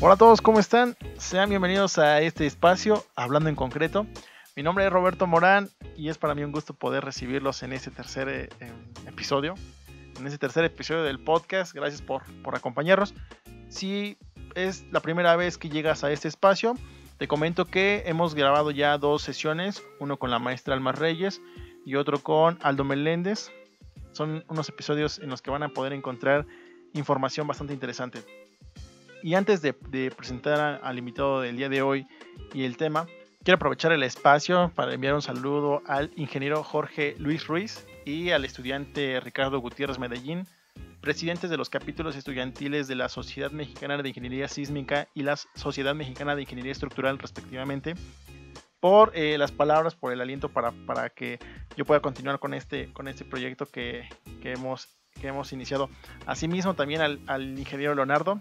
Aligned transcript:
Hola 0.00 0.14
a 0.14 0.16
todos, 0.16 0.40
¿cómo 0.40 0.60
están? 0.60 0.96
Sean 1.16 1.50
bienvenidos 1.50 1.98
a 1.98 2.20
este 2.20 2.46
espacio, 2.46 3.04
hablando 3.16 3.48
en 3.48 3.56
concreto. 3.56 4.06
Mi 4.54 4.62
nombre 4.62 4.86
es 4.86 4.92
Roberto 4.92 5.26
Morán 5.26 5.70
y 5.96 6.08
es 6.08 6.18
para 6.18 6.36
mí 6.36 6.44
un 6.44 6.52
gusto 6.52 6.72
poder 6.72 7.04
recibirlos 7.04 7.64
en 7.64 7.72
este 7.72 7.90
tercer 7.90 8.28
eh, 8.28 8.48
episodio, 9.08 9.56
en 10.16 10.24
este 10.24 10.38
tercer 10.38 10.64
episodio 10.64 11.02
del 11.02 11.18
podcast. 11.18 11.74
Gracias 11.74 12.00
por, 12.00 12.22
por 12.44 12.54
acompañarnos. 12.54 13.12
Si 13.70 14.16
es 14.54 14.84
la 14.92 15.00
primera 15.00 15.34
vez 15.34 15.58
que 15.58 15.68
llegas 15.68 16.04
a 16.04 16.12
este 16.12 16.28
espacio, 16.28 16.76
te 17.16 17.26
comento 17.26 17.64
que 17.64 18.04
hemos 18.06 18.36
grabado 18.36 18.70
ya 18.70 18.98
dos 18.98 19.22
sesiones, 19.22 19.82
uno 19.98 20.16
con 20.16 20.30
la 20.30 20.38
maestra 20.38 20.74
Alma 20.74 20.92
Reyes 20.92 21.42
y 21.84 21.96
otro 21.96 22.20
con 22.20 22.56
Aldo 22.62 22.84
Meléndez. 22.84 23.50
Son 24.12 24.44
unos 24.46 24.68
episodios 24.68 25.18
en 25.18 25.28
los 25.28 25.42
que 25.42 25.50
van 25.50 25.64
a 25.64 25.70
poder 25.70 25.92
encontrar 25.92 26.46
información 26.94 27.48
bastante 27.48 27.72
interesante. 27.72 28.22
Y 29.22 29.34
antes 29.34 29.62
de, 29.62 29.72
presentar 29.72 30.80
al 30.82 30.98
invitado 30.98 31.40
del 31.40 31.56
día 31.56 31.68
de 31.68 31.82
hoy 31.82 32.06
y 32.54 32.64
el 32.64 32.76
tema, 32.76 33.06
quiero 33.42 33.56
aprovechar 33.56 33.92
el 33.92 34.02
espacio 34.04 34.70
para 34.74 34.94
enviar 34.94 35.14
un 35.14 35.22
saludo 35.22 35.82
al 35.86 36.12
ingeniero 36.16 36.62
Jorge 36.62 37.16
Luis 37.18 37.46
Ruiz 37.46 37.84
y 38.04 38.30
al 38.30 38.44
estudiante 38.44 39.18
Ricardo 39.20 39.58
Gutiérrez 39.58 39.98
Medellín, 39.98 40.46
presidentes 41.00 41.50
de 41.50 41.56
los 41.56 41.68
capítulos 41.68 42.14
estudiantiles 42.14 42.86
de 42.86 42.94
la 42.94 43.08
Sociedad 43.08 43.50
Mexicana 43.50 44.00
de 44.00 44.08
Ingeniería 44.08 44.46
Sísmica 44.46 45.08
y 45.14 45.24
la 45.24 45.36
Sociedad 45.36 45.96
Mexicana 45.96 46.36
de 46.36 46.42
Ingeniería 46.42 46.72
Estructural 46.72 47.18
respectivamente, 47.18 47.94
por 48.78 49.10
eh, 49.16 49.36
las 49.36 49.50
palabras, 49.50 49.96
por 49.96 50.12
el 50.12 50.20
aliento 50.20 50.48
para, 50.48 50.70
para, 50.86 51.10
que 51.10 51.40
yo 51.76 51.84
pueda 51.84 52.00
continuar 52.00 52.38
con 52.38 52.54
este, 52.54 52.92
con 52.92 53.08
este 53.08 53.24
proyecto 53.24 53.66
que, 53.66 54.08
que 54.40 54.52
hemos, 54.52 54.88
que 55.20 55.26
hemos 55.26 55.52
iniciado. 55.52 55.90
Asimismo 56.26 56.74
también 56.74 57.00
al, 57.00 57.20
al 57.26 57.58
ingeniero 57.58 57.96
Leonardo, 57.96 58.40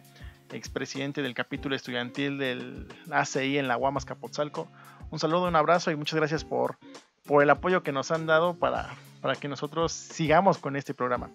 expresidente 0.52 1.22
del 1.22 1.34
capítulo 1.34 1.76
estudiantil 1.76 2.38
del 2.38 2.88
ACI 3.12 3.58
en 3.58 3.68
la 3.68 3.76
Guamas 3.76 4.06
Capotzalco. 4.06 4.68
Un 5.12 5.20
saludo, 5.20 5.48
un 5.48 5.56
abrazo 5.56 5.92
y 5.92 5.96
muchas 5.96 6.18
gracias 6.18 6.44
por, 6.44 6.78
por 7.26 7.44
el 7.44 7.50
apoyo 7.50 7.84
que 7.84 7.92
nos 7.92 8.12
han 8.12 8.26
dado 8.26 8.54
para, 8.54 8.96
para 9.22 9.36
que 9.36 9.48
nosotros 9.48 9.92
sigamos 9.92 10.58
con 10.58 10.76
este 10.76 10.94
programa. 10.94 11.30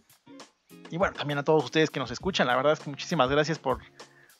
Y 0.91 0.99
bueno, 0.99 1.15
también 1.15 1.39
a 1.39 1.43
todos 1.43 1.65
ustedes 1.65 1.91
que 1.91 2.01
nos 2.01 2.11
escuchan, 2.11 2.47
la 2.47 2.57
verdad 2.57 2.75
es 2.75 2.81
que 2.81 2.91
muchísimas 2.91 3.31
gracias 3.31 3.59
por, 3.59 3.81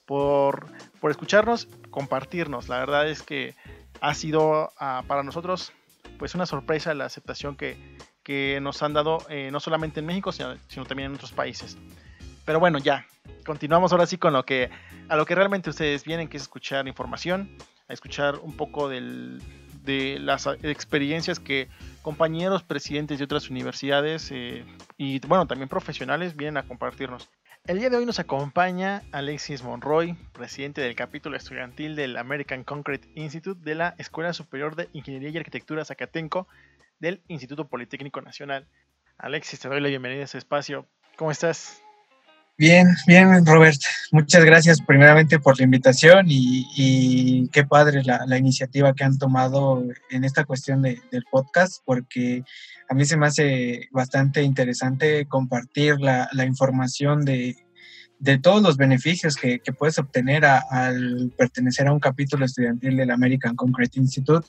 por, 0.07 0.67
por 1.01 1.11
escucharnos, 1.11 1.67
compartirnos. 1.91 2.69
La 2.69 2.79
verdad 2.79 3.09
es 3.09 3.23
que 3.23 3.55
ha 4.01 4.15
sido 4.15 4.73
uh, 4.81 5.07
para 5.07 5.23
nosotros 5.23 5.73
pues 6.19 6.35
una 6.35 6.47
sorpresa 6.47 6.93
la 6.95 7.07
aceptación 7.07 7.57
que, 7.57 7.97
que 8.23 8.59
nos 8.61 8.83
han 8.83 8.93
dado 8.93 9.19
eh, 9.29 9.51
no 9.51 9.61
solamente 9.61 10.01
en 10.01 10.07
México, 10.07 10.33
sino, 10.33 10.57
sino 10.69 10.85
también 10.85 11.11
en 11.11 11.17
otros 11.17 11.33
países. 11.33 11.77
Pero 12.45 12.59
bueno, 12.61 12.79
ya, 12.79 13.07
continuamos 13.45 13.93
ahora 13.93 14.07
sí 14.07 14.19
con 14.19 14.33
lo 14.33 14.45
que 14.45 14.71
a 15.09 15.17
lo 15.17 15.27
que 15.27 15.35
realmente 15.35 15.71
ustedes 15.71 16.05
vienen, 16.05 16.29
que 16.29 16.37
es 16.37 16.45
escuchar 16.45 16.89
información, 16.89 17.57
a 17.89 17.93
escuchar 17.93 18.37
un 18.37 18.57
poco 18.57 18.89
del, 18.89 19.41
de 19.85 20.19
las 20.19 20.47
experiencias 20.63 21.39
que 21.39 21.69
compañeros 22.03 22.63
presidentes 22.63 23.19
de 23.19 23.25
otras 23.25 23.51
universidades 23.51 24.31
eh, 24.33 24.65
y 24.97 25.21
bueno, 25.27 25.47
también 25.47 25.69
profesionales 25.69 26.37
vienen 26.37 26.57
a 26.57 26.63
compartirnos. 26.63 27.31
El 27.65 27.79
día 27.79 27.91
de 27.91 27.97
hoy 27.97 28.07
nos 28.07 28.19
acompaña 28.19 29.03
Alexis 29.13 29.63
Monroy, 29.63 30.15
presidente 30.33 30.81
del 30.81 30.97
capítulo 30.97 31.37
estudiantil 31.37 31.95
del 31.95 32.17
American 32.17 32.65
Concrete 32.65 33.09
Institute 33.15 33.61
de 33.63 33.77
la 33.77 33.95
Escuela 33.99 34.33
Superior 34.33 34.75
de 34.75 34.89
Ingeniería 34.93 35.31
y 35.31 35.37
Arquitectura 35.39 35.85
Zacatenco 35.85 36.49
del 36.99 37.23
Instituto 37.29 37.69
Politécnico 37.69 38.21
Nacional. 38.21 38.67
Alexis, 39.17 39.61
te 39.61 39.69
doy 39.69 39.81
la 39.81 39.89
bienvenida 39.89 40.23
a 40.23 40.25
este 40.25 40.39
espacio. 40.39 40.89
¿Cómo 41.17 41.31
estás? 41.31 41.83
Bien, 42.59 42.87
bien, 43.07 43.45
Robert. 43.47 43.81
Muchas 44.13 44.45
gracias 44.45 44.81
primeramente 44.83 45.39
por 45.39 45.59
la 45.59 45.65
invitación 45.65 46.27
y, 46.29 47.49
qué 47.51 47.65
padre 47.65 48.03
la, 48.05 48.39
iniciativa 48.39 48.95
que 48.95 49.05
han 49.05 49.19
tomado 49.19 49.83
en 50.11 50.25
esta 50.25 50.45
cuestión 50.45 50.83
del 50.83 51.25
podcast, 51.31 51.83
porque 51.85 52.45
a 52.89 52.95
mí 52.95 53.05
se 53.07 53.17
me 53.17 53.27
hace 53.27 53.89
bastante 53.91 54.43
interesante 54.43 55.27
compartir 55.27 55.99
la, 55.99 56.29
información 56.45 57.25
de, 57.25 57.57
todos 58.43 58.63
los 58.63 58.77
beneficios 58.77 59.35
que, 59.37 59.61
puedes 59.77 59.99
obtener 59.99 60.45
al 60.45 61.33
pertenecer 61.37 61.89
a 61.89 61.93
un 61.93 62.01
capítulo 62.01 62.45
estudiantil 62.45 62.97
del 62.99 63.11
American 63.11 63.57
Concrete 63.57 63.99
Institute 63.99 64.47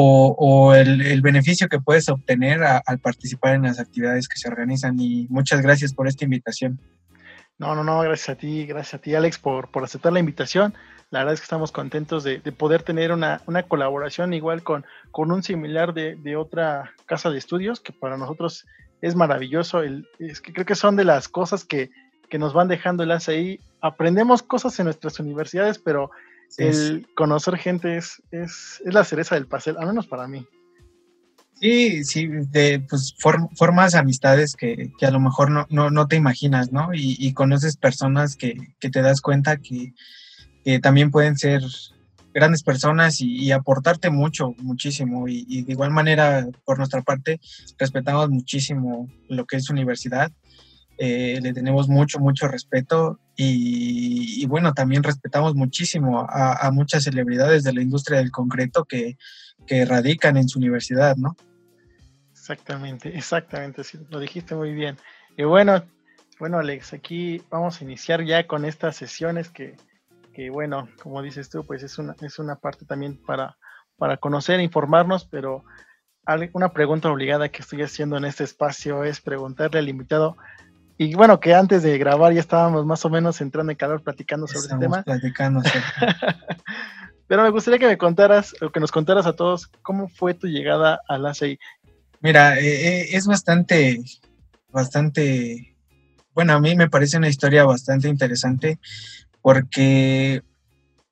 o, 0.00 0.74
el, 0.74 1.20
beneficio 1.22 1.68
que 1.68 1.80
puedes 1.80 2.08
obtener 2.08 2.62
al 2.62 2.98
participar 2.98 3.54
en 3.54 3.62
las 3.62 3.80
actividades 3.80 4.28
que 4.28 4.38
se 4.38 4.48
organizan. 4.48 4.98
Y 5.00 5.26
muchas 5.28 5.60
gracias 5.60 5.92
por 5.92 6.06
esta 6.06 6.24
invitación. 6.24 6.78
No, 7.58 7.74
no, 7.74 7.82
no, 7.82 8.00
gracias 8.02 8.28
a 8.28 8.34
ti, 8.36 8.66
gracias 8.66 8.94
a 8.94 8.98
ti 8.98 9.14
Alex 9.16 9.38
por, 9.38 9.70
por 9.70 9.82
aceptar 9.82 10.12
la 10.12 10.20
invitación. 10.20 10.74
La 11.10 11.20
verdad 11.20 11.34
es 11.34 11.40
que 11.40 11.44
estamos 11.44 11.72
contentos 11.72 12.22
de, 12.22 12.38
poder 12.52 12.82
tener 12.82 13.12
una, 13.12 13.40
colaboración 13.66 14.34
igual 14.34 14.62
con, 14.62 14.84
con 15.10 15.32
un 15.32 15.42
similar 15.42 15.94
de, 15.94 16.36
otra 16.36 16.92
casa 17.06 17.30
de 17.30 17.38
estudios, 17.38 17.80
que 17.80 17.92
para 17.92 18.16
nosotros 18.16 18.66
es 19.00 19.16
maravilloso. 19.16 19.82
El, 19.82 20.06
es 20.18 20.40
que 20.40 20.52
creo 20.52 20.66
que 20.66 20.74
son 20.74 20.96
de 20.96 21.04
las 21.04 21.28
cosas 21.28 21.64
que, 21.64 21.90
nos 22.38 22.52
van 22.52 22.68
dejando 22.68 23.02
el 23.02 23.10
ACI. 23.10 23.58
Aprendemos 23.80 24.42
cosas 24.42 24.78
en 24.78 24.84
nuestras 24.84 25.18
universidades, 25.18 25.78
pero 25.78 26.10
el 26.56 27.06
conocer 27.14 27.56
gente 27.56 27.96
es, 27.96 28.22
es, 28.30 28.82
es 28.84 28.94
la 28.94 29.04
cereza 29.04 29.34
del 29.34 29.46
pastel, 29.46 29.76
al 29.78 29.86
menos 29.86 30.06
para 30.06 30.26
mí. 30.26 30.46
Sí, 31.60 32.04
sí, 32.04 32.28
de, 32.28 32.84
pues 32.88 33.16
formas 33.56 33.94
amistades 33.96 34.54
que, 34.54 34.92
a 35.02 35.10
lo 35.10 35.18
mejor 35.18 35.50
no, 35.50 35.90
no, 35.90 36.06
te 36.06 36.14
imaginas, 36.14 36.70
¿no? 36.70 36.90
Y, 36.94 37.32
conoces 37.32 37.76
personas 37.76 38.36
que, 38.36 38.54
te 38.78 39.02
das 39.02 39.20
cuenta 39.20 39.56
que, 39.56 39.92
también 40.80 41.10
pueden 41.10 41.36
ser 41.36 41.62
grandes 42.32 42.62
personas 42.62 43.20
y, 43.20 43.50
aportarte 43.50 44.08
mucho, 44.10 44.54
muchísimo. 44.58 45.26
Y, 45.26 45.62
de 45.62 45.72
igual 45.72 45.90
manera, 45.90 46.46
por 46.64 46.78
nuestra 46.78 47.02
parte, 47.02 47.40
respetamos 47.76 48.30
muchísimo 48.30 49.08
lo 49.28 49.44
que 49.44 49.56
es 49.56 49.68
universidad. 49.68 50.30
Eh, 51.00 51.38
le 51.40 51.52
tenemos 51.52 51.88
mucho, 51.88 52.18
mucho 52.18 52.48
respeto 52.48 53.20
y, 53.36 54.44
bueno, 54.46 54.74
también 54.74 55.04
respetamos 55.04 55.54
muchísimo 55.54 56.26
a, 56.28 56.68
muchas 56.72 57.04
celebridades 57.04 57.62
de 57.62 57.72
la 57.72 57.82
industria 57.82 58.18
del 58.18 58.32
concreto 58.32 58.84
que, 58.84 59.16
que 59.64 59.84
radican 59.84 60.36
en 60.36 60.48
su 60.48 60.58
universidad, 60.58 61.16
¿no? 61.16 61.36
Exactamente, 62.32 63.16
exactamente, 63.16 63.84
sí, 63.84 63.98
lo 64.10 64.18
dijiste 64.18 64.56
muy 64.56 64.72
bien. 64.72 64.96
Y 65.36 65.44
bueno, 65.44 65.84
bueno 66.40 66.58
Alex, 66.58 66.94
aquí 66.94 67.42
vamos 67.48 67.80
a 67.80 67.84
iniciar 67.84 68.24
ya 68.24 68.48
con 68.48 68.64
estas 68.64 68.96
sesiones 68.96 69.50
que, 69.50 69.76
que 70.32 70.50
bueno, 70.50 70.88
como 71.00 71.22
dices 71.22 71.48
tú, 71.48 71.64
pues 71.64 71.84
es 71.84 71.98
una, 71.98 72.16
es 72.22 72.40
una 72.40 72.56
parte 72.56 72.84
también 72.86 73.20
para, 73.24 73.56
para 73.98 74.16
conocer, 74.16 74.58
informarnos, 74.58 75.26
pero 75.26 75.64
una 76.52 76.72
pregunta 76.72 77.10
obligada 77.10 77.48
que 77.48 77.62
estoy 77.62 77.82
haciendo 77.82 78.16
en 78.16 78.24
este 78.24 78.44
espacio 78.44 79.04
es 79.04 79.20
preguntarle 79.20 79.78
al 79.78 79.88
invitado, 79.88 80.36
y 80.98 81.14
bueno, 81.14 81.38
que 81.38 81.54
antes 81.54 81.84
de 81.84 81.96
grabar 81.96 82.32
ya 82.34 82.40
estábamos 82.40 82.84
más 82.84 83.04
o 83.04 83.10
menos 83.10 83.40
entrando 83.40 83.70
en 83.70 83.78
calor 83.78 84.02
platicando 84.02 84.48
sobre 84.48 84.74
el 84.74 84.80
tema. 84.80 85.02
Platicando, 85.04 85.62
Pero 87.28 87.42
me 87.42 87.50
gustaría 87.50 87.78
que 87.78 87.86
me 87.86 87.98
contaras, 87.98 88.54
o 88.60 88.70
que 88.70 88.80
nos 88.80 88.90
contaras 88.90 89.26
a 89.26 89.34
todos, 89.34 89.68
cómo 89.82 90.08
fue 90.08 90.34
tu 90.34 90.48
llegada 90.48 91.00
al 91.08 91.26
ACI. 91.26 91.58
Mira, 92.20 92.58
eh, 92.58 92.88
eh, 92.88 93.08
es 93.12 93.26
bastante, 93.26 94.02
bastante, 94.70 95.76
bueno, 96.34 96.54
a 96.54 96.60
mí 96.60 96.74
me 96.74 96.90
parece 96.90 97.16
una 97.16 97.28
historia 97.28 97.64
bastante 97.64 98.08
interesante 98.08 98.80
porque 99.40 100.42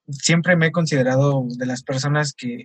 siempre 0.08 0.56
me 0.56 0.66
he 0.66 0.72
considerado 0.72 1.44
de 1.48 1.66
las 1.66 1.82
personas 1.82 2.32
que, 2.32 2.64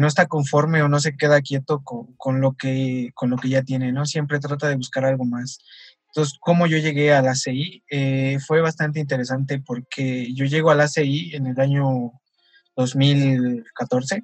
no 0.00 0.06
está 0.06 0.26
conforme 0.26 0.82
o 0.82 0.88
no 0.88 1.00
se 1.00 1.18
queda 1.18 1.42
quieto 1.42 1.82
con, 1.84 2.40
lo 2.40 2.54
que, 2.54 3.10
con 3.14 3.28
lo 3.28 3.36
que 3.36 3.50
ya 3.50 3.62
tiene, 3.62 3.92
¿no? 3.92 4.06
Siempre 4.06 4.40
trata 4.40 4.66
de 4.68 4.76
buscar 4.76 5.04
algo 5.04 5.26
más. 5.26 5.58
Entonces, 6.14 6.36
cómo 6.38 6.66
yo 6.66 6.76
llegué 6.76 7.14
a 7.14 7.22
la 7.22 7.34
CI 7.34 7.84
eh, 7.90 8.38
fue 8.46 8.60
bastante 8.60 9.00
interesante 9.00 9.62
porque 9.64 10.32
yo 10.34 10.44
llego 10.44 10.70
a 10.70 10.74
la 10.74 10.86
CI 10.86 11.34
en 11.34 11.46
el 11.46 11.58
año 11.58 12.12
2014, 12.76 14.22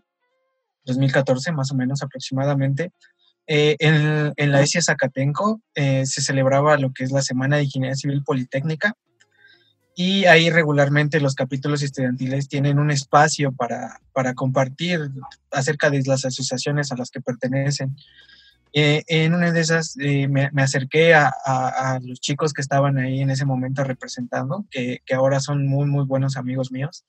2014 0.85 1.53
más 1.53 1.73
o 1.73 1.75
menos 1.75 2.03
aproximadamente, 2.03 2.93
eh, 3.47 3.77
en, 3.79 4.53
la 4.53 4.61
ESIA 4.61 4.83
Zacatenco 4.83 5.63
eh, 5.75 6.05
se 6.05 6.21
celebraba 6.21 6.77
lo 6.77 6.93
que 6.93 7.05
es 7.05 7.11
la 7.11 7.23
Semana 7.23 7.57
de 7.57 7.63
Ingeniería 7.65 7.97
Civil 7.97 8.23
Politécnica 8.23 8.95
y 9.95 10.27
ahí 10.27 10.51
regularmente 10.51 11.21
los 11.21 11.35
capítulos 11.35 11.83
estudiantiles 11.83 12.49
tienen 12.49 12.79
un 12.79 12.91
espacio 12.91 13.53
para, 13.53 13.99
para 14.13 14.35
compartir 14.35 15.11
acerca 15.51 15.89
de 15.89 16.03
las 16.05 16.27
asociaciones 16.27 16.93
a 16.93 16.97
las 16.97 17.11
que 17.11 17.23
pertenecen. 17.23 17.97
Eh, 18.81 19.03
en 19.09 19.35
una 19.35 19.51
de 19.51 19.61
esas 19.61 19.97
me, 19.97 20.51
acerqué 20.63 21.13
a, 21.13 21.35
a, 21.45 21.99
los 22.01 22.21
chicos 22.21 22.53
que 22.53 22.61
estaban 22.61 22.97
ahí 22.97 23.23
en 23.23 23.31
ese 23.31 23.45
momento 23.45 23.83
representando, 23.83 24.67
que, 24.71 25.01
que 25.05 25.15
ahora 25.15 25.41
son 25.41 25.67
muy, 25.67 25.89
muy 25.89 26.05
buenos 26.05 26.37
amigos 26.37 26.71
míos, 26.71 27.05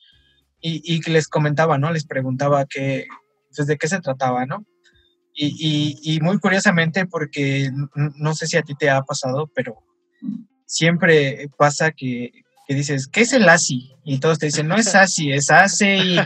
y, 0.59 0.81
y 0.83 0.99
les 1.11 1.27
comentaba, 1.27 1.77
¿no? 1.77 1.91
Les 1.91 2.07
preguntaba 2.07 2.65
qué, 2.65 3.05
pues, 3.55 3.67
de 3.67 3.77
qué 3.77 3.87
se 3.87 4.01
trataba, 4.01 4.47
¿no? 4.47 4.65
Y, 5.35 6.19
muy 6.23 6.39
curiosamente, 6.39 7.05
porque 7.05 7.69
no 7.93 8.33
sé 8.33 8.47
si 8.47 8.57
a 8.57 8.63
ti 8.63 8.73
te 8.73 8.89
ha 8.89 9.03
pasado, 9.03 9.51
pero 9.53 9.77
siempre 10.65 11.51
pasa 11.55 11.91
que, 11.91 12.31
que 12.67 12.73
dices, 12.73 13.07
¿qué 13.07 13.21
es 13.21 13.33
el 13.33 13.47
ASI? 13.47 13.91
Y 14.03 14.19
todos 14.19 14.39
te 14.39 14.47
dicen, 14.47 14.67
no 14.67 14.75
es 14.75 14.95
ASI, 14.95 15.33
es 15.33 15.51
ASI. 15.51 16.17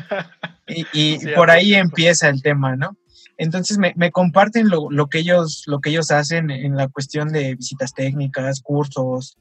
Y, 0.68 0.86
y, 0.94 1.18
por 1.36 1.52
ahí 1.52 1.76
empieza 1.76 2.30
el 2.30 2.42
tema, 2.42 2.78
¿no? 2.78 2.98
Entonces 3.44 3.78
me, 3.78 3.94
me 3.98 4.10
comparten 4.10 4.70
lo, 4.70 4.90
lo, 4.90 5.08
que 5.08 5.20
ellos, 5.20 5.64
lo 5.68 5.82
que 5.82 5.90
ellos 5.90 6.12
hacen 6.12 6.50
en 6.50 6.78
la 6.78 6.88
cuestión 6.88 7.28
de 7.28 7.56
visitas 7.56 7.94
técnicas, 7.94 8.62
cursos, 8.62 9.38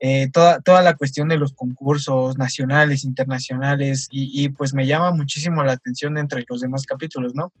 eh, 0.00 0.30
toda, 0.32 0.62
toda 0.62 0.80
la 0.80 0.94
cuestión 0.94 1.28
de 1.28 1.36
los 1.36 1.52
concursos 1.52 2.38
nacionales, 2.38 3.04
internacionales, 3.04 4.08
y, 4.10 4.42
y, 4.42 4.48
pues 4.48 4.72
me 4.72 4.86
llama 4.86 5.12
muchísimo 5.12 5.62
la 5.62 5.72
atención 5.72 6.16
entre 6.16 6.46
los 6.48 6.62
demás 6.62 6.86
capítulos, 6.86 7.34
¿no? 7.34 7.52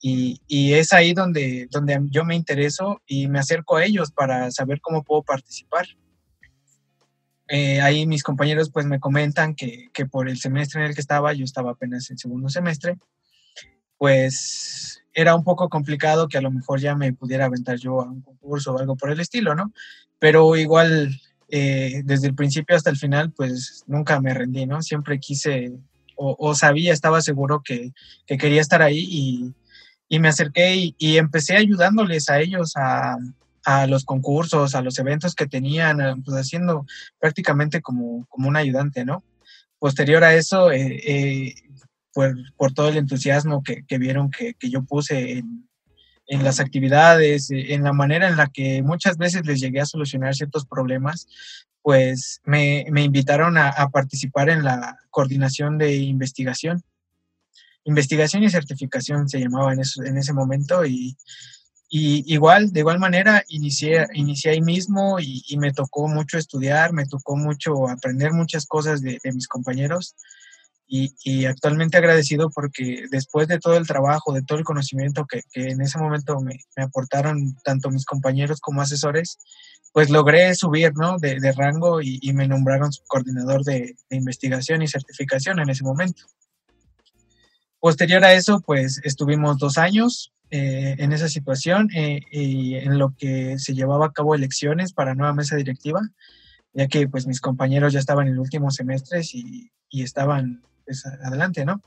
Y, 0.00 0.40
y, 0.46 0.74
es 0.74 0.92
ahí 0.92 1.14
donde, 1.14 1.66
donde 1.72 1.98
yo 2.10 2.24
me 2.24 2.36
intereso 2.36 3.02
y 3.04 3.26
me 3.26 3.40
acerco 3.40 3.76
a 3.76 3.84
ellos 3.84 4.12
para 4.12 4.52
saber 4.52 4.80
cómo 4.80 5.02
puedo 5.02 5.24
participar. 5.24 5.86
Eh, 7.48 7.80
ahí 7.80 8.06
mis 8.06 8.22
compañeros 8.22 8.70
pues 8.70 8.86
me 8.86 9.00
comentan 9.00 9.56
que, 9.56 9.88
que, 9.92 10.06
por 10.06 10.28
el 10.28 10.38
semestre 10.38 10.80
en 10.80 10.86
el 10.86 10.94
que 10.94 11.00
estaba, 11.00 11.32
yo 11.32 11.44
estaba 11.44 11.72
apenas 11.72 12.08
en 12.10 12.18
segundo 12.18 12.48
semestre, 12.50 12.96
pues 13.98 15.02
era 15.18 15.34
un 15.34 15.42
poco 15.42 15.68
complicado 15.68 16.28
que 16.28 16.38
a 16.38 16.40
lo 16.40 16.52
mejor 16.52 16.78
ya 16.78 16.94
me 16.94 17.12
pudiera 17.12 17.46
aventar 17.46 17.76
yo 17.76 18.00
a 18.00 18.04
un 18.04 18.22
concurso 18.22 18.72
o 18.72 18.78
algo 18.78 18.94
por 18.94 19.10
el 19.10 19.18
estilo, 19.18 19.52
¿no? 19.56 19.72
Pero 20.20 20.54
igual 20.54 21.10
eh, 21.48 22.02
desde 22.04 22.28
el 22.28 22.36
principio 22.36 22.76
hasta 22.76 22.90
el 22.90 22.96
final 22.96 23.32
pues 23.32 23.82
nunca 23.88 24.20
me 24.20 24.32
rendí, 24.32 24.64
¿no? 24.64 24.80
Siempre 24.80 25.18
quise 25.18 25.72
o, 26.20 26.54
sabía, 26.54 26.92
estaba 26.92 27.20
seguro 27.20 27.62
que, 27.64 27.92
que, 28.26 28.38
quería 28.38 28.60
estar 28.60 28.82
ahí 28.82 29.54
y, 30.08 30.18
me 30.18 30.28
acerqué 30.28 30.94
y, 30.98 31.16
empecé 31.16 31.56
ayudándoles 31.56 32.28
a 32.28 32.40
ellos 32.40 32.74
a, 32.76 33.16
los 33.86 34.04
concursos, 34.04 34.74
a 34.74 34.82
los 34.82 34.98
eventos 34.98 35.34
que 35.34 35.46
tenían, 35.46 36.00
eh, 36.00 36.14
pues 36.24 36.36
haciendo 36.36 36.86
prácticamente 37.20 37.82
como, 37.82 38.24
como 38.28 38.48
un 38.48 38.56
ayudante, 38.56 39.04
¿no? 39.04 39.22
Posterior 39.78 40.24
a 40.24 40.34
eso, 40.34 40.72
eh, 40.72 41.54
por, 42.12 42.72
todo 42.74 42.88
el 42.88 42.96
entusiasmo 42.96 43.62
que, 43.62 43.84
que 43.86 43.98
vieron 43.98 44.30
que, 44.30 44.54
que, 44.54 44.70
yo 44.70 44.82
puse 44.84 45.38
en, 45.38 45.68
en, 46.26 46.44
las 46.44 46.60
actividades, 46.60 47.48
en 47.50 47.84
la 47.84 47.92
manera 47.92 48.28
en 48.28 48.36
la 48.36 48.48
que 48.48 48.82
muchas 48.82 49.16
veces 49.16 49.46
les 49.46 49.60
llegué 49.60 49.80
a 49.80 49.86
solucionar 49.86 50.34
ciertos 50.34 50.66
problemas, 50.66 51.26
pues 51.82 52.40
me, 52.44 52.86
me 52.90 53.04
invitaron 53.04 53.56
a, 53.56 53.68
a, 53.68 53.90
participar 53.90 54.50
en 54.50 54.64
la 54.64 54.98
coordinación 55.10 55.78
de 55.78 55.96
investigación. 55.96 56.82
Investigación 57.84 58.42
y 58.42 58.50
certificación 58.50 59.28
se 59.28 59.40
llamaba 59.40 59.72
en, 59.72 59.80
eso, 59.80 60.02
en 60.02 60.18
ese 60.18 60.32
momento 60.32 60.84
y 60.84 61.16
y 61.90 62.22
igual, 62.32 62.70
de 62.70 62.80
igual 62.80 62.98
manera, 62.98 63.44
inicié, 63.48 64.06
inicié 64.12 64.50
ahí 64.50 64.60
mismo 64.60 65.18
y, 65.18 65.42
y, 65.48 65.56
me 65.56 65.72
tocó 65.72 66.06
mucho 66.06 66.36
estudiar, 66.36 66.92
me 66.92 67.06
tocó 67.06 67.34
mucho 67.34 67.88
aprender 67.88 68.32
muchas 68.32 68.66
cosas 68.66 69.00
de, 69.00 69.18
de 69.24 69.32
mis 69.32 69.48
compañeros 69.48 70.14
y, 70.90 71.14
y, 71.22 71.44
actualmente 71.44 71.98
agradecido 71.98 72.48
porque 72.48 73.04
después 73.10 73.46
de 73.46 73.58
todo 73.58 73.76
el 73.76 73.86
trabajo, 73.86 74.32
de 74.32 74.42
todo 74.42 74.58
el 74.58 74.64
conocimiento 74.64 75.26
que, 75.26 75.42
que 75.52 75.68
en 75.68 75.82
ese 75.82 75.98
momento 75.98 76.40
me, 76.40 76.58
me, 76.76 76.84
aportaron 76.84 77.54
tanto 77.62 77.90
mis 77.90 78.06
compañeros 78.06 78.58
como 78.60 78.80
asesores, 78.80 79.38
pues 79.92 80.08
logré 80.08 80.54
subir 80.54 80.94
¿no? 80.94 81.18
de, 81.18 81.40
de 81.40 81.52
rango 81.52 82.00
y, 82.00 82.18
y, 82.22 82.32
me 82.32 82.48
nombraron 82.48 82.90
coordinador 83.06 83.64
de, 83.64 83.96
de 84.08 84.16
investigación 84.16 84.80
y 84.80 84.88
certificación 84.88 85.60
en 85.60 85.68
ese 85.68 85.84
momento. 85.84 86.24
Posterior 87.80 88.24
a 88.24 88.32
eso, 88.32 88.60
pues 88.64 89.00
estuvimos 89.04 89.58
dos 89.58 89.76
años 89.76 90.32
eh, 90.50 90.96
en 90.98 91.12
esa 91.12 91.28
situación 91.28 91.90
eh, 91.94 92.20
y 92.32 92.76
en 92.76 92.98
lo 92.98 93.14
que 93.14 93.58
se 93.58 93.74
llevaba 93.74 94.06
a 94.06 94.12
cabo 94.12 94.34
elecciones 94.34 94.94
para 94.94 95.14
nueva 95.14 95.34
mesa 95.34 95.56
directiva, 95.56 96.00
ya 96.72 96.88
que 96.88 97.06
pues 97.06 97.26
mis 97.26 97.42
compañeros 97.42 97.92
ya 97.92 97.98
estaban 97.98 98.28
en 98.28 98.38
últimos 98.38 98.76
semestres 98.76 99.34
y, 99.34 99.70
y 99.90 100.02
estaban 100.02 100.62
pues, 100.88 101.04
adelante, 101.04 101.66
¿no? 101.66 101.82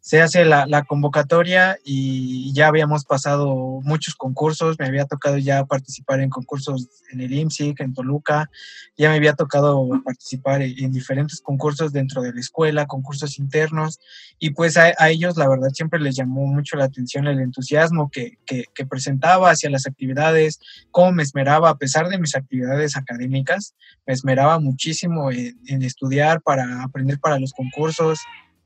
Se 0.00 0.22
hace 0.22 0.44
la, 0.46 0.84
convocatoria 0.84 1.78
y 1.84 2.52
ya 2.54 2.68
habíamos 2.68 3.04
pasado 3.04 3.80
muchos 3.82 4.14
concursos, 4.14 4.78
me 4.78 4.86
había 4.86 5.04
tocado 5.04 5.36
ya 5.36 5.64
participar 5.64 6.20
en 6.20 6.30
concursos 6.30 6.88
en 7.12 7.20
el 7.20 7.32
IMSIC, 7.32 7.80
en 7.80 7.92
Toluca, 7.92 8.50
ya 8.96 9.10
me 9.10 9.16
había 9.16 9.34
tocado 9.34 9.88
participar 10.02 10.62
en 10.62 10.90
diferentes 10.90 11.40
concursos 11.40 11.92
dentro 11.92 12.22
de 12.22 12.32
la 12.32 12.40
escuela, 12.40 12.86
concursos 12.86 13.38
internos, 13.38 14.00
y 14.38 14.50
pues 14.50 14.78
a, 14.78 14.92
ellos 15.10 15.36
la 15.36 15.48
verdad 15.48 15.68
siempre 15.72 16.00
les 16.00 16.16
llamó 16.16 16.46
mucho 16.46 16.76
la 16.76 16.84
atención 16.84 17.26
el 17.26 17.40
entusiasmo 17.40 18.10
que, 18.10 18.38
que, 18.46 18.64
presentaba 18.86 19.50
hacia 19.50 19.70
las 19.70 19.86
actividades, 19.86 20.58
cómo 20.90 21.12
me 21.12 21.22
esmeraba, 21.22 21.68
a 21.68 21.76
pesar 21.76 22.08
de 22.08 22.18
mis 22.18 22.34
actividades 22.34 22.96
académicas, 22.96 23.74
me 24.06 24.14
esmeraba 24.14 24.58
muchísimo 24.58 25.30
en 25.30 25.82
estudiar 25.82 26.40
para 26.40 26.82
aprender 26.82 27.20
para 27.20 27.38
los 27.38 27.52
concursos, 27.52 28.18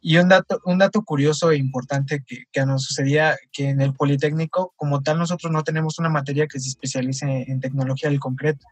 y 0.06 0.18
un 0.18 0.28
dato, 0.28 0.60
un 0.66 0.76
dato 0.76 1.02
curioso 1.02 1.50
e 1.50 1.56
importante 1.56 2.22
que, 2.26 2.44
que, 2.52 2.66
nos 2.66 2.84
sucedía, 2.84 3.38
que 3.50 3.70
en 3.70 3.80
el 3.80 3.94
Politécnico, 3.94 4.74
como 4.76 5.02
tal, 5.02 5.18
nosotros 5.18 5.50
no 5.50 5.64
tenemos 5.64 5.98
una 5.98 6.10
materia 6.10 6.46
que 6.46 6.60
se 6.60 6.68
especialice 6.68 7.46
en 7.48 7.58
tecnología 7.58 8.10
del 8.10 8.20
concreto. 8.20 8.66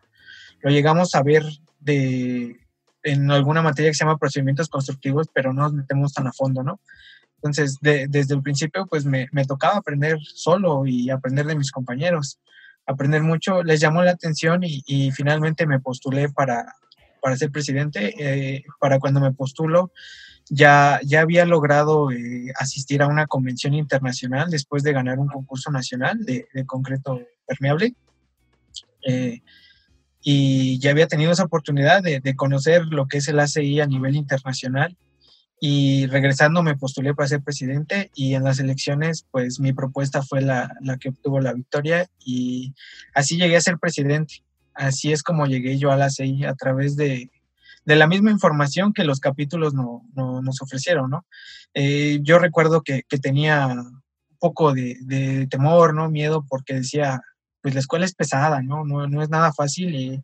Lo 0.60 0.70
llegamos 0.70 1.14
a 1.14 1.22
ver 1.22 1.42
de, 1.80 2.60
en 3.02 3.30
alguna 3.30 3.62
materia 3.62 3.90
que 3.90 3.94
se 3.94 4.04
llama 4.04 4.18
procedimientos 4.18 4.68
constructivos, 4.68 5.28
pero 5.32 5.54
no 5.54 5.62
nos 5.62 5.72
metemos 5.72 6.12
tan 6.12 6.26
a 6.26 6.34
fondo, 6.34 6.62
¿no? 6.62 6.80
Entonces, 7.36 7.78
de, 7.80 8.08
desde 8.08 8.34
el 8.34 8.42
principio, 8.42 8.86
pues 8.86 9.06
me, 9.06 9.28
me, 9.32 9.46
tocaba 9.46 9.78
aprender 9.78 10.18
solo 10.20 10.84
y 10.84 11.08
aprender 11.08 11.46
de 11.46 11.56
mis 11.56 11.72
compañeros, 11.72 12.40
aprender 12.84 13.22
mucho, 13.22 13.62
les 13.62 13.80
llamó 13.80 14.02
la 14.02 14.10
atención 14.10 14.64
y, 14.64 14.82
y 14.84 15.10
finalmente 15.12 15.66
me 15.66 15.80
postulé 15.80 16.28
para, 16.28 16.76
para 17.22 17.38
ser 17.38 17.50
presidente. 17.50 18.12
Eh, 18.18 18.64
para 18.78 18.98
cuando 18.98 19.20
me 19.20 19.32
postulo, 19.32 19.92
ya, 20.54 21.00
ya 21.02 21.22
había 21.22 21.46
logrado 21.46 22.12
eh, 22.12 22.52
asistir 22.58 23.00
a 23.00 23.06
una 23.06 23.26
convención 23.26 23.72
internacional 23.72 24.50
después 24.50 24.82
de 24.82 24.92
ganar 24.92 25.18
un 25.18 25.28
concurso 25.28 25.70
nacional 25.70 26.26
de, 26.26 26.46
concreto 26.66 27.22
permeable. 27.46 27.94
Eh, 29.08 29.40
y 30.20 30.78
ya 30.78 30.90
había 30.90 31.06
tenido 31.06 31.32
esa 31.32 31.44
oportunidad 31.44 32.02
de, 32.02 32.20
de, 32.20 32.36
conocer 32.36 32.84
lo 32.84 33.08
que 33.08 33.18
es 33.18 33.28
el 33.28 33.40
ACI 33.40 33.80
a 33.80 33.86
nivel 33.86 34.14
internacional. 34.14 34.94
Y 35.58 36.06
regresando 36.08 36.62
me 36.62 36.76
postulé 36.76 37.14
para 37.14 37.28
ser 37.28 37.40
presidente 37.40 38.10
y 38.14 38.34
en 38.34 38.44
las 38.44 38.58
elecciones 38.58 39.24
pues 39.30 39.58
mi 39.58 39.72
propuesta 39.72 40.20
fue 40.20 40.42
la, 40.42 40.76
la 40.82 40.98
que 40.98 41.08
obtuvo 41.08 41.40
la 41.40 41.54
victoria 41.54 42.10
y 42.18 42.74
así 43.14 43.38
llegué 43.38 43.56
a 43.56 43.62
ser 43.62 43.78
presidente. 43.78 44.42
Así 44.74 45.12
es 45.12 45.22
como 45.22 45.46
llegué 45.46 45.78
yo 45.78 45.92
a 45.92 45.96
la 45.96 46.06
ACI 46.06 46.44
a 46.44 46.54
través 46.54 46.94
de, 46.96 47.30
de 47.84 47.96
la 47.96 48.06
misma 48.06 48.30
información 48.30 48.92
que 48.92 49.04
los 49.04 49.20
capítulos 49.20 49.74
no, 49.74 50.02
no, 50.14 50.40
nos 50.42 50.62
ofrecieron, 50.62 51.10
¿no? 51.10 51.26
Eh, 51.74 52.20
yo 52.22 52.38
recuerdo 52.38 52.82
que, 52.82 53.02
que, 53.08 53.18
tenía 53.18 53.66
un 53.66 54.02
poco 54.38 54.72
de, 54.72 54.96
de, 55.02 55.46
temor, 55.48 55.94
¿no? 55.94 56.10
Miedo 56.10 56.44
porque 56.48 56.74
decía, 56.74 57.20
pues 57.60 57.74
la 57.74 57.80
escuela 57.80 58.04
es 58.04 58.14
pesada, 58.14 58.62
¿no? 58.62 58.84
No, 58.84 59.06
no 59.08 59.22
es 59.22 59.30
nada 59.30 59.52
fácil 59.52 59.94
y, 59.94 60.22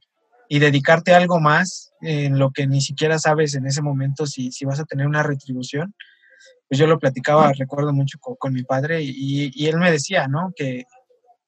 y, 0.49 0.59
dedicarte 0.59 1.15
a 1.15 1.17
algo 1.17 1.41
más 1.41 1.93
en 2.01 2.39
lo 2.39 2.51
que 2.53 2.67
ni 2.67 2.81
siquiera 2.81 3.19
sabes 3.19 3.55
en 3.55 3.67
ese 3.67 3.83
momento 3.83 4.27
si, 4.27 4.53
si 4.53 4.65
vas 4.65 4.79
a 4.81 4.85
tener 4.85 5.07
una 5.07 5.23
retribución. 5.23 5.95
Pues 6.69 6.79
yo 6.79 6.87
lo 6.87 6.99
platicaba, 6.99 7.53
recuerdo 7.55 7.93
mucho 7.95 8.19
con, 8.21 8.37
con 8.37 8.53
mi 8.53 8.63
padre 8.63 9.03
y, 9.03 9.51
y, 9.55 9.67
él 9.67 9.79
me 9.79 9.91
decía, 9.91 10.29
¿no? 10.29 10.53
Que, 10.55 10.85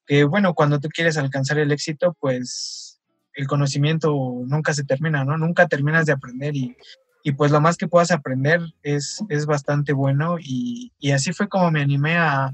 que, 0.07 0.23
bueno, 0.23 0.55
cuando 0.55 0.79
tú 0.79 0.89
quieres 0.89 1.15
alcanzar 1.17 1.59
el 1.59 1.71
éxito, 1.71 2.17
pues 2.19 2.90
el 3.33 3.47
conocimiento 3.47 4.13
nunca 4.45 4.73
se 4.73 4.83
termina, 4.83 5.23
¿no? 5.23 5.37
Nunca 5.37 5.67
terminas 5.67 6.05
de 6.05 6.13
aprender 6.13 6.55
y, 6.55 6.75
y 7.23 7.31
pues 7.33 7.51
lo 7.51 7.61
más 7.61 7.77
que 7.77 7.87
puedas 7.87 8.11
aprender 8.11 8.61
es, 8.83 9.23
es 9.29 9.45
bastante 9.45 9.93
bueno 9.93 10.37
y, 10.39 10.91
y 10.99 11.11
así 11.11 11.33
fue 11.33 11.47
como 11.47 11.71
me 11.71 11.81
animé 11.81 12.17
a, 12.17 12.53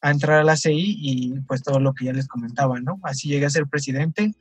a, 0.00 0.10
entrar 0.10 0.40
a 0.40 0.44
la 0.44 0.56
CI 0.56 0.96
y 0.98 1.40
pues 1.40 1.62
todo 1.62 1.80
lo 1.80 1.94
que 1.94 2.06
ya 2.06 2.12
les 2.12 2.28
comentaba, 2.28 2.80
¿no? 2.80 2.98
Así 3.02 3.28
llegué 3.28 3.46
a 3.46 3.50
ser 3.50 3.66
presidente 3.66 4.32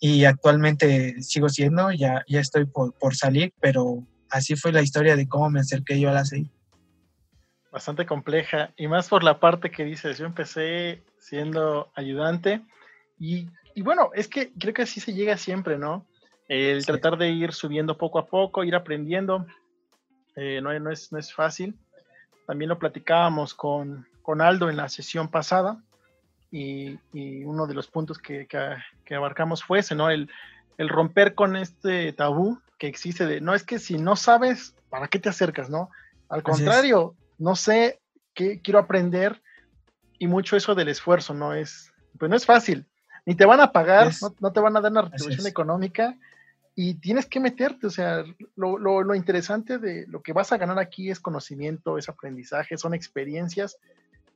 y 0.00 0.24
actualmente 0.24 1.22
sigo 1.22 1.48
siendo, 1.48 1.90
ya, 1.92 2.24
ya 2.28 2.40
estoy 2.40 2.66
por, 2.66 2.92
por 2.98 3.14
salir, 3.14 3.52
pero 3.60 4.04
así 4.30 4.56
fue 4.56 4.72
la 4.72 4.82
historia 4.82 5.16
de 5.16 5.28
cómo 5.28 5.50
me 5.50 5.60
acerqué 5.60 5.98
yo 5.98 6.10
a 6.10 6.12
la 6.12 6.24
CI. 6.24 6.50
Bastante 7.70 8.06
compleja 8.06 8.72
y 8.76 8.86
más 8.86 9.08
por 9.08 9.24
la 9.24 9.40
parte 9.40 9.70
que 9.70 9.84
dices, 9.84 10.18
yo 10.18 10.26
empecé 10.26 11.02
siendo 11.18 11.90
ayudante 11.94 12.62
y 13.18 13.48
y 13.74 13.82
bueno, 13.82 14.10
es 14.14 14.28
que 14.28 14.52
creo 14.52 14.74
que 14.74 14.82
así 14.82 15.00
se 15.00 15.12
llega 15.14 15.36
siempre, 15.36 15.78
¿no? 15.78 16.06
El 16.48 16.80
sí. 16.80 16.86
tratar 16.86 17.18
de 17.18 17.30
ir 17.30 17.52
subiendo 17.52 17.96
poco 17.96 18.18
a 18.18 18.26
poco, 18.26 18.64
ir 18.64 18.74
aprendiendo, 18.74 19.46
eh, 20.36 20.60
no, 20.62 20.78
no, 20.78 20.90
es, 20.90 21.12
no 21.12 21.18
es 21.18 21.32
fácil. 21.32 21.76
También 22.46 22.68
lo 22.68 22.78
platicábamos 22.78 23.54
con, 23.54 24.06
con 24.22 24.40
Aldo 24.40 24.68
en 24.68 24.76
la 24.76 24.88
sesión 24.88 25.28
pasada 25.28 25.82
y, 26.50 26.98
y 27.12 27.44
uno 27.44 27.66
de 27.66 27.74
los 27.74 27.88
puntos 27.88 28.18
que, 28.18 28.46
que, 28.46 28.76
que, 29.04 29.14
abarcamos 29.14 29.64
fue 29.64 29.80
ese, 29.80 29.94
¿no? 29.94 30.10
El, 30.10 30.30
el 30.78 30.88
romper 30.88 31.34
con 31.34 31.56
este 31.56 32.12
tabú 32.12 32.60
que 32.78 32.86
existe 32.86 33.26
de, 33.26 33.40
no 33.40 33.54
es 33.54 33.64
que 33.64 33.78
si 33.78 33.96
no 33.98 34.16
sabes, 34.16 34.74
¿para 34.90 35.08
qué 35.08 35.18
te 35.18 35.28
acercas, 35.28 35.70
no? 35.70 35.90
Al 36.28 36.42
contrario, 36.42 37.16
no 37.38 37.56
sé 37.56 38.00
qué 38.34 38.60
quiero 38.60 38.78
aprender 38.78 39.42
y 40.18 40.26
mucho 40.26 40.56
eso 40.56 40.74
del 40.74 40.88
esfuerzo, 40.88 41.34
¿no? 41.34 41.54
Es, 41.54 41.92
pues 42.18 42.30
no 42.30 42.36
es 42.36 42.46
fácil, 42.46 42.86
ni 43.26 43.34
te 43.34 43.44
van 43.44 43.60
a 43.60 43.72
pagar, 43.72 44.12
no, 44.20 44.34
no, 44.40 44.52
te 44.52 44.60
van 44.60 44.76
a 44.76 44.80
dar 44.80 44.92
una 44.92 45.02
retribución 45.02 45.46
económica, 45.46 46.16
y 46.76 46.94
tienes 46.94 47.26
que 47.26 47.38
meterte, 47.38 47.86
o 47.86 47.90
sea, 47.90 48.24
lo, 48.56 48.78
lo, 48.78 49.14
interesante 49.14 49.78
de 49.78 50.06
lo 50.08 50.22
que 50.22 50.32
vas 50.32 50.52
a 50.52 50.56
ganar 50.56 50.78
aquí 50.78 51.08
es 51.08 51.20
conocimiento, 51.20 51.98
es 51.98 52.08
aprendizaje, 52.08 52.76
son 52.76 52.94
experiencias 52.94 53.78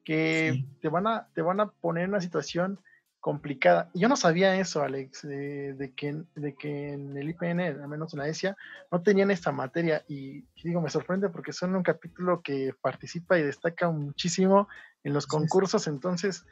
que 0.05 0.65
te, 0.81 0.89
van 0.89 1.07
a, 1.09 1.27
te 1.35 1.43
van 1.43 1.61
a 1.61 1.67
poner 1.67 2.05
en 2.05 2.11
una 2.11 2.21
situación 2.21 2.79
complicada. 3.19 3.91
Yo 3.93 4.09
no 4.09 4.17
sabía 4.17 4.59
eso, 4.59 4.83
Alex, 4.83 5.23
de, 5.23 5.93
que, 5.97 6.23
de 6.37 6.55
que 6.55 6.93
en 6.93 7.17
el 7.17 7.29
IPN, 7.31 7.61
al 7.61 7.89
menos 7.89 8.15
en 8.15 8.21
la 8.21 8.29
ESIA, 8.29 8.57
no 8.93 9.03
tenían 9.03 9.33
esta 9.33 9.51
materia. 9.51 10.05
Y, 10.07 10.45
digo, 10.63 10.81
me 10.81 10.91
sorprende 10.91 11.29
porque 11.29 11.53
son 11.53 11.75
un 11.75 11.83
capítulo 11.83 12.41
que 12.41 12.73
participa 12.81 13.37
y 13.39 13.43
destaca 13.43 13.91
muchísimo 13.91 14.69
en 15.03 15.13
los 15.13 15.27
concursos, 15.27 15.89
entonces 15.89 16.47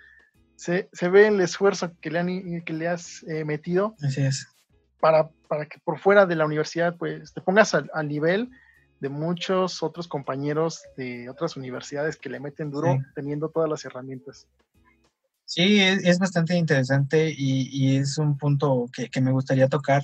se, 0.57 0.89
se, 0.93 1.09
ve 1.09 1.29
el 1.29 1.41
esfuerzo 1.41 1.93
que 2.01 2.11
le, 2.11 2.19
han, 2.19 2.63
que 2.65 2.73
le 2.73 2.89
has 2.89 3.23
eh, 3.29 3.45
metido. 3.45 3.95
Así 4.03 4.23
es. 4.23 4.49
Para, 5.01 5.29
para, 5.49 5.67
que 5.67 5.79
por 5.81 5.99
fuera 5.99 6.27
de 6.27 6.35
la 6.35 6.47
universidad, 6.47 6.97
pues 6.97 7.33
te 7.33 7.41
pongas 7.41 7.75
al, 7.75 8.09
nivel 8.09 8.51
de 9.01 9.09
muchos 9.11 9.83
otros 9.83 10.09
compañeros 10.09 10.83
de 10.97 11.29
otras 11.29 11.57
universidades 11.57 12.17
que 12.17 12.31
le 12.31 12.41
meten 12.41 12.71
duro 12.71 12.99
teniendo 13.15 13.51
todas 13.51 13.69
las 13.69 13.85
herramientas. 13.85 14.47
Sí, 15.45 15.81
es, 15.81 16.19
bastante 16.19 16.57
interesante 16.57 17.33
y, 17.37 17.97
es 17.99 18.19
un 18.19 18.37
punto 18.37 18.91
que, 18.93 19.21
me 19.21 19.31
gustaría 19.31 19.69
tocar, 19.69 20.03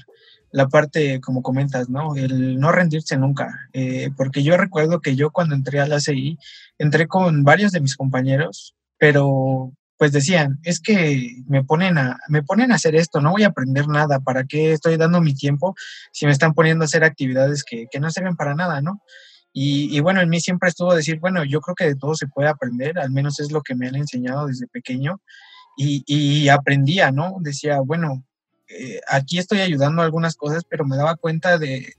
la 0.53 0.69
parte, 0.69 1.21
como 1.21 1.43
comentas, 1.43 1.89
¿no? 1.89 2.15
El 2.15 2.61
no 2.61 2.71
rendirse 2.71 3.17
nunca, 3.17 3.69
eh, 3.73 4.11
porque 4.17 4.43
yo 4.43 4.57
recuerdo 4.57 5.01
que 5.01 5.17
yo 5.17 5.31
cuando 5.31 5.55
entré 5.55 5.81
a 5.81 5.87
la 5.87 5.99
CI, 5.99 6.39
entré 6.79 7.09
con 7.09 7.43
varios 7.43 7.73
de 7.73 7.81
mis 7.81 7.97
compañeros, 7.97 8.77
pero 8.99 9.73
pues 10.03 10.11
decían, 10.11 10.59
es 10.65 10.81
que 10.81 11.45
me 11.47 11.63
ponen 11.63 11.97
a, 11.97 12.19
me 12.27 12.43
ponen 12.43 12.73
a 12.73 12.75
hacer 12.75 12.97
esto, 12.97 13.21
no 13.21 13.31
voy 13.31 13.45
a 13.45 13.51
aprender 13.51 13.87
nada, 13.87 14.19
¿para 14.19 14.43
qué 14.43 14.73
estoy 14.73 14.97
dando 14.97 15.21
mi 15.21 15.33
tiempo 15.33 15.77
si 16.11 16.27
me 16.27 16.33
están 16.33 16.55
poniendo 16.55 16.83
a 16.83 16.87
hacer 16.87 17.05
actividades 17.05 17.63
que, 17.63 17.87
que 17.89 18.01
no 18.01 18.11
sirven 18.11 18.35
para 18.35 18.57
nada, 18.57 18.81
¿no? 18.81 19.01
Y, 19.53 20.01
bueno, 20.01 20.21
en 20.21 20.29
mí 20.29 20.41
siempre 20.41 20.71
estuvo 20.71 20.93
decir, 20.93 21.21
bueno, 21.21 21.45
yo 21.45 21.61
creo 21.61 21.77
que 21.77 21.85
de 21.85 21.95
todo 21.95 22.17
se 22.17 22.27
puede 22.27 22.49
aprender, 22.49 22.99
al 22.99 23.13
menos 23.13 23.39
es 23.39 23.53
lo 23.53 23.63
que 23.63 23.77
me 23.77 23.87
han 23.87 23.95
enseñado 23.95 24.49
desde 24.49 24.67
pequeño. 24.67 25.21
Y, 25.77 26.49
aprendía, 26.49 27.13
¿no? 27.13 27.37
Decía, 27.39 27.79
bueno, 27.79 28.25
eh, 28.69 28.99
aquí 29.09 29.39
estoy 29.39 29.61
ayudando 29.61 30.03
a 30.03 30.05
algunas 30.05 30.35
cosas, 30.35 30.65
pero 30.69 30.85
me 30.85 30.97
daba 30.97 31.15
cuenta 31.15 31.59
de, 31.59 31.95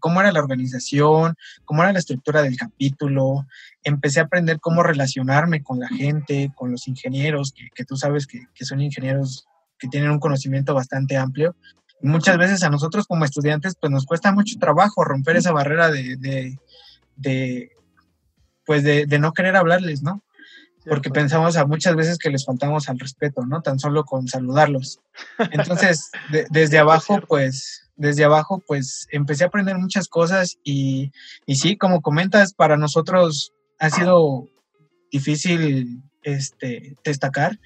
cómo 0.00 0.20
era 0.20 0.32
la 0.32 0.40
organización, 0.40 1.34
cómo 1.64 1.82
era 1.82 1.92
la 1.92 1.98
estructura 1.98 2.42
del 2.42 2.56
capítulo. 2.56 3.46
Empecé 3.82 4.20
a 4.20 4.24
aprender 4.24 4.60
cómo 4.60 4.82
relacionarme 4.82 5.62
con 5.62 5.80
la 5.80 5.88
gente, 5.88 6.52
con 6.54 6.70
los 6.70 6.88
ingenieros, 6.88 7.52
que, 7.74 7.84
tú 7.84 7.96
sabes 7.96 8.26
que, 8.26 8.46
son 8.64 8.80
ingenieros 8.80 9.46
que 9.78 9.88
tienen 9.88 10.10
un 10.10 10.20
conocimiento 10.20 10.74
bastante 10.74 11.16
amplio. 11.16 11.56
Y 12.00 12.08
muchas 12.08 12.36
veces 12.38 12.62
a 12.62 12.70
nosotros 12.70 13.06
como 13.06 13.24
estudiantes, 13.24 13.74
pues 13.80 13.90
nos 13.90 14.06
cuesta 14.06 14.32
mucho 14.32 14.58
trabajo 14.58 15.04
romper 15.04 15.36
esa 15.36 15.52
barrera 15.52 15.90
de, 15.90 16.16
de, 17.16 17.72
pues 18.64 18.82
de, 18.82 19.06
no 19.18 19.32
querer 19.32 19.56
hablarles, 19.56 20.02
¿no? 20.02 20.22
Porque 20.84 21.10
pensamos 21.10 21.56
a 21.56 21.66
muchas 21.66 21.96
veces 21.96 22.16
que 22.16 22.30
les 22.30 22.44
faltamos 22.44 22.88
al 22.88 23.00
respeto, 23.00 23.44
¿no? 23.44 23.60
Tan 23.60 23.80
solo 23.80 24.04
con 24.04 24.28
saludarlos. 24.28 25.00
Entonces, 25.50 26.10
desde 26.50 26.78
abajo, 26.78 27.20
pues, 27.26 27.85
desde 27.96 28.24
abajo, 28.24 28.62
pues, 28.66 29.06
empecé 29.10 29.44
a 29.44 29.48
aprender 29.48 29.78
muchas 29.78 30.08
cosas 30.08 30.58
y, 30.62 31.12
y 31.46 31.56
sí, 31.56 31.76
como 31.76 32.02
comentas, 32.02 32.54
para 32.54 32.76
nosotros 32.76 33.52
ha 33.78 33.90
sido 33.90 34.48
difícil 35.10 36.02
este, 36.22 36.96
destacar 37.04 37.58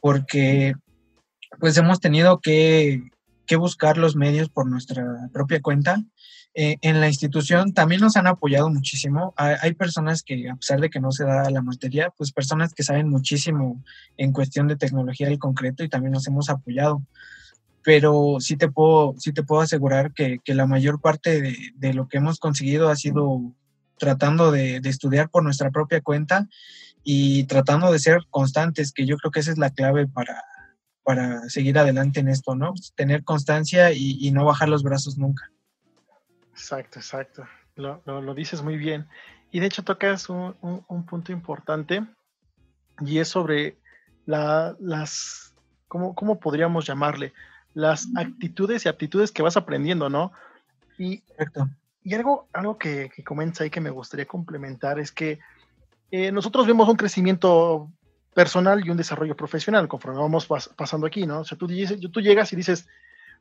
porque 0.00 0.74
pues 1.58 1.76
hemos 1.76 2.00
tenido 2.00 2.40
que, 2.40 3.02
que 3.46 3.56
buscar 3.56 3.98
los 3.98 4.14
medios 4.14 4.48
por 4.48 4.68
nuestra 4.68 5.04
propia 5.32 5.60
cuenta 5.60 6.02
eh, 6.58 6.78
en 6.80 7.02
la 7.02 7.08
institución 7.08 7.74
también 7.74 8.00
nos 8.00 8.16
han 8.16 8.26
apoyado 8.26 8.70
muchísimo. 8.70 9.34
Hay, 9.36 9.74
personas 9.74 10.22
que, 10.22 10.48
a 10.48 10.56
pesar 10.56 10.80
de 10.80 10.88
que 10.88 11.00
no 11.00 11.12
se 11.12 11.24
da 11.24 11.50
la 11.50 11.60
materia, 11.60 12.14
pues 12.16 12.32
personas 12.32 12.72
que 12.72 12.82
saben 12.82 13.10
muchísimo 13.10 13.84
en 14.16 14.32
cuestión 14.32 14.66
de 14.66 14.76
tecnología 14.76 15.30
y 15.30 15.36
concreto 15.36 15.84
y 15.84 15.90
también 15.90 16.12
nos 16.12 16.26
hemos 16.26 16.48
apoyado. 16.48 17.02
Pero 17.86 18.38
sí 18.40 18.56
te 18.56 18.68
puedo, 18.68 19.14
sí 19.16 19.32
te 19.32 19.44
puedo 19.44 19.62
asegurar 19.62 20.12
que, 20.12 20.40
que 20.44 20.54
la 20.54 20.66
mayor 20.66 21.00
parte 21.00 21.40
de, 21.40 21.56
de, 21.76 21.94
lo 21.94 22.08
que 22.08 22.16
hemos 22.16 22.40
conseguido 22.40 22.88
ha 22.88 22.96
sido 22.96 23.40
tratando 23.96 24.50
de, 24.50 24.80
de, 24.80 24.88
estudiar 24.88 25.30
por 25.30 25.44
nuestra 25.44 25.70
propia 25.70 26.00
cuenta 26.00 26.48
y 27.04 27.44
tratando 27.44 27.92
de 27.92 28.00
ser 28.00 28.22
constantes, 28.28 28.92
que 28.92 29.06
yo 29.06 29.16
creo 29.18 29.30
que 29.30 29.38
esa 29.38 29.52
es 29.52 29.58
la 29.58 29.70
clave 29.70 30.08
para, 30.08 30.42
para 31.04 31.48
seguir 31.48 31.78
adelante 31.78 32.18
en 32.18 32.26
esto, 32.26 32.56
¿no? 32.56 32.74
Tener 32.96 33.22
constancia 33.22 33.92
y, 33.92 34.18
y 34.20 34.32
no 34.32 34.44
bajar 34.44 34.68
los 34.68 34.82
brazos 34.82 35.16
nunca. 35.16 35.52
Exacto, 36.50 36.98
exacto. 36.98 37.46
Lo, 37.76 38.02
lo, 38.04 38.34
dices 38.34 38.62
muy 38.62 38.76
bien. 38.76 39.06
Y 39.52 39.60
de 39.60 39.66
hecho 39.66 39.84
tocas 39.84 40.28
un, 40.28 40.56
un, 40.60 41.06
punto 41.06 41.30
importante 41.30 42.04
y 43.00 43.18
es 43.20 43.28
sobre 43.28 43.78
la, 44.24 44.74
las, 44.80 45.54
¿cómo, 45.86 46.16
¿cómo, 46.16 46.40
podríamos 46.40 46.86
llamarle? 46.86 47.32
Las 47.76 48.08
actitudes 48.16 48.86
y 48.86 48.88
aptitudes 48.88 49.32
que 49.32 49.42
vas 49.42 49.58
aprendiendo, 49.58 50.08
¿no? 50.08 50.32
Y, 50.96 51.22
y 52.02 52.14
algo, 52.14 52.48
algo 52.54 52.78
que, 52.78 53.10
que 53.14 53.22
comentas 53.22 53.60
ahí 53.60 53.68
que 53.68 53.82
me 53.82 53.90
gustaría 53.90 54.24
complementar 54.24 54.98
es 54.98 55.12
que 55.12 55.40
eh, 56.10 56.32
nosotros 56.32 56.66
vemos 56.66 56.88
un 56.88 56.96
crecimiento 56.96 57.92
personal 58.34 58.82
y 58.82 58.88
un 58.88 58.96
desarrollo 58.96 59.36
profesional 59.36 59.88
conforme 59.88 60.20
vamos 60.20 60.48
pasando 60.74 61.06
aquí, 61.06 61.26
¿no? 61.26 61.40
O 61.40 61.44
sea, 61.44 61.58
tú, 61.58 61.66
tú 61.66 62.20
llegas 62.22 62.50
y 62.54 62.56
dices, 62.56 62.86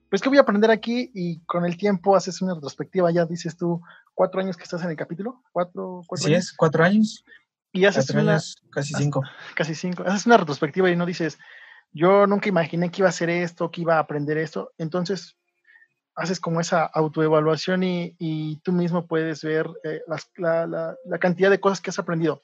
pues 0.10 0.22
que 0.22 0.28
voy 0.28 0.38
a 0.38 0.42
aprender 0.42 0.70
aquí 0.70 1.12
y 1.14 1.40
con 1.46 1.66
el 1.66 1.78
tiempo 1.78 2.14
haces 2.14 2.42
una 2.42 2.56
retrospectiva, 2.56 3.12
ya 3.12 3.26
dices 3.26 3.56
tú, 3.56 3.82
cuatro 4.14 4.42
años 4.42 4.58
que 4.58 4.64
estás 4.64 4.84
en 4.84 4.90
el 4.90 4.98
capítulo, 4.98 5.42
cuatro, 5.54 6.02
cuatro 6.08 6.28
sí 6.28 6.34
es, 6.34 6.52
cuatro 6.52 6.84
años. 6.84 7.24
Y 7.72 7.86
haces 7.86 8.10
una, 8.12 8.40
casi 8.72 8.94
cinco. 8.94 9.22
Casi 9.54 9.76
cinco. 9.76 10.04
Haces 10.06 10.26
una 10.26 10.38
retrospectiva 10.38 10.90
y 10.90 10.96
no 10.96 11.06
dices, 11.06 11.38
yo 11.96 12.28
nunca 12.28 12.50
imaginé 12.50 12.92
que 12.92 13.02
iba 13.02 13.08
a 13.08 13.10
hacer 13.10 13.30
esto, 13.30 13.72
que 13.72 13.82
iba 13.82 13.96
a 13.96 14.00
aprender 14.00 14.38
esto. 14.38 14.72
Entonces, 14.78 15.36
haces 16.16 16.40
como 16.40 16.62
esa 16.62 16.86
autoevaluación 16.86 17.84
y, 17.84 18.16
y 18.20 18.58
tú 18.58 18.72
mismo 18.72 19.08
puedes 19.08 19.44
ver 19.44 19.68
eh, 19.84 20.02
la, 20.38 20.68
la, 20.68 20.96
la, 21.06 21.18
cantidad 21.18 21.50
de 21.50 21.60
cosas 21.60 21.82
que 21.82 21.90
has 21.90 22.00
aprendido. 22.00 22.44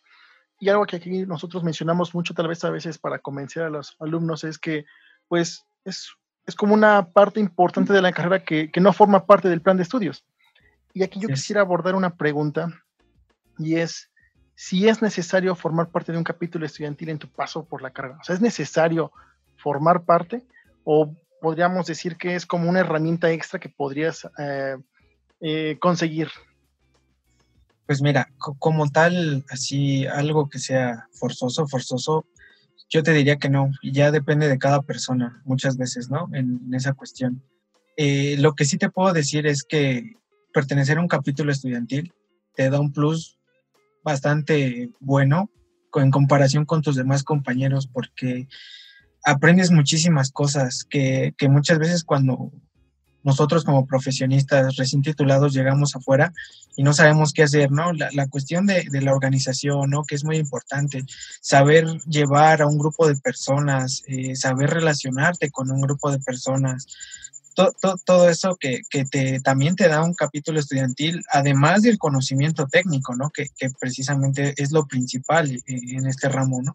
Y 0.60 0.70
algo 0.70 0.86
que 0.86 0.96
aquí 0.96 1.26
nosotros 1.26 1.64
mencionamos 1.64 2.16
mucho, 2.16 2.34
tal 2.34 2.48
vez 2.48 2.64
a 2.64 2.70
veces 2.70 2.98
para 2.98 3.20
convencer 3.20 3.64
a 3.64 3.70
los 3.70 3.96
alumnos, 4.00 4.44
es 4.44 4.58
que, 4.58 4.86
pues, 5.28 5.66
es 5.86 6.12
es 6.46 6.56
como 6.56 6.74
una 6.74 7.08
parte 7.08 7.40
importante 7.40 7.94
de 7.94 8.02
la 8.02 8.12
carrera 8.12 8.44
que, 8.44 8.72
no 8.78 8.94
forma 8.94 9.26
parte 9.26 9.50
del 9.50 9.62
plan 9.62 9.78
de 9.78 9.84
estudios. 9.84 10.26
Y 10.94 11.04
aquí 11.04 11.20
yo 11.20 11.28
quisiera 11.28 11.62
abordar 11.62 11.96
una 11.96 12.16
pregunta 12.16 12.70
y 13.58 13.76
es 13.76 14.10
si 14.56 14.88
es 14.88 15.02
necesario 15.02 15.56
formar 15.56 15.90
parte 15.90 16.12
de 16.12 16.18
un 16.18 16.24
capítulo 16.24 16.66
estudiantil 16.66 17.10
en 17.10 17.20
tu 17.20 17.30
paso 17.30 17.64
por 17.64 17.82
la 17.82 17.92
carrera. 17.92 18.18
O 18.20 18.24
sea, 18.24 18.36
¿es 18.36 18.42
necesario 18.42 19.12
formar 19.62 20.04
parte 20.04 20.44
o 20.84 21.14
podríamos 21.42 21.88
decir 21.88 22.18
que 22.18 22.36
es 22.36 22.46
como 22.46 22.70
una 22.70 22.82
herramienta 22.82 23.32
extra 23.32 23.60
que 23.60 23.70
podrías 23.70 24.28
eh, 24.38 24.78
eh, 25.42 25.78
conseguir? 25.80 26.30
Pues 27.86 28.02
mira, 28.02 28.32
como 28.38 28.90
tal, 28.90 29.44
así 29.50 30.06
algo 30.06 30.50
que 30.50 30.60
sea 30.60 31.08
forzoso, 31.12 31.68
forzoso, 31.68 32.26
yo 32.90 33.04
te 33.04 33.12
diría 33.14 33.38
que 33.38 33.50
no, 33.50 33.72
ya 33.84 34.12
depende 34.12 34.48
de 34.48 34.60
cada 34.60 34.82
persona 34.82 35.42
muchas 35.46 35.78
veces, 35.78 36.10
¿no? 36.10 36.30
En, 36.34 36.74
esa 36.74 36.94
cuestión. 36.94 37.42
Eh, 37.98 38.36
lo 38.38 38.54
que 38.54 38.66
sí 38.66 38.78
te 38.78 38.90
puedo 38.90 39.12
decir 39.14 39.48
es 39.48 39.64
que 39.64 40.16
pertenecer 40.54 40.98
a 40.98 41.02
un 41.02 41.08
capítulo 41.08 41.52
estudiantil 41.52 42.14
te 42.56 42.70
da 42.70 42.80
un 42.80 42.92
plus 42.92 43.38
bastante 44.04 44.90
bueno 45.00 45.50
en 45.96 46.12
comparación 46.12 46.66
con 46.66 46.82
tus 46.82 46.96
demás 46.96 47.24
compañeros 47.24 47.88
porque 47.88 48.48
aprendes 49.24 49.72
muchísimas 49.72 50.32
cosas 50.32 50.84
que, 50.90 51.34
que 51.38 51.50
muchas 51.50 51.80
veces 51.80 52.04
cuando 52.04 52.52
nosotros 53.24 53.64
como 53.64 53.86
profesionistas 53.86 54.76
recién 54.78 55.02
titulados 55.02 55.54
llegamos 55.54 55.96
afuera 55.96 56.34
y 56.76 56.84
no 56.84 56.94
sabemos 56.94 57.34
qué 57.34 57.44
hacer, 57.44 57.72
¿no? 57.72 57.92
La, 57.94 58.28
cuestión 58.28 58.66
de, 58.66 58.86
la 59.02 59.14
organización, 59.14 59.90
¿no? 59.90 60.04
Que 60.04 60.16
es 60.16 60.24
muy 60.24 60.38
importante, 60.38 61.04
saber 61.42 61.86
llevar 62.08 62.62
a 62.62 62.68
un 62.68 62.78
grupo 62.78 63.08
de 63.08 63.16
personas, 63.16 64.04
eh, 64.08 64.36
saber 64.36 64.70
relacionarte 64.70 65.52
con 65.52 65.70
un 65.72 65.82
grupo 65.82 66.12
de 66.12 66.20
personas, 66.20 66.88
todo 68.06 68.30
eso 68.30 68.56
que, 68.56 68.82
te, 69.12 69.42
también 69.42 69.76
te 69.76 69.90
da 69.90 70.04
un 70.04 70.14
capítulo 70.14 70.60
estudiantil, 70.60 71.22
además 71.32 71.82
del 71.82 71.98
conocimiento 71.98 72.66
técnico, 72.68 73.16
¿no? 73.16 73.30
Que, 73.30 73.50
que 73.58 73.70
precisamente 73.80 74.54
es 74.58 74.72
lo 74.72 74.88
principal 74.88 75.52
eh, 75.52 75.62
en 75.68 76.08
este 76.08 76.30
ramo, 76.30 76.62
¿no? 76.62 76.74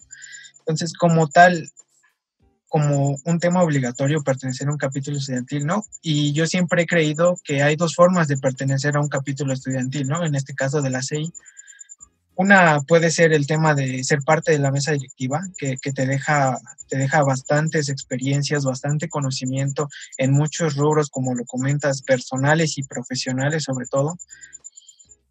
Entonces, 0.59 0.93
como 0.93 1.29
tal, 1.29 1.71
como 2.69 3.17
un 3.25 3.39
tema 3.39 3.63
obligatorio 3.63 4.23
pertenecer 4.23 4.69
a 4.69 4.73
un 4.73 4.79
capítulo 4.79 5.19
estudiantil, 5.19 5.67
¿no? 5.67 5.85
Y 6.03 6.33
yo 6.33 6.47
siempre 6.47 6.83
he 6.83 6.87
creído 6.87 7.39
que 7.45 7.63
hay 7.63 7.77
dos 7.77 7.95
formas 7.95 8.29
de 8.29 8.37
pertenecer 8.37 8.97
a 8.97 9.01
un 9.01 9.09
capítulo 9.09 9.53
estudiantil, 9.53 10.09
¿no? 10.09 10.25
En 10.25 10.35
este 10.35 10.55
caso 10.55 10.83
de 10.83 10.91
la 10.91 11.03
CEI. 11.03 11.33
Una 12.39 12.81
puede 12.83 13.11
ser 13.11 13.33
el 13.33 13.47
tema 13.47 13.75
de 13.75 14.05
ser 14.05 14.21
parte 14.21 14.53
de 14.53 14.59
la 14.59 14.71
mesa 14.71 14.93
directiva, 14.93 15.41
que, 15.57 15.79
que, 15.81 15.93
te, 15.93 16.07
deja, 16.07 16.59
te 16.87 16.99
deja 16.99 17.23
bastantes 17.23 17.89
experiencias, 17.89 18.65
bastante 18.65 19.09
conocimiento 19.09 19.89
en 20.19 20.33
muchos 20.33 20.77
rubros, 20.77 21.09
como 21.09 21.35
lo 21.35 21.47
comentas, 21.47 22.03
personales 22.03 22.77
y 22.77 22.83
profesionales 22.83 23.65
sobre 23.65 23.87
todo. 23.87 24.19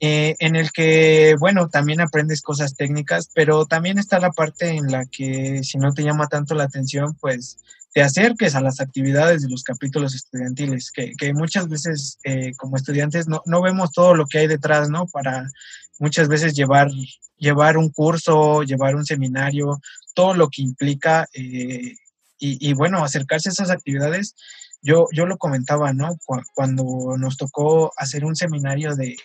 Eh, 0.02 0.36
en 0.40 0.58
el 0.58 0.72
que, 0.72 1.36
bueno, 1.40 1.70
también 1.70 2.02
aprendes 2.02 2.42
cosas 2.42 2.75
técnicas, 2.75 3.30
pero 3.34 3.66
también 3.66 3.98
está 3.98 4.20
la 4.20 4.32
parte 4.32 4.70
en 4.70 4.92
la 4.92 5.06
que 5.06 5.64
si 5.64 5.78
no 5.78 5.94
te 5.94 6.04
llama 6.04 6.28
tanto 6.28 6.54
la 6.54 6.66
atención, 6.66 7.16
pues 7.16 7.58
te 7.94 8.02
acerques 8.02 8.56
a 8.56 8.62
las 8.62 8.82
actividades 8.82 9.42
de 9.42 9.50
los 9.50 9.64
capítulos 9.64 10.14
estudiantiles, 10.14 10.92
que, 10.92 11.14
que 11.18 11.34
muchas 11.34 11.70
veces 11.70 12.20
eh, 12.25 12.52
como 12.58 12.75
estudiantes 12.75 13.30
no, 13.30 13.42
no, 13.46 13.62
vemos 13.62 13.94
todo 13.94 14.14
lo 14.16 14.25
que 14.25 14.40
hay 14.40 14.48
detrás, 14.48 14.90
¿no? 14.90 15.08
Para 15.08 15.50
muchas 15.98 16.28
veces 16.28 16.54
llevar, 16.54 16.90
llevar 17.38 17.78
un 17.78 17.90
curso, 17.90 18.64
llevar 18.64 18.98
un 18.98 19.06
seminario, 19.06 19.80
todo 20.14 20.34
lo 20.34 20.50
que 20.50 20.62
implica 20.62 21.25
eh, 21.34 21.96
y, 22.38 22.70
y, 22.70 22.74
bueno, 22.74 23.02
acercarse 23.02 23.48
a 23.48 23.54
esas 23.54 23.70
actividades. 23.70 24.36
Yo, 24.82 25.08
yo 25.14 25.25
lo 25.25 25.38
comentaba, 25.38 25.94
¿no? 25.94 26.20
Cuando 26.54 27.16
nos 27.18 27.38
tocó 27.38 27.94
hacer 27.96 28.25
un 28.25 28.36
seminario 28.36 28.94
de, 28.94 29.16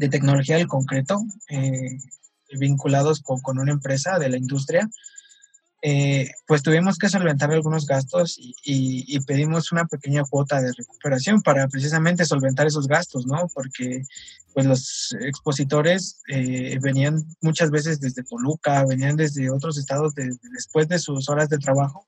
de 0.00 0.08
tecnología 0.08 0.56
del 0.56 0.66
concreto, 0.66 1.20
eh, 1.50 1.98
vinculados 2.58 3.20
con, 3.20 3.40
con, 3.40 3.58
una 3.58 3.70
empresa 3.70 4.18
de 4.18 4.30
la 4.30 4.38
industria, 4.38 4.88
eh, 5.82 6.30
pues 6.46 6.62
tuvimos 6.62 6.96
que 6.96 7.08
solventar 7.08 7.50
algunos 7.52 7.86
gastos 7.86 8.36
y, 8.38 9.18
pedimos 9.20 9.72
una 9.72 9.84
pequeña 9.86 10.24
cuota 10.24 10.60
de 10.60 10.72
recuperación 10.72 11.42
para 11.42 11.68
precisamente 11.68 12.24
solventar 12.24 12.66
esos 12.66 12.88
gastos, 12.88 13.26
¿no? 13.26 13.48
Porque 13.54 14.02
pues 14.54 14.66
los 14.66 15.16
expositores 15.20 16.20
eh, 16.28 16.78
venían 16.80 17.22
muchas 17.42 17.70
veces 17.70 18.00
desde 18.00 18.24
Toluca, 18.24 18.84
venían 18.86 19.16
desde 19.16 19.50
otros 19.50 19.78
estados 19.78 20.14
de, 20.14 20.30
después 20.52 20.88
de 20.88 20.98
sus 20.98 21.28
horas 21.28 21.48
de 21.50 21.58
trabajo. 21.58 22.06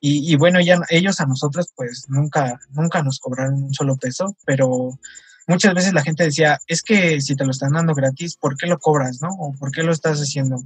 Y, 0.00 0.32
y 0.32 0.36
bueno, 0.36 0.60
ya, 0.60 0.80
ellos 0.90 1.20
a 1.20 1.26
nosotros 1.26 1.72
pues 1.76 2.06
nunca, 2.08 2.60
nunca 2.70 3.02
nos 3.02 3.20
cobraron 3.20 3.62
un 3.62 3.74
solo 3.74 3.96
peso, 3.96 4.36
pero 4.44 4.98
muchas 5.46 5.74
veces 5.74 5.92
la 5.92 6.02
gente 6.02 6.24
decía, 6.24 6.58
es 6.66 6.82
que 6.82 7.20
si 7.20 7.36
te 7.36 7.44
lo 7.44 7.50
están 7.50 7.72
dando 7.72 7.94
gratis, 7.94 8.36
¿por 8.36 8.56
qué 8.56 8.66
lo 8.66 8.78
cobras, 8.78 9.20
no? 9.20 9.28
¿O 9.30 9.52
por 9.52 9.70
qué 9.70 9.82
lo 9.82 9.92
estás 9.92 10.18
haciendo? 10.20 10.56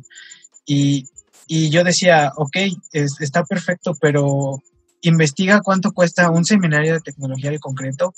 Y, 0.64 1.09
y 1.47 1.71
yo 1.71 1.85
decía, 1.85 2.33
ok, 2.37 2.56
es, 2.92 3.21
está 3.21 3.45
perfecto, 3.45 3.95
pero 4.00 4.62
investiga 5.02 5.61
cuánto 5.61 5.92
cuesta 5.92 6.30
un 6.30 6.45
seminario 6.45 6.95
de 6.95 7.00
tecnología 7.00 7.50
de 7.50 7.59
concreto 7.59 8.14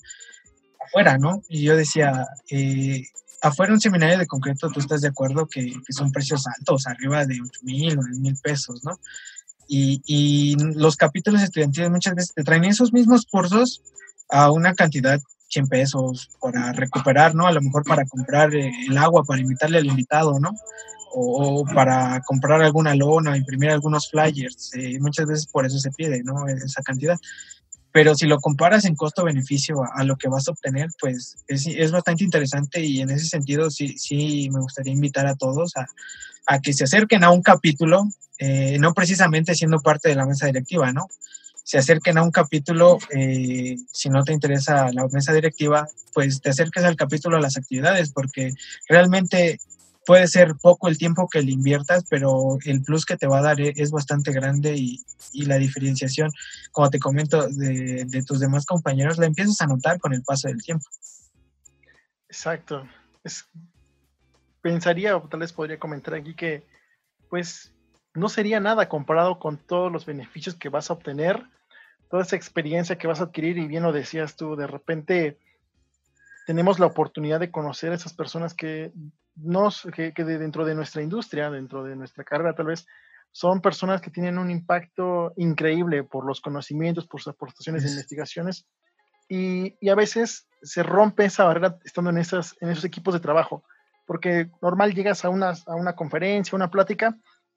afuera, 0.84 1.18
¿no? 1.18 1.42
Y 1.48 1.62
yo 1.62 1.76
decía, 1.76 2.26
eh, 2.50 3.02
afuera 3.42 3.72
un 3.72 3.80
seminario 3.80 4.18
de 4.18 4.26
concreto, 4.26 4.70
tú 4.70 4.80
estás 4.80 5.02
de 5.02 5.08
acuerdo 5.08 5.46
que, 5.46 5.64
que 5.64 5.92
son 5.92 6.10
precios 6.12 6.44
altos, 6.46 6.86
arriba 6.86 7.26
de 7.26 7.38
8 7.40 7.60
mil 7.62 7.98
o 7.98 8.02
10 8.02 8.18
mil 8.20 8.36
pesos, 8.42 8.82
¿no? 8.84 8.98
Y, 9.68 10.00
y 10.06 10.56
los 10.74 10.96
capítulos 10.96 11.42
estudiantiles 11.42 11.90
muchas 11.90 12.14
veces 12.14 12.32
te 12.34 12.42
traen 12.42 12.64
esos 12.64 12.92
mismos 12.92 13.26
cursos 13.26 13.82
a 14.30 14.50
una 14.50 14.74
cantidad 14.74 15.20
100 15.48 15.68
pesos 15.68 16.30
para 16.40 16.72
recuperar, 16.72 17.34
¿no? 17.34 17.46
A 17.46 17.52
lo 17.52 17.60
mejor 17.60 17.84
para 17.84 18.04
comprar 18.04 18.54
eh, 18.54 18.70
el 18.88 18.98
agua, 18.98 19.24
para 19.24 19.40
invitarle 19.40 19.78
al 19.78 19.86
invitado, 19.86 20.38
¿no? 20.38 20.52
O, 21.14 21.64
para 21.64 22.20
comprar 22.26 22.60
alguna 22.60 22.94
lona, 22.94 23.36
imprimir 23.36 23.70
algunos 23.70 24.10
flyers. 24.10 24.70
Eh, 24.74 24.98
muchas 25.00 25.26
veces 25.26 25.46
por 25.46 25.64
eso 25.64 25.78
se 25.78 25.90
pide, 25.90 26.22
¿no? 26.22 26.46
Esa 26.46 26.82
cantidad. 26.82 27.16
Pero 27.90 28.14
si 28.14 28.26
lo 28.26 28.38
comparas 28.38 28.84
en 28.84 28.94
costo-beneficio 28.94 29.82
a, 29.82 30.00
a, 30.00 30.04
lo 30.04 30.16
que 30.16 30.28
vas 30.28 30.46
a 30.46 30.52
obtener, 30.52 30.88
pues 31.00 31.36
es, 31.48 31.66
es, 31.66 31.90
bastante 31.90 32.24
interesante 32.24 32.84
y 32.84 33.00
en 33.00 33.10
ese 33.10 33.26
sentido 33.26 33.70
sí, 33.70 33.96
sí 33.96 34.50
me 34.52 34.60
gustaría 34.60 34.92
invitar 34.92 35.26
a 35.26 35.34
todos 35.34 35.74
a, 35.76 35.86
a 36.48 36.60
que 36.60 36.72
se 36.72 36.84
acerquen 36.84 37.22
a 37.24 37.30
un 37.30 37.42
capítulo, 37.42 38.04
eh, 38.38 38.78
no 38.78 38.94
precisamente 38.94 39.54
siendo 39.54 39.80
parte 39.80 40.08
de 40.08 40.14
la 40.14 40.26
mesa 40.26 40.46
directiva, 40.46 40.92
¿no? 40.92 41.06
Se 41.68 41.76
acerquen 41.76 42.16
a 42.16 42.22
un 42.22 42.30
capítulo, 42.30 42.96
eh, 43.10 43.76
si 43.92 44.08
no 44.08 44.24
te 44.24 44.32
interesa 44.32 44.90
la 44.90 45.06
mesa 45.08 45.34
directiva, 45.34 45.86
pues 46.14 46.40
te 46.40 46.48
acerques 46.48 46.82
al 46.82 46.96
capítulo 46.96 47.36
a 47.36 47.42
las 47.42 47.58
actividades, 47.58 48.10
porque 48.10 48.54
realmente 48.88 49.60
puede 50.06 50.28
ser 50.28 50.54
poco 50.62 50.88
el 50.88 50.96
tiempo 50.96 51.28
que 51.28 51.42
le 51.42 51.52
inviertas, 51.52 52.06
pero 52.08 52.56
el 52.64 52.82
plus 52.82 53.04
que 53.04 53.18
te 53.18 53.26
va 53.26 53.40
a 53.40 53.42
dar 53.42 53.60
es 53.60 53.90
bastante 53.90 54.32
grande 54.32 54.76
y, 54.78 55.04
la 55.44 55.58
diferenciación, 55.58 56.30
como 56.72 56.88
te 56.88 56.98
comento, 56.98 57.46
de, 57.48 58.24
tus 58.26 58.40
demás 58.40 58.64
compañeros, 58.64 59.18
la 59.18 59.26
empiezas 59.26 59.60
a 59.60 59.66
notar 59.66 60.00
con 60.00 60.14
el 60.14 60.22
paso 60.22 60.48
del 60.48 60.62
tiempo. 60.62 60.86
Exacto. 62.30 62.88
Pensaría, 64.62 65.18
o 65.18 65.28
tal 65.28 65.40
vez 65.40 65.52
podría 65.52 65.78
comentar 65.78 66.14
aquí 66.14 66.34
que, 66.34 66.66
pues, 67.28 67.74
no 68.14 68.30
sería 68.30 68.58
nada 68.58 68.88
comparado 68.88 69.38
con 69.38 69.58
todos 69.58 69.92
los 69.92 70.06
beneficios 70.06 70.54
que 70.54 70.70
vas 70.70 70.88
a 70.88 70.94
obtener 70.94 71.46
toda 72.08 72.22
esa 72.22 72.36
experiencia 72.36 72.96
que 72.96 73.06
vas 73.06 73.20
a 73.20 73.24
adquirir 73.24 73.58
y 73.58 73.66
bien 73.66 73.82
lo 73.82 73.92
decías 73.92 74.36
tú, 74.36 74.56
de 74.56 74.66
repente 74.66 75.38
tenemos 76.46 76.78
la 76.78 76.86
oportunidad 76.86 77.40
de 77.40 77.50
conocer 77.50 77.92
a 77.92 77.94
esas 77.94 78.14
personas 78.14 78.54
que, 78.54 78.92
nos, 79.36 79.86
que, 79.94 80.12
que 80.14 80.24
de 80.24 80.38
dentro 80.38 80.64
de 80.64 80.74
nuestra 80.74 81.02
industria, 81.02 81.50
dentro 81.50 81.84
de 81.84 81.96
nuestra 81.96 82.24
carrera 82.24 82.54
tal 82.54 82.66
vez, 82.66 82.86
son 83.30 83.60
personas 83.60 84.00
que 84.00 84.10
tienen 84.10 84.38
un 84.38 84.50
impacto 84.50 85.34
increíble 85.36 86.02
por 86.04 86.26
los 86.26 86.40
conocimientos, 86.40 87.06
por 87.06 87.20
sus 87.20 87.34
aportaciones 87.34 87.84
de 87.84 87.90
investigaciones 87.90 88.66
y, 89.28 89.76
y, 89.80 89.90
a 89.90 89.94
veces 89.94 90.48
se 90.62 90.82
rompe 90.82 91.26
esa 91.26 91.44
barrera 91.44 91.78
estando 91.84 92.10
en, 92.10 92.18
esas, 92.18 92.56
en 92.60 92.70
esos 92.70 92.84
equipos 92.84 93.12
de 93.12 93.20
trabajo, 93.20 93.62
porque 94.06 94.50
normal 94.62 94.94
llegas 94.94 95.24
a 95.24 95.28
una, 95.28 95.52
a 95.66 95.74
una 95.74 95.94
conferencia, 95.94 96.56
una 96.56 96.70
plática 96.70 97.14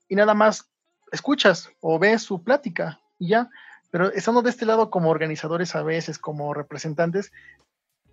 y 0.10 0.16
nada 0.16 0.34
más 0.34 0.70
escuchas 1.14 1.70
o 1.80 1.98
ves 1.98 2.24
su 2.24 2.44
plática 2.44 3.00
y 3.18 3.30
ya, 3.30 3.50
pero 3.92 4.12
estando 4.14 4.42
de 4.42 4.50
este 4.50 4.66
lado 4.66 4.90
como 4.90 5.10
organizadores 5.10 5.76
a 5.76 5.84
veces, 5.84 6.18
como 6.18 6.54
representantes, 6.54 7.32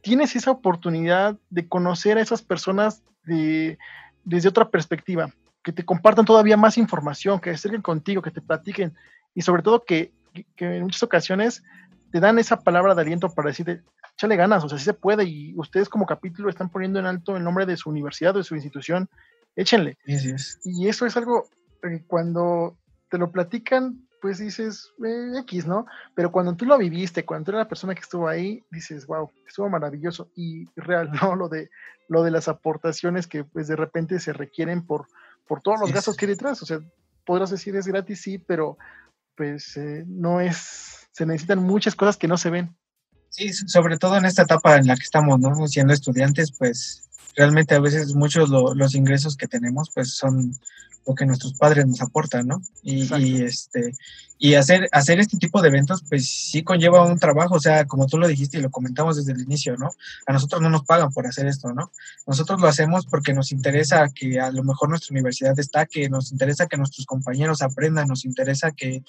tienes 0.02 0.36
esa 0.36 0.50
oportunidad 0.50 1.38
de 1.50 1.68
conocer 1.68 2.18
a 2.18 2.20
esas 2.20 2.42
personas 2.42 3.02
de, 3.24 3.78
desde 4.24 4.48
otra 4.48 4.70
perspectiva, 4.70 5.32
que 5.62 5.72
te 5.72 5.84
compartan 5.84 6.24
todavía 6.24 6.56
más 6.56 6.78
información, 6.78 7.40
que 7.40 7.50
acerquen 7.50 7.82
contigo, 7.82 8.22
que 8.22 8.30
te 8.30 8.40
platiquen 8.40 8.94
y 9.34 9.42
sobre 9.42 9.62
todo 9.62 9.84
que, 9.84 10.12
que 10.56 10.76
en 10.76 10.82
muchas 10.82 11.02
ocasiones 11.02 11.62
te 12.10 12.20
dan 12.20 12.38
esa 12.38 12.60
palabra 12.60 12.94
de 12.94 13.02
aliento 13.02 13.32
para 13.32 13.50
decirte, 13.50 13.82
échale 14.14 14.36
ganas, 14.36 14.64
o 14.64 14.68
sea, 14.68 14.78
sí 14.78 14.84
se 14.84 14.94
puede 14.94 15.24
y 15.24 15.54
ustedes 15.56 15.88
como 15.88 16.06
capítulo 16.06 16.48
están 16.48 16.70
poniendo 16.70 16.98
en 16.98 17.06
alto 17.06 17.36
el 17.36 17.44
nombre 17.44 17.66
de 17.66 17.76
su 17.76 17.90
universidad 17.90 18.34
o 18.34 18.38
de 18.38 18.44
su 18.44 18.54
institución, 18.54 19.08
échenle. 19.54 19.98
Sí, 20.06 20.38
sí. 20.38 20.58
Y 20.64 20.88
eso 20.88 21.06
es 21.06 21.16
algo 21.16 21.48
que 21.82 22.02
cuando 22.06 22.76
te 23.10 23.18
lo 23.18 23.30
platican, 23.30 24.07
pues 24.20 24.38
dices, 24.38 24.92
eh, 25.04 25.38
X, 25.40 25.66
¿no? 25.66 25.86
Pero 26.14 26.32
cuando 26.32 26.54
tú 26.54 26.64
lo 26.64 26.78
viviste, 26.78 27.24
cuando 27.24 27.46
tú 27.46 27.50
eres 27.52 27.64
la 27.64 27.68
persona 27.68 27.94
que 27.94 28.00
estuvo 28.00 28.28
ahí, 28.28 28.64
dices, 28.70 29.06
wow, 29.06 29.30
estuvo 29.46 29.68
maravilloso 29.68 30.30
y 30.34 30.66
real, 30.76 31.10
¿no? 31.22 31.36
Lo 31.36 31.48
de, 31.48 31.70
lo 32.08 32.22
de 32.22 32.30
las 32.30 32.48
aportaciones 32.48 33.26
que 33.26 33.44
pues 33.44 33.68
de 33.68 33.76
repente 33.76 34.20
se 34.20 34.32
requieren 34.32 34.86
por, 34.86 35.06
por 35.46 35.60
todos 35.62 35.80
los 35.80 35.88
sí, 35.88 35.94
gastos 35.94 36.14
sí. 36.14 36.18
que 36.18 36.26
hay 36.26 36.32
detrás. 36.32 36.62
O 36.62 36.66
sea, 36.66 36.80
podrás 37.24 37.50
decir 37.50 37.76
es 37.76 37.86
gratis, 37.86 38.20
sí, 38.20 38.38
pero 38.38 38.78
pues 39.36 39.76
eh, 39.76 40.04
no 40.06 40.40
es, 40.40 41.08
se 41.12 41.26
necesitan 41.26 41.62
muchas 41.62 41.94
cosas 41.94 42.16
que 42.16 42.28
no 42.28 42.36
se 42.36 42.50
ven. 42.50 42.76
Sí, 43.30 43.52
sobre 43.52 43.98
todo 43.98 44.16
en 44.16 44.24
esta 44.24 44.42
etapa 44.42 44.76
en 44.76 44.86
la 44.86 44.96
que 44.96 45.02
estamos, 45.02 45.38
¿no? 45.38 45.54
Siendo 45.68 45.92
estudiantes, 45.92 46.52
pues 46.58 47.07
realmente 47.36 47.74
a 47.74 47.80
veces 47.80 48.14
muchos 48.14 48.48
lo, 48.50 48.74
los 48.74 48.94
ingresos 48.94 49.36
que 49.36 49.48
tenemos 49.48 49.90
pues 49.94 50.14
son 50.14 50.58
lo 51.06 51.14
que 51.14 51.24
nuestros 51.24 51.54
padres 51.54 51.86
nos 51.86 52.02
aportan, 52.02 52.46
¿no? 52.46 52.60
Y, 52.82 53.08
y, 53.16 53.42
este 53.42 53.94
y 54.40 54.54
hacer 54.54 54.88
hacer 54.92 55.18
este 55.18 55.38
tipo 55.38 55.62
de 55.62 55.68
eventos 55.68 56.04
pues 56.08 56.28
sí 56.28 56.62
conlleva 56.62 57.04
un 57.04 57.18
trabajo, 57.18 57.54
o 57.54 57.60
sea, 57.60 57.86
como 57.86 58.06
tú 58.06 58.18
lo 58.18 58.28
dijiste 58.28 58.58
y 58.58 58.60
lo 58.60 58.70
comentamos 58.70 59.16
desde 59.16 59.32
el 59.32 59.40
inicio, 59.40 59.76
¿no? 59.76 59.88
A 60.26 60.32
nosotros 60.32 60.60
no 60.60 60.68
nos 60.68 60.84
pagan 60.84 61.10
por 61.10 61.26
hacer 61.26 61.46
esto, 61.46 61.72
¿no? 61.72 61.90
Nosotros 62.26 62.60
lo 62.60 62.68
hacemos 62.68 63.06
porque 63.06 63.32
nos 63.32 63.52
interesa 63.52 64.08
que 64.14 64.38
a 64.38 64.52
lo 64.52 64.62
mejor 64.62 64.90
nuestra 64.90 65.14
universidad 65.14 65.54
destaque, 65.54 66.08
nos 66.10 66.30
interesa 66.30 66.66
que 66.66 66.76
nuestros 66.76 67.06
compañeros 67.06 67.62
aprendan, 67.62 68.06
nos 68.06 68.24
interesa 68.24 68.70
que 68.72 69.02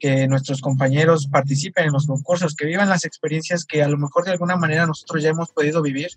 que 0.00 0.26
nuestros 0.26 0.62
compañeros 0.62 1.28
participen 1.28 1.84
en 1.84 1.92
los 1.92 2.06
concursos, 2.06 2.56
que 2.56 2.64
vivan 2.64 2.88
las 2.88 3.04
experiencias 3.04 3.66
que 3.66 3.82
a 3.82 3.88
lo 3.88 3.98
mejor 3.98 4.24
de 4.24 4.32
alguna 4.32 4.56
manera 4.56 4.86
nosotros 4.86 5.22
ya 5.22 5.28
hemos 5.28 5.50
podido 5.50 5.82
vivir 5.82 6.08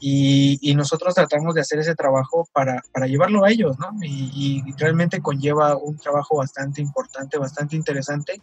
y, 0.00 0.58
y 0.60 0.74
nosotros 0.90 1.14
tratamos 1.14 1.54
de 1.54 1.60
hacer 1.60 1.78
ese 1.78 1.94
trabajo 1.94 2.48
para, 2.52 2.82
para 2.92 3.06
llevarlo 3.06 3.44
a 3.44 3.50
ellos, 3.50 3.78
¿no? 3.78 3.90
Y, 4.02 4.64
y, 4.66 4.72
realmente 4.76 5.20
conlleva 5.20 5.76
un 5.76 5.96
trabajo 5.98 6.38
bastante 6.38 6.80
importante, 6.80 7.38
bastante 7.38 7.76
interesante, 7.76 8.42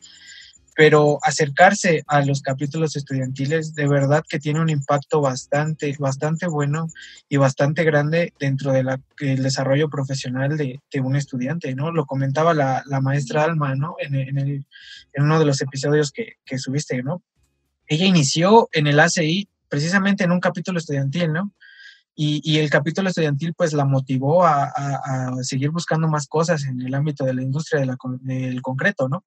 pero 0.73 1.19
acercarse 1.23 2.03
a 2.07 2.21
los 2.21 2.41
capítulos 2.41 2.95
estudiantiles 2.95 3.75
de 3.75 3.85
verdad 3.85 4.23
que 4.29 4.39
tiene 4.39 4.61
un 4.61 4.69
impacto 4.69 5.19
bastante, 5.19 5.93
bastante 5.99 6.47
bueno 6.47 6.87
y 7.27 7.35
bastante 7.35 7.83
grande 7.83 8.31
dentro 8.39 8.71
del 8.71 8.87
de 9.19 9.35
desarrollo 9.35 9.89
profesional 9.89 10.55
de, 10.55 10.79
de, 10.89 11.01
un 11.01 11.17
estudiante, 11.17 11.75
¿no? 11.75 11.91
Lo 11.91 12.05
comentaba 12.05 12.53
la, 12.53 12.81
la 12.85 13.01
maestra 13.01 13.43
Alma, 13.43 13.75
¿no? 13.75 13.95
En, 13.99 14.15
en, 14.15 14.37
el, 14.37 14.65
en, 15.11 15.23
uno 15.23 15.37
de 15.37 15.45
los 15.45 15.59
episodios 15.59 16.13
que, 16.13 16.37
que 16.45 16.57
subiste, 16.57 17.03
¿no? 17.03 17.21
Ella 17.87 18.05
inició 18.05 18.69
en 18.71 18.87
el 18.87 19.01
ACI 19.01 19.49
precisamente 19.67 20.23
en 20.23 20.31
un 20.31 20.39
capítulo 20.39 20.79
estudiantil, 20.79 21.33
¿no? 21.33 21.51
Y, 22.19 22.57
el 22.57 22.71
capítulo 22.71 23.09
estudiantil 23.09 23.53
pues 23.53 23.73
la 23.73 23.85
motivó 23.85 24.43
a, 24.43 24.71
seguir 25.43 25.69
buscando 25.69 26.07
más 26.07 26.25
cosas 26.27 26.63
en 26.65 26.81
el 26.81 26.95
ámbito 26.95 27.23
de 27.23 27.35
la 27.35 27.43
industria 27.43 27.79
del 27.81 28.61
concreto, 28.63 29.07
¿no? 29.07 29.23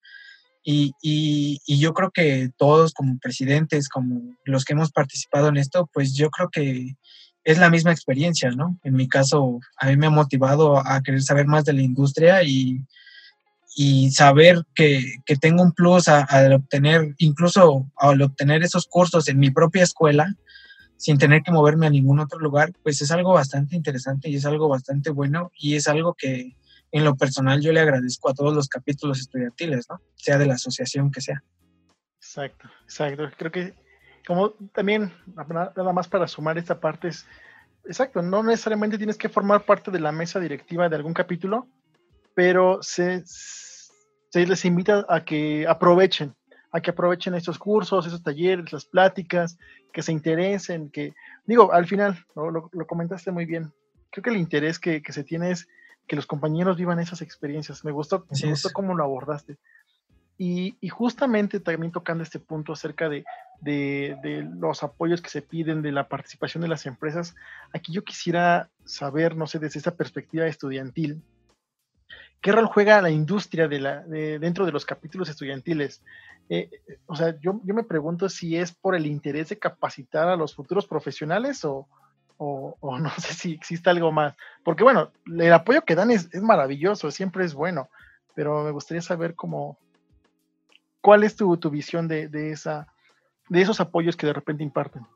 Y, 0.65 0.95
y, 1.03 1.79
yo 1.79 1.93
creo 1.93 2.11
que 2.11 2.51
todos 2.57 2.95
como 2.95 3.19
presidentes, 3.19 3.91
como 3.91 4.23
los 4.45 4.65
que 4.65 4.73
hemos 4.73 4.91
participado 4.91 5.49
en 5.49 5.59
esto, 5.59 5.89
pues 5.93 6.15
yo 6.15 6.31
creo 6.31 6.49
que 6.49 6.97
es 7.45 7.59
la 7.59 7.69
misma 7.69 7.93
experiencia, 7.93 8.51
¿no? 8.53 8.79
En 8.83 8.95
mi 8.95 9.07
caso, 9.07 9.61
a 9.77 9.87
mí 9.89 9.97
me 9.99 10.07
ha 10.07 10.11
motivado 10.11 10.79
a 10.79 11.03
querer 11.03 11.23
saber 11.23 11.47
más 11.47 11.67
de 11.67 11.75
la 11.75 11.83
industria 11.83 12.43
y, 12.43 12.87
y 13.77 14.11
saber 14.13 14.63
que, 14.75 15.15
que, 15.27 15.37
tengo 15.37 15.63
un 15.63 15.73
plus 15.73 16.09
al 16.09 16.55
obtener, 16.55 17.15
incluso 17.19 17.87
al 17.97 18.23
obtener 18.23 18.63
esos 18.63 18.87
cursos 18.87 19.29
en 19.29 19.39
mi 19.39 19.51
propia 19.51 19.83
escuela, 19.83 20.35
sin 20.99 21.17
tener 21.17 21.43
que 21.43 21.53
moverme 21.53 21.87
a 21.87 21.91
ningún 21.91 22.19
otro 22.19 22.39
lugar, 22.41 22.73
pues 22.83 23.01
es 23.01 23.11
algo 23.13 23.33
bastante 23.33 23.77
interesante 23.77 24.29
y 24.29 24.37
es 24.37 24.45
algo 24.45 24.69
bastante 24.69 25.11
bueno 25.11 25.51
y 25.57 25.77
es 25.77 25.87
algo 25.89 26.15
que 26.15 26.57
en 26.91 27.05
lo 27.05 27.15
personal 27.17 27.61
yo 27.61 27.73
le 27.73 27.81
agradezco 27.81 28.29
a 28.29 28.35
todos 28.35 28.53
los 28.53 28.69
capítulos 28.69 29.21
estudiantiles, 29.21 29.87
¿no? 29.89 30.01
Sea 30.17 30.39
de 30.39 30.47
la 30.47 30.55
asociación 30.55 31.11
que 31.11 31.21
sea. 31.21 31.43
Exacto, 32.17 32.69
exacto. 32.83 33.31
Creo 33.39 33.53
que 33.53 33.75
como 34.27 34.51
también, 34.75 35.13
nada 35.37 35.93
más 35.93 36.09
para 36.09 36.27
sumar 36.27 36.59
esta 36.59 36.81
parte 36.81 37.09
es, 37.09 37.27
exacto, 37.85 38.21
no 38.21 38.43
necesariamente 38.43 38.99
tienes 38.99 39.17
que 39.17 39.29
formar 39.29 39.65
parte 39.65 39.91
de 39.91 40.01
la 40.01 40.13
mesa 40.13 40.41
directiva 40.41 40.89
de 40.89 40.97
algún 40.97 41.15
capítulo, 41.15 41.69
pero 42.35 42.83
se, 42.83 43.23
se 43.25 44.47
les 44.47 44.65
invita 44.65 45.07
a 45.09 45.25
que 45.25 45.65
aprovechen 45.67 46.35
a 46.79 46.83
que 46.83 46.91
aprovechen 46.91 47.35
estos 47.35 47.59
cursos, 47.59 48.07
esos 48.07 48.23
talleres, 48.23 48.73
las 48.73 48.85
pláticas, 48.85 49.59
que 49.93 50.03
se 50.03 50.13
interesen, 50.13 50.91
que, 50.91 51.15
digo, 51.47 51.73
al 51.73 51.87
final, 51.87 52.25
lo, 52.35 52.71
comentaste 52.87 53.31
muy 53.31 53.47
bien, 53.47 53.73
creo 54.11 54.23
que 54.23 54.31
el 54.31 54.37
interés 54.37 54.79
que, 54.79 55.03
se 55.09 55.25
tiene 55.25 55.51
es 55.51 55.69
que 56.07 56.17
los 56.17 56.27
compañeros 56.27 56.77
vivan 56.77 57.01
esas 57.01 57.21
experiencias. 57.21 57.85
Me 57.85 57.93
gustó, 57.93 58.27
me 58.43 58.51
gustó 58.51 58.71
cómo 58.73 58.95
lo 58.95 59.05
abordaste. 59.05 59.59
Y, 60.41 60.77
justamente 60.89 61.59
también 61.59 61.91
tocando 61.91 62.23
este 62.23 62.39
punto 62.39 62.73
acerca 62.73 63.09
de, 63.09 63.25
de, 63.61 64.49
los 64.59 64.85
apoyos 64.85 65.21
que 65.21 65.31
se 65.31 65.43
piden, 65.43 65.83
de 65.83 65.91
la 65.91 66.09
participación 66.09 66.63
de 66.63 66.69
las 66.69 66.87
empresas, 66.87 67.35
aquí 67.73 67.93
yo 67.93 68.05
quisiera 68.05 68.71
saber, 68.85 69.37
no 69.37 69.49
sé, 69.49 69.59
desde 69.59 69.81
esa 69.81 69.97
perspectiva 69.97 70.47
estudiantil, 70.47 71.23
¿qué 72.41 72.53
rol 72.53 72.67
juega 72.67 73.03
la 73.03 73.11
industria 73.11 73.69
de 73.69 73.81
la, 73.81 74.03
dentro 74.03 74.67
de 74.67 74.73
los 74.73 74.85
capítulos 74.85 75.29
estudiantiles? 75.29 76.03
Eh, 76.49 76.71
o 77.07 77.15
sea, 77.15 77.39
yo, 77.41 77.61
me 77.65 77.85
pregunto 77.85 78.29
si 78.29 78.57
es 78.57 78.73
por 78.73 78.95
el 78.95 79.07
interés 79.07 79.51
de 79.51 79.59
capacitar 79.59 80.29
a 80.29 80.37
los 80.37 80.55
futuros 80.55 80.87
profesionales 80.87 81.65
o, 81.65 81.87
no 82.39 83.11
sé 83.19 83.35
si 83.35 83.53
existe 83.53 83.91
algo 83.91 84.13
más. 84.13 84.35
Porque 84.65 84.85
bueno, 84.85 85.11
el 85.27 85.53
apoyo 85.53 85.83
que 85.83 85.95
dan 85.95 86.11
es, 86.11 86.35
maravilloso, 86.35 87.11
siempre 87.11 87.45
es 87.45 87.55
bueno, 87.55 87.89
pero 88.35 88.65
me 88.65 88.71
gustaría 88.71 89.03
saber 89.03 89.35
cómo, 89.35 89.79
cuál 91.01 91.25
es 91.25 91.37
tu, 91.37 91.57
visión 91.71 92.09
de, 92.09 92.29
de, 92.29 92.53
esa, 92.53 92.87
de 93.49 93.61
esos 93.61 93.81
apoyos 93.81 94.17
que 94.17 94.27
de 94.27 94.33
repente 94.33 94.63
imparten. 94.63 95.07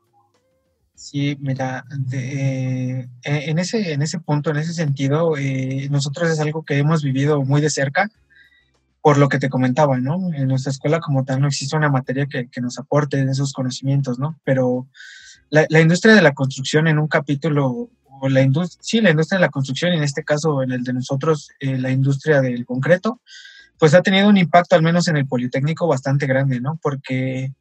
Sí, 0.95 1.37
mira, 1.41 1.85
eh, 2.11 3.07
en, 3.23 3.59
ese, 3.59 3.93
en 3.93 4.01
ese 4.01 4.19
punto, 4.19 4.51
en 4.51 4.57
ese 4.57 4.73
sentido, 4.73 5.37
eh, 5.37 5.87
nosotros 5.89 6.29
es 6.29 6.39
algo 6.39 6.63
que 6.63 6.77
hemos 6.77 7.03
vivido 7.03 7.43
muy 7.43 7.61
de 7.61 7.69
cerca 7.69 8.09
por 9.01 9.17
lo 9.17 9.27
que 9.27 9.37
te 9.37 9.49
comentaba, 9.49 9.99
¿no? 9.99 10.33
En 10.33 10.47
nuestra 10.47 10.71
escuela 10.71 11.01
como 11.01 11.25
tal 11.25 11.41
no 11.41 11.47
existe 11.47 11.75
una 11.75 11.89
materia 11.89 12.25
que, 12.25 12.47
que 12.47 12.61
nos 12.61 12.79
aporte 12.79 13.21
esos 13.21 13.51
conocimientos, 13.51 14.17
¿no? 14.17 14.39
Pero 14.45 14.87
la, 15.49 15.65
la, 15.67 15.81
industria 15.81 16.15
de 16.15 16.21
la 16.21 16.33
construcción 16.33 16.87
en 16.87 16.97
un 16.99 17.09
capítulo, 17.09 17.89
o 18.05 18.29
la 18.29 18.41
industria, 18.41 18.79
sí, 18.81 19.01
la 19.01 19.09
industria 19.09 19.39
de 19.39 19.45
la 19.45 19.51
construcción, 19.51 19.91
en 19.91 20.03
este 20.03 20.23
caso 20.23 20.63
en 20.63 20.71
el 20.71 20.85
de 20.85 20.93
nosotros, 20.93 21.49
eh, 21.59 21.77
la 21.77 21.91
industria 21.91 22.39
del 22.39 22.65
concreto, 22.65 23.19
pues 23.77 23.93
ha 23.93 24.01
tenido 24.01 24.29
un 24.29 24.37
impacto, 24.37 24.75
al 24.75 24.83
menos 24.83 25.09
en 25.09 25.17
el 25.17 25.27
Politécnico, 25.27 25.85
bastante 25.85 26.25
grande, 26.25 26.61
¿no? 26.61 26.79
Porque 26.81 27.51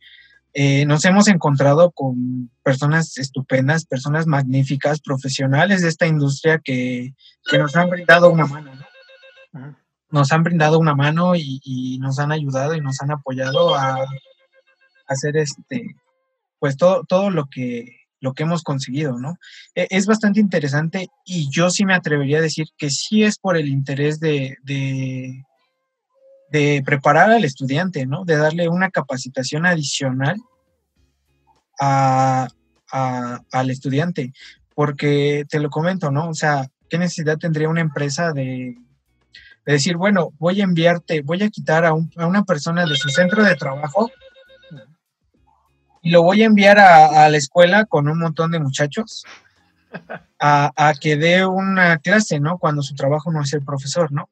eh, 0.55 0.85
nos 0.87 1.05
hemos 1.05 1.29
encontrado 1.29 1.91
con 1.93 2.51
personas 2.63 3.17
estupendas, 3.19 3.87
personas 3.87 4.27
magníficas, 4.27 5.01
profesionales 5.01 5.83
de 5.83 5.89
esta 5.89 6.07
industria 6.07 6.61
que, 6.63 7.15
que 7.51 7.59
nos 7.59 7.75
han 7.77 7.91
brindado 7.91 8.31
una 8.31 8.47
mano, 8.47 8.73
¿no? 9.53 9.77
nos 10.13 10.31
han 10.31 10.43
brindado 10.43 10.79
una 10.79 10.95
mano 10.95 11.35
y, 11.35 11.99
nos 12.01 12.19
han 12.19 12.33
ayudado 12.33 12.75
y 12.75 12.81
nos 12.81 13.01
han 13.01 13.11
apoyado 13.11 13.75
a, 13.75 14.07
hacer 15.09 15.37
este, 15.37 15.97
pues 16.59 16.77
todo, 16.77 17.05
todo 17.05 17.31
lo 17.31 17.47
que 17.47 18.03
lo 18.21 18.35
que 18.35 18.45
hemos 18.45 18.63
conseguido, 18.63 19.19
¿no? 19.19 19.37
E, 19.75 19.89
es 19.91 20.07
bastante 20.07 20.39
interesante 20.39 21.09
y 21.25 21.51
yo 21.51 21.71
sí 21.71 21.85
me 21.85 21.95
atrevería 21.95 22.39
a 22.39 22.43
decir 22.43 22.69
que 22.79 22.89
sí 22.89 23.25
es 23.25 23.37
por 23.37 23.57
el 23.57 23.67
interés 23.67 24.21
de, 24.21 24.57
de, 24.63 25.43
preparar 26.85 27.31
al 27.31 27.45
estudiante, 27.45 28.07
¿no? 28.07 28.25
De 28.25 28.37
darle 28.37 28.69
una 28.69 28.91
capacitación 28.91 29.67
adicional 29.67 30.37
a, 31.81 32.49
al 33.51 33.71
estudiante, 33.71 34.33
porque 34.75 35.45
te 35.49 35.59
lo 35.61 35.71
comento, 35.71 36.11
¿no? 36.11 36.29
O 36.29 36.35
sea, 36.35 36.69
¿qué 36.89 36.99
necesidad 36.99 37.39
tendría 37.39 37.69
una 37.69 37.81
empresa 37.81 38.33
de, 38.33 38.77
de 39.65 39.73
decir, 39.73 39.97
bueno, 39.97 40.31
voy 40.39 40.61
a 40.61 40.65
enviarte, 40.65 41.23
voy 41.23 41.43
a 41.43 41.51
quitar 41.51 41.85
a, 41.85 41.95
una 41.95 42.45
persona 42.45 42.85
de 42.85 42.97
su 42.97 43.09
centro 43.09 43.45
de 43.45 43.55
trabajo 43.55 44.11
y 46.03 46.11
lo 46.11 46.23
voy 46.23 46.43
a 46.43 46.47
enviar 46.47 46.79
a, 46.81 47.29
la 47.29 47.37
escuela 47.37 47.85
con 47.85 48.09
un 48.09 48.19
montón 48.19 48.51
de 48.51 48.59
muchachos 48.59 49.25
a, 50.41 50.95
que 51.01 51.17
dé 51.17 51.47
una 51.47 51.99
clase, 51.99 52.41
¿no? 52.41 52.59
Cuando 52.59 52.83
su 52.83 52.95
trabajo 52.95 53.31
no 53.31 53.43
es 53.43 53.51
ser 53.51 53.63
profesor, 53.63 54.11
¿no? 54.11 54.29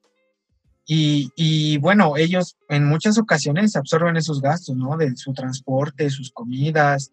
Y, 0.92 1.79
bueno, 1.79 2.16
ellos 2.16 2.57
en 2.68 2.85
muchas 2.85 3.16
ocasiones 3.16 3.76
absorben 3.76 4.16
esos 4.16 4.40
gastos, 4.40 4.76
¿no? 4.76 4.96
De 4.96 5.14
su 5.16 5.33
transporte, 5.33 6.11
sus 6.11 6.33
comidas, 6.33 7.12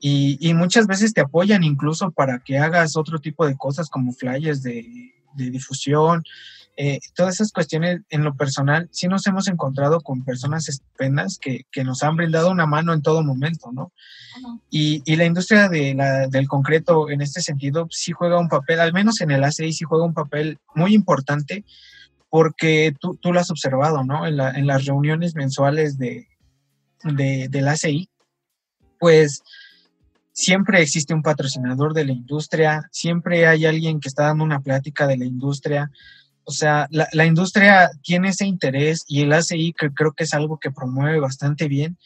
y, 0.00 0.52
muchas 0.54 0.88
veces 0.88 1.14
te 1.14 1.20
apoyan 1.20 1.62
incluso 1.62 2.10
para 2.10 2.40
que 2.40 2.58
hagas 2.58 2.96
otro 2.96 3.20
tipo 3.20 3.46
de 3.46 3.56
cosas 3.56 3.88
como 3.88 4.12
flyers 4.12 4.60
de, 4.62 5.14
de 5.34 5.50
difusión, 5.50 6.24
eh, 6.76 6.98
todas 7.14 7.36
esas 7.36 7.52
cuestiones 7.52 8.00
en 8.10 8.24
lo 8.24 8.34
personal, 8.34 8.88
sí 8.90 9.06
nos 9.06 9.26
hemos 9.28 9.46
encontrado 9.46 10.00
con 10.00 10.24
personas 10.24 10.68
estupendas 10.68 11.38
que, 11.38 11.64
que 11.70 11.84
nos 11.84 12.02
han 12.02 12.16
brindado 12.16 12.50
una 12.50 12.66
mano 12.66 12.92
en 12.92 13.02
todo 13.02 13.22
momento, 13.22 13.70
¿no? 13.72 13.92
y, 14.68 15.00
y, 15.06 15.14
la 15.14 15.24
industria 15.26 15.68
de 15.68 15.94
la, 15.94 16.26
del 16.26 16.48
concreto 16.48 17.08
en 17.08 17.22
este 17.22 17.40
sentido 17.40 17.86
sí 17.90 18.10
juega 18.10 18.38
un 18.38 18.48
papel, 18.48 18.80
al 18.80 18.92
menos 18.92 19.20
en 19.20 19.30
el 19.30 19.44
ACI 19.44 19.72
sí 19.72 19.84
juega 19.84 20.04
un 20.04 20.12
papel 20.12 20.58
muy 20.74 20.92
importante 20.92 21.64
porque 22.36 22.94
tú, 23.00 23.16
tú 23.16 23.32
lo 23.32 23.40
has 23.40 23.50
observado, 23.50 24.04
¿no? 24.04 24.26
En, 24.26 24.36
la, 24.36 24.52
las 24.58 24.84
reuniones 24.84 25.34
mensuales 25.34 25.96
de, 25.96 26.28
de, 27.02 27.48
del 27.48 27.66
ACI, 27.66 28.10
pues 28.98 29.42
siempre 30.32 30.82
existe 30.82 31.14
un 31.14 31.22
patrocinador 31.22 31.94
de 31.94 32.04
la 32.04 32.12
industria, 32.12 32.90
siempre 32.92 33.46
hay 33.46 33.64
alguien 33.64 34.00
que 34.00 34.10
está 34.10 34.24
dando 34.24 34.44
una 34.44 34.60
plática 34.60 35.06
de 35.06 35.16
la 35.16 35.24
industria, 35.24 35.90
o 36.44 36.52
sea, 36.52 36.88
la, 36.90 37.24
industria 37.24 37.90
tiene 38.02 38.28
ese 38.28 38.44
interés 38.44 39.06
y 39.08 39.22
el 39.22 39.32
ACI, 39.32 39.72
que 39.72 39.88
creo 39.94 40.12
que 40.12 40.24
es 40.24 40.34
algo 40.34 40.58
que 40.58 40.70
promueve 40.70 41.18
bastante 41.18 41.68
bien, 41.68 41.96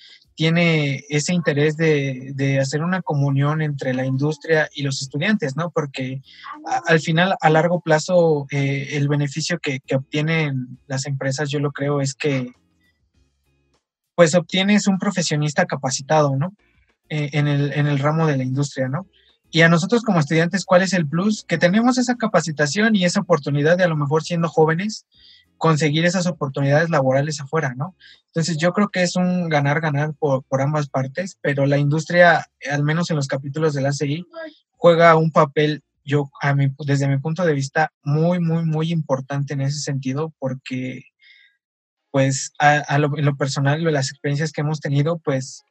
tiene 0.40 1.04
ese 1.10 1.34
interés 1.34 1.76
de, 1.76 2.58
hacer 2.58 2.82
una 2.82 3.02
comunión 3.02 3.60
entre 3.60 3.92
la 3.92 4.06
industria 4.06 4.70
y 4.74 4.84
los 4.84 5.02
estudiantes, 5.02 5.54
¿no? 5.54 5.70
Porque 5.70 6.22
al 6.86 6.98
final, 7.00 7.36
a 7.42 7.50
largo 7.50 7.82
plazo, 7.82 8.46
eh, 8.50 8.88
el 8.92 9.06
beneficio 9.06 9.58
que, 9.58 9.82
obtienen 9.94 10.78
las 10.86 11.04
empresas, 11.04 11.50
yo 11.50 11.58
lo 11.58 11.72
creo, 11.72 12.00
es 12.00 12.14
que 12.14 12.52
pues 14.14 14.34
obtienes 14.34 14.86
un 14.86 14.98
profesionista 14.98 15.66
capacitado, 15.66 16.34
¿no? 16.34 16.54
Eh, 17.10 17.28
en, 17.34 17.46
el, 17.46 17.74
en 17.74 17.86
el 17.86 17.98
ramo 17.98 18.26
de 18.26 18.38
la 18.38 18.42
industria, 18.42 18.88
¿no? 18.88 19.06
Y 19.50 19.60
a 19.60 19.68
nosotros 19.68 20.00
como 20.02 20.20
estudiantes, 20.20 20.64
¿cuál 20.64 20.80
es 20.80 20.94
el 20.94 21.06
plus? 21.06 21.44
Que 21.44 21.58
tenemos 21.58 21.98
esa 21.98 22.14
capacitación 22.14 22.96
y 22.96 23.04
esa 23.04 23.20
oportunidad 23.20 23.76
de 23.76 23.84
a 23.84 23.88
lo 23.88 23.96
mejor 23.96 24.22
siendo 24.22 24.48
jóvenes 24.48 25.04
conseguir 25.60 26.06
esas 26.06 26.26
oportunidades 26.26 26.88
laborales 26.88 27.38
afuera, 27.38 27.74
¿no? 27.76 27.94
Entonces 28.28 28.56
yo 28.56 28.72
creo 28.72 28.88
que 28.88 29.02
es 29.02 29.14
un 29.14 29.50
ganar-ganar 29.50 30.14
por, 30.14 30.42
ambas 30.58 30.88
partes, 30.88 31.36
pero 31.42 31.66
la 31.66 31.76
industria, 31.76 32.46
al 32.70 32.82
menos 32.82 33.10
en 33.10 33.16
los 33.16 33.28
capítulos 33.28 33.74
de 33.74 33.82
la 33.82 33.92
CI, 33.92 34.24
juega 34.70 35.16
un 35.16 35.30
papel, 35.30 35.84
yo, 36.02 36.30
a 36.40 36.54
mi, 36.54 36.68
desde 36.86 37.08
mi 37.08 37.18
punto 37.18 37.44
de 37.44 37.52
vista, 37.52 37.92
muy, 38.02 38.40
muy, 38.40 38.64
muy 38.64 38.90
importante 38.90 39.52
en 39.52 39.60
ese 39.60 39.80
sentido, 39.80 40.32
porque 40.38 41.02
pues 42.10 42.54
a, 42.58 42.96
lo, 42.96 43.18
en 43.18 43.26
lo 43.26 43.36
personal, 43.36 43.84
las 43.84 44.10
experiencias 44.10 44.52
que 44.52 44.62
hemos 44.62 44.80
tenido, 44.80 45.18
pues 45.18 45.62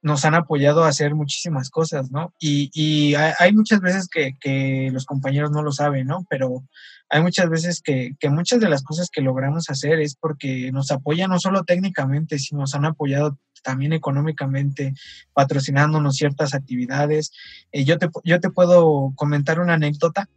nos 0.00 0.24
han 0.24 0.34
apoyado 0.34 0.84
a 0.84 0.88
hacer 0.88 1.14
muchísimas 1.14 1.70
cosas, 1.70 2.10
¿no? 2.10 2.32
Y, 2.38 3.14
hay 3.14 3.52
muchas 3.52 3.80
veces 3.80 4.08
que, 4.08 4.90
los 4.92 5.04
compañeros 5.04 5.50
no 5.50 5.62
lo 5.62 5.72
saben, 5.72 6.06
¿no? 6.06 6.26
Pero 6.30 6.64
hay 7.08 7.22
muchas 7.22 7.48
veces 7.48 7.82
que, 7.82 8.14
muchas 8.30 8.60
de 8.60 8.68
las 8.68 8.82
cosas 8.82 9.08
que 9.12 9.22
logramos 9.22 9.70
hacer 9.70 10.00
es 10.00 10.14
porque 10.14 10.70
nos 10.72 10.90
apoyan 10.90 11.30
no 11.30 11.40
solo 11.40 11.64
técnicamente, 11.64 12.38
sino 12.38 12.60
nos 12.60 12.74
han 12.74 12.84
apoyado 12.84 13.38
también 13.62 13.92
económicamente, 13.92 14.94
patrocinándonos 15.32 16.16
ciertas 16.16 16.54
actividades. 16.54 17.32
Eh, 17.72 17.84
yo, 17.84 17.98
te, 17.98 18.08
yo 18.24 18.40
te 18.40 18.50
puedo 18.50 19.12
comentar 19.16 19.58
una 19.60 19.74
anécdota. 19.74 20.28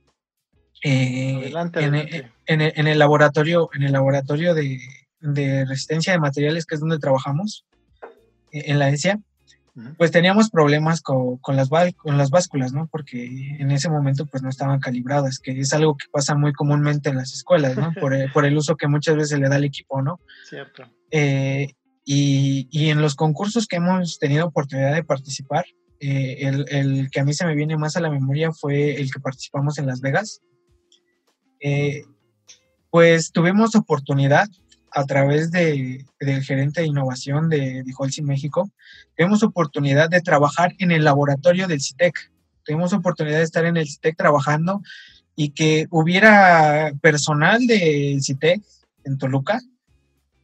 Eh, 0.84 1.54
en, 2.48 2.62
el, 2.88 3.00
laboratorio, 3.00 3.70
en 3.76 3.84
el 3.84 3.92
laboratorio 3.92 4.56
de, 4.56 4.80
de 5.20 5.66
resistencia 5.66 6.14
de 6.14 6.20
materiales, 6.20 6.66
que 6.66 6.74
es 6.74 6.82
donde 6.82 6.98
trabajamos, 6.98 7.66
eh, 8.52 8.64
en 8.66 8.80
la 8.80 8.90
ESIA, 8.90 9.20
pues 9.98 10.12
teníamos 10.12 10.50
problemas 10.50 11.02
con, 11.02 11.40
las, 11.56 11.70
con 11.96 12.18
las 12.18 12.30
básculas, 12.30 12.74
¿no? 12.74 12.88
Porque 12.92 13.26
en 13.60 13.72
ese 13.72 13.90
momento 13.90 14.26
pues 14.26 14.44
no 14.44 14.50
estaban 14.50 14.80
calibradas, 14.80 15.40
que 15.40 15.60
es 15.60 15.74
algo 15.74 15.96
que 15.96 16.08
pasa 16.12 16.36
muy 16.36 16.52
comúnmente 16.52 17.10
en 17.10 17.18
las 17.18 17.34
escuelas, 17.34 17.78
¿no? 17.78 17.94
Por 17.94 18.14
el, 18.14 18.58
uso 18.58 18.76
que 18.76 18.88
muchas 18.88 19.16
veces 19.16 19.40
le 19.40 19.48
da 19.48 19.56
el 19.56 19.64
equipo, 19.64 20.02
¿no? 20.02 20.20
Cierto. 20.48 20.84
Eh, 21.10 21.70
y, 22.04 22.90
en 22.90 23.02
los 23.02 23.16
concursos 23.16 23.68
que 23.68 23.78
hemos 23.78 24.20
tenido 24.20 24.48
oportunidad 24.48 24.94
de 24.94 25.04
participar, 25.04 25.66
eh, 26.00 26.40
el, 26.42 26.66
el, 26.70 27.10
que 27.10 27.20
a 27.22 27.24
mí 27.24 27.34
se 27.34 27.46
me 27.46 27.56
viene 27.56 27.78
más 27.78 27.96
a 27.96 28.02
la 28.02 28.10
memoria 28.10 28.52
fue 28.52 29.00
el 29.00 29.12
que 29.12 29.20
participamos 29.20 29.78
en 29.78 29.88
Las 29.88 30.02
Vegas. 30.02 30.42
Eh, 31.62 32.04
pues 32.90 33.32
tuvimos 33.32 33.76
oportunidad 33.76 34.50
a 34.92 35.06
través 35.06 35.52
de, 35.52 36.06
del 36.20 36.44
gerente 36.44 36.82
de 36.82 36.88
innovación 36.88 37.50
de, 37.50 37.84
de 37.84 37.94
Holcim 37.98 38.26
México, 38.26 38.70
tuvimos 39.18 39.44
oportunidad 39.44 40.10
de 40.10 40.22
trabajar 40.22 40.74
en 40.80 40.92
el 40.92 41.04
laboratorio 41.04 41.68
del 41.68 41.82
CITEC. 41.82 42.32
Tuvimos 42.64 42.94
oportunidad 42.94 43.38
de 43.38 43.44
estar 43.44 43.66
en 43.66 43.78
el 43.78 43.88
CITEC 43.88 44.18
trabajando 44.18 44.82
y 45.36 45.50
que 45.50 45.88
hubiera 45.90 46.92
personal 47.02 47.66
del 47.66 48.22
CITEC 48.22 48.62
en 49.06 49.18
Toluca 49.18 49.62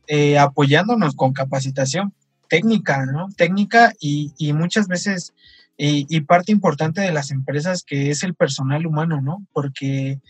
eh, 0.08 0.38
apoyándonos 0.40 1.16
con 1.16 1.34
capacitación 1.34 2.14
técnica, 2.48 3.06
¿no? 3.06 3.28
Técnica 3.36 3.94
y, 4.00 4.32
y 4.38 4.54
muchas 4.54 4.88
veces, 4.88 5.34
y, 5.76 6.08
y, 6.10 6.22
parte 6.22 6.54
importante 6.54 7.02
de 7.02 7.12
las 7.12 7.30
empresas 7.32 7.84
que 7.84 8.10
es 8.10 8.24
el 8.24 8.34
personal 8.34 8.88
humano, 8.88 9.22
¿no? 9.22 9.46
Porque 9.52 10.22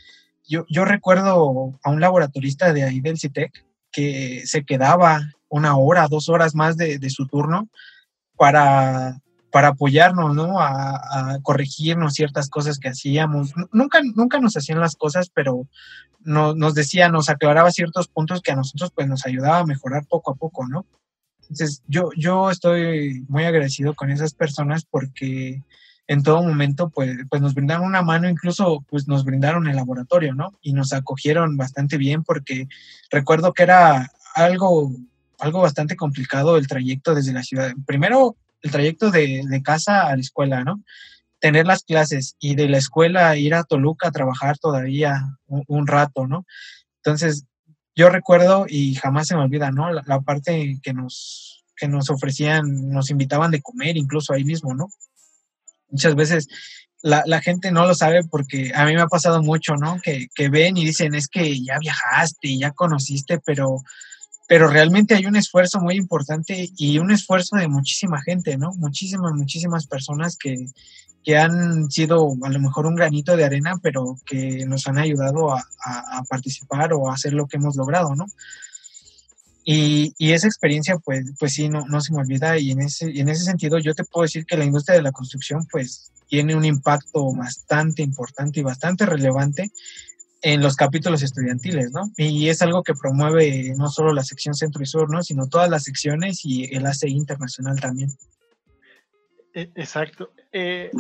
yo, 0.48 0.66
yo 0.68 0.84
recuerdo 0.84 1.80
a 1.84 1.92
un 1.92 2.02
laboratorista 2.02 2.74
de 2.74 2.84
ahí 2.84 3.02
del 3.02 3.20
CITEC 3.20 3.67
que 3.92 4.46
se 4.46 4.64
quedaba 4.64 5.22
una 5.50 5.78
hora, 5.78 6.08
dos 6.08 6.30
horas 6.30 6.56
más 6.56 6.78
de, 6.78 7.10
su 7.10 7.28
turno 7.28 7.70
para, 8.36 9.22
para 9.52 9.70
apoyarnos, 9.70 10.36
¿no? 10.36 10.60
A, 10.60 11.40
corregirnos 11.44 12.14
ciertas 12.14 12.50
cosas 12.50 12.80
que 12.80 12.90
hacíamos. 12.90 13.54
Nunca, 13.72 14.02
nunca 14.16 14.40
nos 14.40 14.58
hacían 14.58 14.80
las 14.80 14.96
cosas, 14.96 15.30
pero 15.34 15.68
nos 16.20 16.74
decía, 16.74 17.10
nos 17.10 17.30
aclaraba 17.30 17.72
ciertos 17.72 18.08
puntos 18.08 18.42
que 18.42 18.52
a 18.52 18.56
nosotros 18.56 18.92
pues 18.94 19.08
nos 19.08 19.26
ayudaba 19.26 19.60
a 19.60 19.66
mejorar 19.66 20.06
poco 20.08 20.32
a 20.32 20.36
poco, 20.36 20.68
¿no? 20.68 20.86
Entonces, 21.42 21.82
yo, 21.88 22.10
yo 22.18 22.52
estoy 22.52 23.24
muy 23.30 23.46
agradecido 23.46 23.94
con 23.94 24.12
esas 24.12 24.34
personas 24.34 24.84
porque 24.84 25.64
en 26.08 26.24
todo 26.24 26.42
momento, 26.42 26.90
pues, 26.90 27.18
pues 27.30 27.42
nos 27.42 27.54
brindaron 27.54 27.86
una 27.86 28.02
mano, 28.02 28.30
incluso 28.30 28.84
pues 28.90 29.08
nos 29.08 29.26
brindaron 29.26 29.68
el 29.68 29.76
laboratorio, 29.76 30.34
¿no? 30.34 30.58
Y 30.62 30.74
nos 30.74 30.94
acogieron 30.94 31.58
bastante 31.58 31.98
bien 31.98 32.24
porque 32.24 32.68
recuerdo 33.12 33.54
que 33.54 33.64
era 33.64 34.10
algo, 34.34 34.92
algo 35.38 35.62
bastante 35.62 35.98
complicado 35.98 36.58
el 36.58 36.68
trayecto 36.68 37.14
desde 37.14 37.34
la 37.34 37.44
ciudad. 37.44 37.74
Primero, 37.86 38.38
el 38.62 38.72
trayecto 38.72 39.12
de, 39.12 39.44
de 39.46 39.62
casa 39.62 40.08
a 40.08 40.16
la 40.16 40.22
escuela, 40.22 40.64
¿no? 40.64 40.82
Tener 41.40 41.68
las 41.68 41.84
clases 41.84 42.36
y 42.40 42.56
de 42.56 42.70
la 42.70 42.78
escuela 42.78 43.36
ir 43.36 43.54
a 43.54 43.64
Toluca 43.64 44.08
a 44.08 44.12
trabajar 44.12 44.58
todavía 44.58 45.38
un, 45.46 45.88
rato, 45.88 46.26
¿no? 46.26 46.46
Entonces, 47.04 47.46
yo 47.96 48.10
recuerdo 48.10 48.66
y 48.68 48.96
jamás 48.96 49.28
se 49.28 49.36
me 49.36 49.42
olvida, 49.42 49.72
¿no? 49.72 49.92
La, 49.92 50.04
la 50.06 50.22
parte 50.22 50.80
que 50.82 50.94
nos, 50.94 51.66
que 51.76 51.90
nos 51.90 52.10
ofrecían, 52.10 52.90
nos 52.90 53.10
invitaban 53.10 53.52
de 53.52 53.62
comer 53.62 53.98
incluso 53.98 54.34
ahí 54.34 54.46
mismo, 54.46 54.74
¿no? 54.74 54.88
Muchas 55.90 56.16
veces 56.16 56.48
la, 57.02 57.24
la, 57.26 57.42
gente 57.42 57.72
no 57.72 57.86
lo 57.86 57.94
sabe 57.94 58.24
porque 58.24 58.72
a 58.74 58.86
mí 58.86 58.94
me 58.94 59.02
ha 59.02 59.08
pasado 59.08 59.42
mucho, 59.42 59.76
¿no? 59.76 60.00
Que, 60.02 60.28
que, 60.34 60.50
ven 60.50 60.78
y 60.78 60.86
dicen, 60.86 61.16
es 61.16 61.28
que 61.28 61.64
ya 61.64 61.78
viajaste, 61.80 62.58
ya 62.58 62.72
conociste, 62.72 63.40
pero, 63.46 63.82
pero 64.48 64.68
realmente 64.68 65.16
hay 65.16 65.26
un 65.26 65.36
esfuerzo 65.36 65.80
muy 65.80 65.96
importante 65.96 66.70
y 66.76 67.00
un 67.00 67.12
esfuerzo 67.12 67.58
de 67.58 67.68
muchísima 67.68 68.22
gente, 68.22 68.58
¿no? 68.58 68.74
Muchísimas, 68.76 69.34
muchísimas 69.34 69.86
personas 69.86 70.38
que, 70.38 70.66
que 71.24 71.38
han 71.38 71.90
sido 71.92 72.34
a 72.44 72.50
lo 72.50 72.60
mejor 72.60 72.88
un 72.88 72.96
granito 72.96 73.38
de 73.38 73.46
arena, 73.46 73.76
pero 73.82 74.18
que 74.26 74.66
nos 74.66 74.88
han 74.88 74.98
ayudado 74.98 75.54
a, 75.54 75.64
a 75.86 76.24
participar 76.24 76.94
o 76.94 77.10
a 77.10 77.14
hacer 77.14 77.34
lo 77.34 77.48
que 77.48 77.58
hemos 77.58 77.76
logrado, 77.76 78.16
¿no? 78.16 78.26
Y, 79.70 80.14
y, 80.18 80.32
esa 80.32 80.48
experiencia, 80.48 80.98
pues, 80.98 81.34
pues 81.38 81.54
sí, 81.54 81.68
no, 81.68 81.86
no 81.88 82.00
se 82.00 82.14
me 82.14 82.22
olvida. 82.22 82.58
Y 82.58 82.72
en, 82.72 82.80
ese, 82.80 83.10
en 83.10 83.28
ese 83.28 83.44
sentido, 83.44 83.78
yo 83.80 83.94
te 83.94 84.06
puedo 84.06 84.24
decir 84.24 84.46
que 84.46 84.56
la 84.56 84.64
industria 84.64 84.96
de 84.96 85.02
la 85.02 85.12
construcción, 85.12 85.68
pues, 85.70 86.14
tiene 86.30 86.56
un 86.56 86.64
impacto 86.64 87.34
bastante 87.36 88.02
importante 88.02 88.62
y 88.62 88.64
bastante 88.64 89.06
relevante 89.06 89.70
en 90.42 90.62
los 90.62 90.78
capítulos 90.78 91.22
estudiantiles, 91.22 91.92
¿no? 91.92 92.10
Y 92.16 92.48
es 92.48 92.62
algo 92.62 92.82
que 92.82 92.94
promueve 92.94 93.74
no 93.76 93.90
solo 93.90 94.14
la 94.14 94.24
sección 94.24 94.54
centro 94.54 94.82
y 94.82 94.86
sur, 94.86 95.12
¿no? 95.12 95.22
Sino 95.22 95.48
todas 95.48 95.70
las 95.70 95.84
secciones 95.84 96.46
y 96.46 96.74
el 96.74 96.86
ACI 96.86 97.10
internacional 97.10 97.78
también. 97.78 98.12
E, 99.54 99.70
exacto. 99.76 100.32
Eh, 100.54 100.92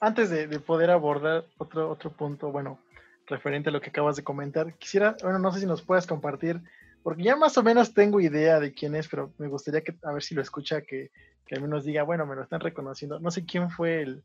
antes 0.00 0.30
de, 0.30 0.46
de, 0.46 0.60
poder 0.60 0.90
abordar 0.90 1.44
otro, 1.58 1.90
otro 1.90 2.12
punto, 2.12 2.52
bueno, 2.52 2.78
referente 3.26 3.70
a 3.70 3.72
lo 3.72 3.80
que 3.80 3.90
acabas 3.90 4.14
de 4.14 4.22
comentar, 4.22 4.74
quisiera, 4.74 5.16
bueno, 5.24 5.40
no 5.40 5.52
sé 5.52 5.58
si 5.58 5.66
nos 5.66 5.82
puedes 5.82 6.06
compartir 6.06 6.60
porque 7.02 7.24
ya 7.24 7.36
más 7.36 7.56
o 7.58 7.62
menos 7.62 7.94
tengo 7.94 8.20
idea 8.20 8.60
de 8.60 8.72
quién 8.72 8.94
es, 8.94 9.08
pero 9.08 9.32
me 9.38 9.48
gustaría 9.48 9.82
que, 9.82 9.94
a 10.02 10.12
ver 10.12 10.22
si 10.22 10.34
lo 10.34 10.42
escucha, 10.42 10.82
que, 10.82 11.10
que 11.46 11.54
al 11.54 11.62
menos 11.62 11.84
diga, 11.84 12.02
bueno, 12.02 12.26
me 12.26 12.36
lo 12.36 12.42
están 12.42 12.60
reconociendo. 12.60 13.18
No 13.18 13.30
sé 13.30 13.44
quién 13.44 13.70
fue 13.70 14.02
el, 14.02 14.22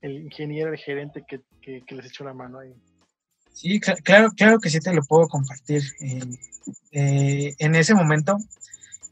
el 0.00 0.24
ingeniero, 0.24 0.70
el 0.70 0.78
gerente 0.78 1.24
que, 1.26 1.40
que, 1.60 1.94
les 1.94 2.06
echó 2.06 2.24
la 2.24 2.34
mano 2.34 2.58
ahí. 2.58 2.74
Sí, 3.52 3.80
claro, 3.80 4.30
claro 4.36 4.58
que 4.58 4.70
sí 4.70 4.80
te 4.80 4.92
lo 4.92 5.02
puedo 5.02 5.28
compartir. 5.28 5.82
Eh, 6.00 6.20
eh, 6.92 7.54
en 7.58 7.74
ese 7.74 7.94
momento, 7.94 8.36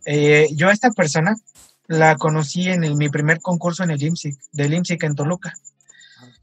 eh, 0.05 0.49
yo 0.55 0.69
a 0.69 0.73
esta 0.73 0.91
persona 0.91 1.37
la 1.87 2.17
conocí 2.17 2.69
en 2.69 2.97
mi 2.97 3.09
primer 3.09 3.41
concurso 3.41 3.83
en 3.83 3.91
el 3.91 4.03
IMSIC, 4.03 4.37
del 4.53 4.75
IMSIC 4.75 5.03
en 5.05 5.15
Toluca 5.15 5.53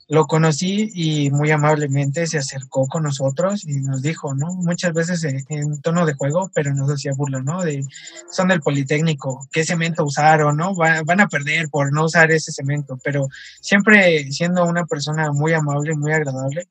lo 0.10 0.26
conocí 0.26 0.89
y 0.93 1.30
muy 1.32 1.52
amablemente 1.52 2.28
se 2.28 2.38
acercó 2.38 2.88
con 2.88 3.04
nosotros 3.04 3.65
y 3.65 3.82
nos 3.82 4.02
dijo, 4.02 4.34
¿no? 4.34 4.54
Muchas 4.54 4.93
veces 4.93 5.24
en, 5.26 5.82
tono 5.82 6.06
de 6.06 6.13
juego, 6.13 6.50
pero 6.54 6.74
nos 6.74 6.89
hacía 6.89 7.12
burla, 7.13 7.41
¿no? 7.41 7.62
De, 7.62 7.86
son 8.32 8.48
del 8.48 8.62
Politécnico, 8.62 9.46
¿qué 9.52 9.65
cemento 9.65 10.06
usaron, 10.06 10.56
no? 10.56 10.74
van 10.76 11.20
a 11.20 11.28
perder 11.28 11.67
por 11.70 11.91
no 11.91 12.06
usar 12.06 12.32
ese 12.32 12.54
cemento, 12.54 12.98
pero 13.04 13.28
siempre 13.60 14.32
siendo 14.32 14.63
una 14.63 14.86
persona 14.86 15.32
muy 15.34 15.52
amable, 15.54 15.93
muy 15.96 16.13
agradable 16.13 16.67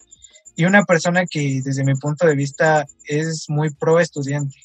y 0.54 0.64
una 0.64 0.84
persona 0.84 1.26
que 1.26 1.60
desde 1.62 1.84
mi 1.84 1.94
punto 1.94 2.26
de 2.26 2.34
vista 2.34 2.86
es 3.04 3.50
muy 3.50 3.68
pro 3.68 4.00
estudiante, 4.00 4.56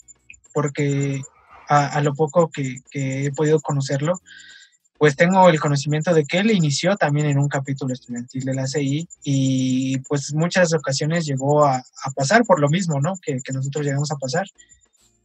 porque 0.53 1.21
a, 1.67 2.01
lo 2.01 2.13
poco 2.13 2.49
que, 2.49 2.81
que 2.89 3.25
he 3.25 3.31
podido 3.31 3.59
conocerlo, 3.59 4.21
pues 5.01 5.15
tengo 5.15 5.49
el 5.49 5.59
conocimiento 5.59 6.13
de 6.13 6.25
que 6.25 6.37
él 6.37 6.51
inició 6.51 6.95
también 6.95 7.25
en 7.25 7.39
un 7.39 7.47
capítulo 7.47 7.91
estudiantil 7.91 8.45
de 8.45 8.53
la 8.53 8.67
CI 8.67 9.09
y 9.23 9.97
pues 10.01 10.31
muchas 10.31 10.75
ocasiones 10.75 11.25
llegó 11.25 11.65
a, 11.65 11.83
pasar 12.15 12.43
por 12.45 12.59
lo 12.59 12.69
mismo, 12.69 13.01
¿no? 13.01 13.13
Que, 13.19 13.39
nosotros 13.51 13.83
llegamos 13.83 14.11
a 14.11 14.17
pasar. 14.17 14.45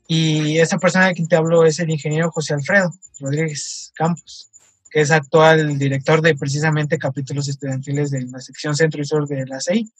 Y 0.08 0.56
esa 0.60 0.78
persona 0.78 1.08
de 1.08 1.12
quien 1.12 1.28
te 1.28 1.36
hablo 1.36 1.66
es 1.66 1.78
el 1.78 1.90
ingeniero 1.90 2.30
José 2.30 2.54
Alfredo 2.54 2.90
Rodríguez 3.20 3.92
Campos, 3.94 4.48
que 4.90 5.02
es 5.02 5.10
actual 5.10 5.76
director 5.76 6.22
de 6.22 6.34
precisamente 6.34 6.96
capítulos 6.96 7.46
estudiantiles 7.46 8.10
de 8.10 8.22
la 8.22 8.40
sección 8.40 8.74
centro 8.74 9.02
y 9.02 9.04
sur 9.04 9.28
de 9.28 9.44
la 9.44 9.60
CI. 9.60 9.92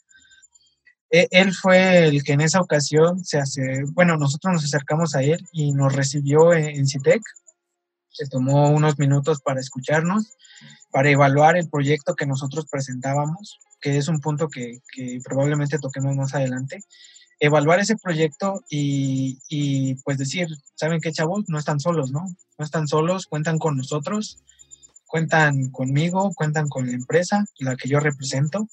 E, 1.11 1.27
él 1.29 1.53
fue 1.53 2.07
el 2.07 2.23
que 2.23 2.33
en 2.33 2.41
esa 2.41 2.61
ocasión 2.61 3.23
se 3.23 3.37
hace, 3.37 3.83
bueno, 3.93 4.17
nosotros 4.17 4.55
nos 4.55 4.63
acercamos 4.63 5.13
a 5.13 5.21
él 5.21 5.47
y 5.51 5.71
nos 5.71 5.93
recibió 5.93 6.51
en, 6.51 6.65
en 6.65 6.87
CITEC 6.87 7.21
se 8.17 8.27
tomó 8.27 8.69
unos 8.69 8.97
minutos 8.97 9.41
para 9.41 9.59
escucharnos, 9.59 10.37
para 10.91 11.11
evaluar 11.11 11.55
el 11.55 11.69
proyecto 11.69 12.15
que 12.15 12.25
nosotros 12.25 12.65
presentábamos, 12.69 13.59
que 13.79 13.95
es 13.95 14.07
un 14.07 14.19
punto 14.19 14.47
que, 14.47 14.79
probablemente 15.23 15.77
toquemos 15.77 16.15
más 16.15 16.33
adelante. 16.33 16.83
Evaluar 17.39 17.79
ese 17.79 17.95
proyecto 17.95 18.63
y, 18.69 19.95
pues 20.03 20.17
decir, 20.17 20.47
¿saben 20.73 20.99
qué, 20.99 21.11
chavos? 21.11 21.45
No 21.47 21.59
están 21.59 21.79
solos, 21.79 22.11
¿no? 22.11 22.25
No 22.57 22.65
están 22.65 22.87
solos, 22.87 23.27
cuentan 23.27 23.59
con 23.59 23.77
nosotros, 23.77 24.39
cuentan 25.05 25.69
conmigo, 25.69 26.31
cuentan 26.33 26.67
con 26.67 26.87
la 26.87 26.93
empresa, 26.93 27.45
la 27.59 27.75
que 27.75 27.87
yo 27.87 27.99
represento, 27.99 28.67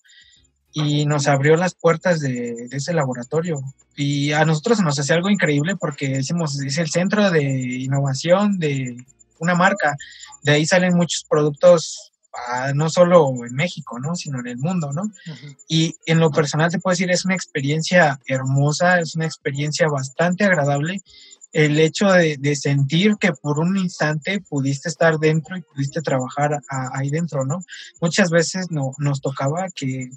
y 0.73 1.05
nos 1.05 1.29
abrió 1.29 1.57
las 1.57 1.75
puertas 1.75 2.21
de, 2.21 2.67
de, 2.71 2.77
ese 2.79 2.95
laboratorio. 2.95 3.61
Y 3.95 4.33
a 4.33 4.47
nosotros 4.47 4.81
nos 4.81 4.99
hace 4.99 5.13
algo 5.13 5.29
increíble 5.29 5.77
porque 5.77 6.09
decimos, 6.09 6.59
es 6.59 6.79
el 6.79 6.89
centro 6.89 7.31
de 7.31 7.43
innovación 7.43 8.59
de, 8.59 8.97
una 9.39 9.55
marca. 9.55 9.97
De 10.43 10.53
ahí 10.53 10.67
salen 10.67 10.97
muchos 10.97 11.25
productos 11.29 12.13
no 12.75 12.91
solo 12.91 13.47
en 13.47 13.55
México, 13.55 14.01
¿no? 14.01 14.17
Sino 14.17 14.41
en 14.41 14.49
el 14.49 14.59
mundo, 14.59 14.93
¿no? 14.93 15.03
Y 15.69 15.95
en 16.07 16.19
lo 16.19 16.31
personal 16.31 16.71
te 16.71 16.81
puedo 16.81 16.93
decir, 16.93 17.11
es 17.11 17.25
una 17.25 17.35
experiencia 17.35 18.21
hermosa, 18.27 18.99
es 18.99 19.15
una 19.15 19.27
experiencia 19.27 19.87
bastante 19.89 20.45
agradable 20.45 21.01
el 21.55 21.79
hecho 21.79 22.09
de, 22.11 22.57
sentir 22.57 23.15
que 23.19 23.31
por 23.33 23.61
un 23.61 23.77
instante 23.77 24.41
pudiste 24.41 24.89
estar 24.89 25.19
dentro 25.19 25.57
y 25.57 25.63
pudiste 25.63 26.03
trabajar 26.03 26.61
ahí 26.93 27.11
dentro, 27.11 27.47
¿no? 27.47 27.65
Muchas 28.01 28.29
veces 28.31 28.67
no, 28.71 28.93
nos 28.99 29.21
tocaba 29.21 29.69
que 29.73 30.11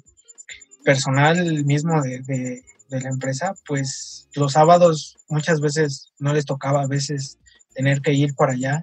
personal 0.84 1.64
mismo 1.64 2.02
de, 2.02 2.20
de, 2.22 2.64
la 2.90 3.08
empresa, 3.08 3.54
pues 3.66 4.28
los 4.34 4.54
sábados 4.54 5.16
muchas 5.28 5.60
veces 5.60 6.12
no 6.18 6.32
les 6.32 6.44
tocaba 6.44 6.82
a 6.82 6.88
veces 6.88 7.38
tener 7.78 8.00
que 8.00 8.12
ir 8.12 8.34
para 8.34 8.54
allá 8.54 8.82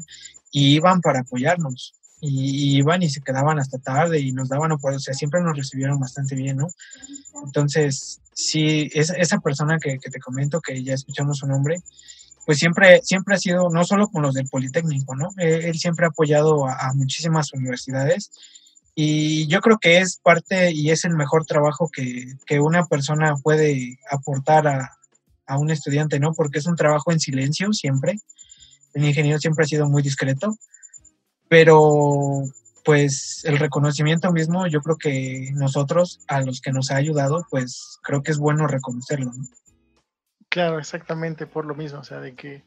y 0.52 0.76
iban 0.76 1.02
para 1.02 1.20
apoyarnos 1.20 1.94
y, 2.22 2.78
iban 2.78 3.04
y 3.04 3.10
se 3.10 3.20
quedaban 3.20 3.60
hasta 3.60 3.78
tarde 3.78 4.22
y 4.22 4.32
nos 4.32 4.48
daban, 4.48 4.72
o 4.72 5.00
sea, 5.00 5.14
siempre 5.14 5.42
nos 5.42 5.58
recibieron 5.58 6.00
bastante 6.00 6.34
bien, 6.34 6.56
¿no? 6.56 6.68
Entonces, 7.44 8.22
sí, 8.34 8.90
es, 8.94 9.10
esa 9.10 9.40
persona 9.40 9.80
que, 9.84 9.98
que 10.00 10.10
te 10.10 10.20
comento, 10.20 10.62
que 10.62 10.82
ya 10.82 10.94
escuchamos 10.94 11.40
su 11.40 11.48
nombre, 11.48 11.84
pues 12.46 12.58
siempre, 12.58 13.02
siempre 13.04 13.36
ha 13.36 13.38
sido, 13.38 13.70
no 13.70 13.84
solo 13.84 14.08
con 14.08 14.22
los 14.22 14.34
del 14.34 14.48
Politécnico, 14.48 15.14
¿no? 15.14 15.28
Él, 15.36 15.78
siempre 15.78 16.06
ha 16.06 16.10
apoyado 16.10 16.66
a, 16.68 16.94
muchísimas 16.94 17.52
universidades 17.52 18.32
y 18.96 19.48
yo 19.48 19.60
creo 19.60 19.78
que 19.78 19.98
es 19.98 20.22
parte 20.24 20.72
y 20.72 20.92
es 20.92 21.04
el 21.04 21.16
mejor 21.16 21.46
trabajo 21.46 21.90
que, 21.92 22.28
que 22.46 22.62
una 22.62 22.86
persona 22.86 23.36
puede 23.44 24.00
aportar 24.10 24.70
a, 24.70 24.98
a, 25.48 25.58
un 25.58 25.70
estudiante, 25.70 26.18
¿no? 26.18 26.32
Porque 26.34 26.60
es 26.60 26.66
un 26.66 26.78
trabajo 26.78 27.12
en 27.12 27.20
silencio 27.20 27.74
siempre. 27.74 28.20
El 28.96 29.06
ingeniero 29.06 29.38
siempre 29.38 29.64
ha 29.64 29.68
sido 29.68 29.88
muy 29.88 30.02
discreto 30.02 30.58
pero 31.48 32.44
pues 32.84 33.44
el 33.46 33.58
reconocimiento 33.58 34.32
mismo, 34.32 34.68
yo 34.68 34.82
creo 34.82 34.98
que 34.98 35.52
nosotros, 35.54 36.20
a 36.28 36.42
los 36.42 36.62
que 36.62 36.72
nos 36.72 36.92
ha 36.92 36.98
ayudado, 36.98 37.46
pues 37.50 38.00
creo 38.04 38.22
que 38.22 38.32
es 38.32 38.38
bueno 38.38 38.68
reconocerlo. 38.68 39.32
¿no? 39.34 39.46
Claro, 40.50 40.80
exactamente 40.80 41.48
por 41.48 41.66
lo 41.66 41.76
mismo, 41.76 42.00
o 42.00 42.04
sea, 42.04 42.20
de 42.20 42.36
que 42.36 42.64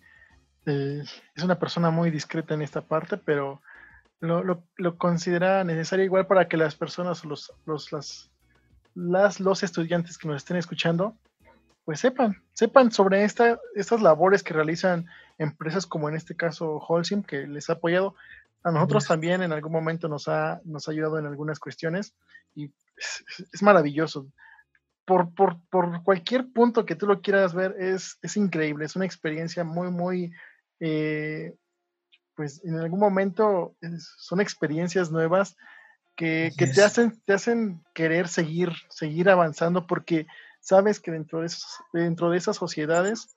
eh, 0.66 1.02
es 1.34 1.44
una 1.44 1.58
persona 1.58 1.90
muy 1.90 2.10
discreta 2.10 2.54
en 2.54 2.62
esta 2.62 2.82
parte, 2.82 3.16
pero 3.16 3.62
lo, 4.20 4.64
considera 4.98 5.62
necesario 5.62 6.04
igual 6.04 6.26
para 6.26 6.48
que 6.48 6.56
las 6.56 6.74
personas, 6.74 7.24
los, 7.24 7.52
los, 7.64 7.92
las, 7.92 8.30
las, 8.94 9.38
los 9.38 9.62
estudiantes 9.62 10.18
que 10.18 10.26
nos 10.26 10.38
estén 10.38 10.56
escuchando, 10.56 11.16
pues 11.84 12.00
sepan, 12.00 12.42
sepan 12.54 12.90
sobre 12.90 13.22
esta, 13.22 13.60
estas 13.76 14.02
labores 14.02 14.42
que 14.42 14.52
realizan 14.52 15.06
empresas 15.38 15.86
como 15.86 16.08
en 16.08 16.16
este 16.16 16.36
caso 16.36 16.78
Holcim, 16.78 17.22
que 17.22 17.46
les 17.46 17.70
ha 17.70 17.74
apoyado, 17.74 18.14
a 18.64 18.70
nosotros 18.72 19.06
también 19.06 19.42
en 19.42 19.52
algún 19.52 19.72
momento 19.72 20.08
nos 20.08 20.28
ha, 20.28 20.60
nos 20.64 20.88
ha 20.88 20.90
ayudado 20.90 21.18
en 21.18 21.26
algunas 21.26 21.60
cuestiones 21.60 22.14
y 22.54 22.72
es, 22.96 23.62
maravilloso. 23.62 24.26
Por, 25.04 25.32
por, 25.32 25.58
por, 25.70 26.02
cualquier 26.02 26.52
punto 26.52 26.84
que 26.84 26.94
tú 26.94 27.06
lo 27.06 27.22
quieras 27.22 27.54
ver, 27.54 27.74
es, 27.78 28.18
es 28.20 28.36
increíble, 28.36 28.84
es 28.84 28.94
una 28.94 29.06
experiencia 29.06 29.64
muy, 29.64 29.90
muy, 29.90 30.32
eh, 30.80 31.54
pues 32.34 32.62
en 32.64 32.76
algún 32.76 33.00
momento 33.00 33.74
son 34.18 34.40
experiencias 34.40 35.10
nuevas 35.10 35.56
que, 36.14 36.52
que 36.58 36.66
te, 36.66 36.82
hacen, 36.82 37.18
te 37.24 37.32
hacen 37.32 37.82
querer 37.94 38.28
seguir, 38.28 38.72
seguir 38.90 39.30
avanzando 39.30 39.86
porque 39.86 40.26
sabes 40.60 41.00
que 41.00 41.10
dentro 41.10 41.40
de, 41.40 41.46
esos, 41.46 41.78
dentro 41.92 42.30
de 42.30 42.36
esas 42.36 42.56
sociedades 42.56 43.34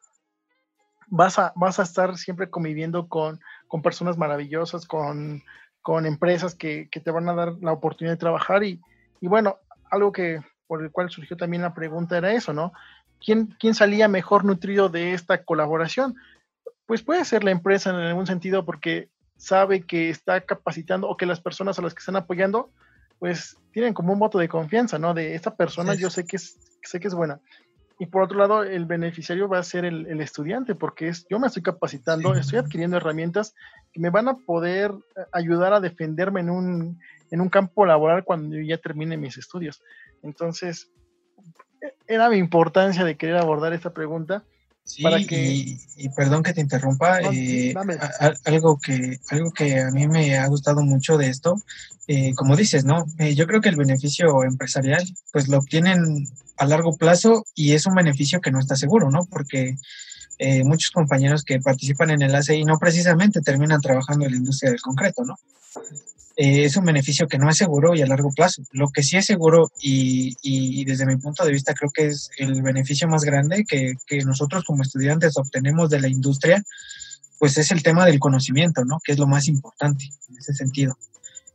vas 1.12 1.38
a, 1.38 1.54
vas 1.56 1.78
a 1.80 1.84
estar 1.84 2.17
siempre 2.17 2.50
conviviendo 2.50 3.08
con, 3.08 3.39
con 3.67 3.84
personas 3.84 4.17
maravillosas, 4.17 4.88
con, 4.88 5.43
con 5.82 6.06
empresas 6.06 6.56
que, 6.56 6.88
que, 6.89 7.02
te 7.02 7.12
van 7.12 7.30
a 7.30 7.36
dar 7.36 7.54
la 7.62 7.74
oportunidad 7.74 8.13
de 8.13 8.19
trabajar. 8.19 8.63
Y, 8.63 8.82
y, 9.19 9.28
bueno, 9.28 9.58
algo 9.91 10.12
que 10.12 10.41
por 10.67 10.82
el 10.82 10.89
cual 10.89 11.12
surgió 11.12 11.36
también 11.36 11.63
la 11.63 11.74
pregunta 11.74 12.17
era 12.17 12.32
eso, 12.32 12.54
¿no? 12.54 12.71
¿Quién, 13.24 13.54
¿Quién 13.60 13.76
salía 13.76 14.08
mejor 14.08 14.45
nutrido 14.45 14.88
de 14.88 15.13
esta 15.13 15.43
colaboración? 15.43 16.15
Pues 16.86 17.04
puede 17.04 17.26
ser 17.26 17.43
la 17.43 17.52
empresa 17.52 17.89
en 17.89 17.97
algún 17.97 18.26
sentido 18.26 18.65
porque 18.65 19.10
sabe 19.36 19.82
que 19.82 20.10
está 20.10 20.41
capacitando 20.41 21.10
o 21.10 21.17
que 21.17 21.26
las 21.26 21.41
personas 21.41 21.78
a 21.78 21.82
las 21.82 21.93
que 21.93 22.00
están 22.00 22.15
apoyando, 22.15 22.71
pues 23.19 23.58
tienen 23.74 23.93
como 23.93 24.13
un 24.13 24.19
voto 24.19 24.39
de 24.39 24.47
confianza, 24.47 24.97
¿no? 24.97 25.13
De 25.13 25.36
esta 25.36 25.56
persona 25.56 25.93
yo 25.93 26.10
sé 26.10 26.26
que 26.26 26.38
es, 26.38 26.58
sé 26.84 27.02
que 27.02 27.10
es 27.10 27.13
buena. 27.13 27.41
Y 28.02 28.08
por 28.08 28.24
otro 28.24 28.40
lado, 28.40 28.64
el 28.64 28.88
beneficiario 28.88 29.48
va 29.48 29.60
a 29.60 29.64
ser 29.64 29.86
el, 29.86 30.20
estudiante, 30.22 30.74
porque 30.74 31.10
es, 31.10 31.28
yo 31.30 31.38
me 31.38 31.46
estoy 31.46 31.62
capacitando, 31.62 32.34
estoy 32.34 32.58
adquiriendo 32.58 32.98
herramientas 32.98 33.54
que 33.94 34.00
me 34.00 34.10
van 34.10 34.28
a 34.28 34.38
poder 34.38 34.90
eh, 34.90 35.22
ayudar 35.32 35.72
a 35.72 35.80
defenderme 35.80 36.40
en 36.40 36.50
un, 36.50 37.00
en 37.30 37.42
un 37.42 37.50
campo 37.50 37.86
laboral 37.86 38.24
cuando 38.24 38.56
yo 38.56 38.64
ya 38.64 38.80
termine 38.80 39.18
mis 39.18 39.38
estudios. 39.38 39.84
Entonces, 40.24 40.90
e, 41.80 41.94
era 42.08 42.28
mi 42.28 42.38
importancia 42.38 43.06
de 43.06 43.18
querer 43.18 43.36
abordar 43.36 43.72
esta 43.72 43.94
pregunta. 43.94 44.46
Sí, 44.91 45.04
para 45.04 45.23
que... 45.23 45.77
y, 45.95 46.10
perdón 46.10 46.43
que 46.43 46.54
te 46.54 46.62
interrumpa, 46.62 47.21
eh, 47.21 47.73
algo, 48.45 48.80
que, 48.80 49.19
algo 49.30 49.51
que 49.51 49.80
a 49.80 49.89
mí 49.91 50.08
me 50.08 50.38
ha 50.38 50.47
gustado 50.47 50.82
mucho 50.84 51.17
de 51.17 51.30
esto, 51.30 51.56
eh, 52.08 52.34
como 52.36 52.58
dices, 52.58 52.84
¿no? 52.84 53.06
yo 53.36 53.47
creo 53.47 53.62
que 53.62 53.69
el 53.69 53.77
beneficio 53.77 54.43
empresarial, 54.43 55.04
pues 55.32 55.47
lo 55.47 55.60
obtienen 55.60 56.27
a 56.58 56.65
largo 56.65 56.97
plazo 56.97 57.45
y 57.56 57.71
es 57.71 57.86
un 57.86 57.95
beneficio 57.95 58.41
que 58.41 58.51
no 58.51 58.60
está 58.60 58.75
seguro, 58.75 59.10
¿no? 59.10 59.25
Porque 59.25 59.77
eh, 60.38 60.63
muchos 60.63 60.91
compañeros 60.91 61.43
que 61.43 61.60
participan 61.60 62.10
en 62.10 62.21
el 62.21 62.36
ACI 62.36 62.65
no 62.65 62.77
precisamente 62.77 63.41
terminan 63.41 63.80
trabajando 63.80 64.25
en 64.25 64.32
la 64.32 64.38
industria 64.38 64.71
del 64.71 64.82
concreto, 64.82 65.23
¿no? 65.23 65.36
Eh, 66.43 66.65
es 66.65 66.75
un 66.75 66.86
beneficio 66.86 67.27
que 67.27 67.38
no 67.38 67.51
es 67.51 67.58
seguro 67.58 67.93
y 67.93 68.01
a 68.01 68.08
largo 68.08 68.32
plazo. 68.36 68.63
Lo 68.71 68.88
que 68.89 69.04
sí 69.04 69.15
es 69.15 69.27
seguro 69.27 69.69
y, 69.80 70.36
y 70.41 70.84
desde 70.86 71.06
mi 71.06 71.15
punto 71.17 71.45
de 71.45 71.51
vista 71.51 71.75
creo 71.75 71.91
que 71.93 72.08
es 72.08 72.32
el 72.36 72.63
beneficio 72.63 73.08
más 73.08 73.23
grande 73.23 73.63
que, 73.63 73.93
que 74.08 74.25
nosotros 74.25 74.63
como 74.63 74.82
estudiantes 74.82 75.38
obtenemos 75.38 75.91
de 75.91 76.01
la 76.01 76.08
industria, 76.08 76.63
pues 77.38 77.60
es 77.60 77.69
el 77.69 77.84
tema 77.84 78.08
del 78.08 78.17
conocimiento, 78.17 78.84
¿no? 78.84 78.99
Que 79.04 79.12
es 79.12 79.19
lo 79.19 79.27
más 79.27 79.47
importante 79.47 80.06
en 80.30 80.38
ese 80.39 80.56
sentido 80.56 80.97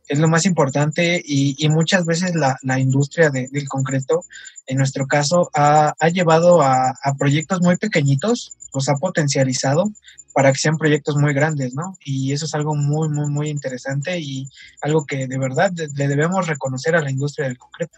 es 0.07 0.19
lo 0.19 0.27
más 0.27 0.45
importante 0.45 1.21
y, 1.23 1.67
muchas 1.69 2.05
veces 2.05 2.33
la, 2.35 2.79
industria 2.79 3.29
del 3.29 3.67
concreto, 3.67 4.23
en 4.65 4.77
nuestro 4.77 5.05
caso, 5.05 5.49
ha, 5.53 5.93
llevado 6.09 6.61
a, 6.61 6.93
proyectos 7.17 7.61
muy 7.61 7.77
pequeñitos, 7.77 8.55
los 8.73 8.89
ha 8.89 8.95
potencializado 8.95 9.91
para 10.33 10.51
que 10.51 10.59
sean 10.59 10.77
proyectos 10.77 11.15
muy 11.15 11.33
grandes, 11.33 11.73
¿no? 11.73 11.97
Y 12.05 12.31
eso 12.31 12.45
es 12.45 12.53
algo 12.53 12.75
muy, 12.75 13.09
muy, 13.09 13.27
muy 13.27 13.49
interesante 13.49 14.19
y 14.19 14.47
algo 14.81 15.05
que 15.05 15.25
de 15.27 15.37
verdad 15.39 15.71
le 15.73 16.07
debemos 16.07 16.47
reconocer 16.47 16.95
a 16.95 17.01
la 17.01 17.09
industria 17.09 17.47
del 17.47 17.57
concreto. 17.57 17.97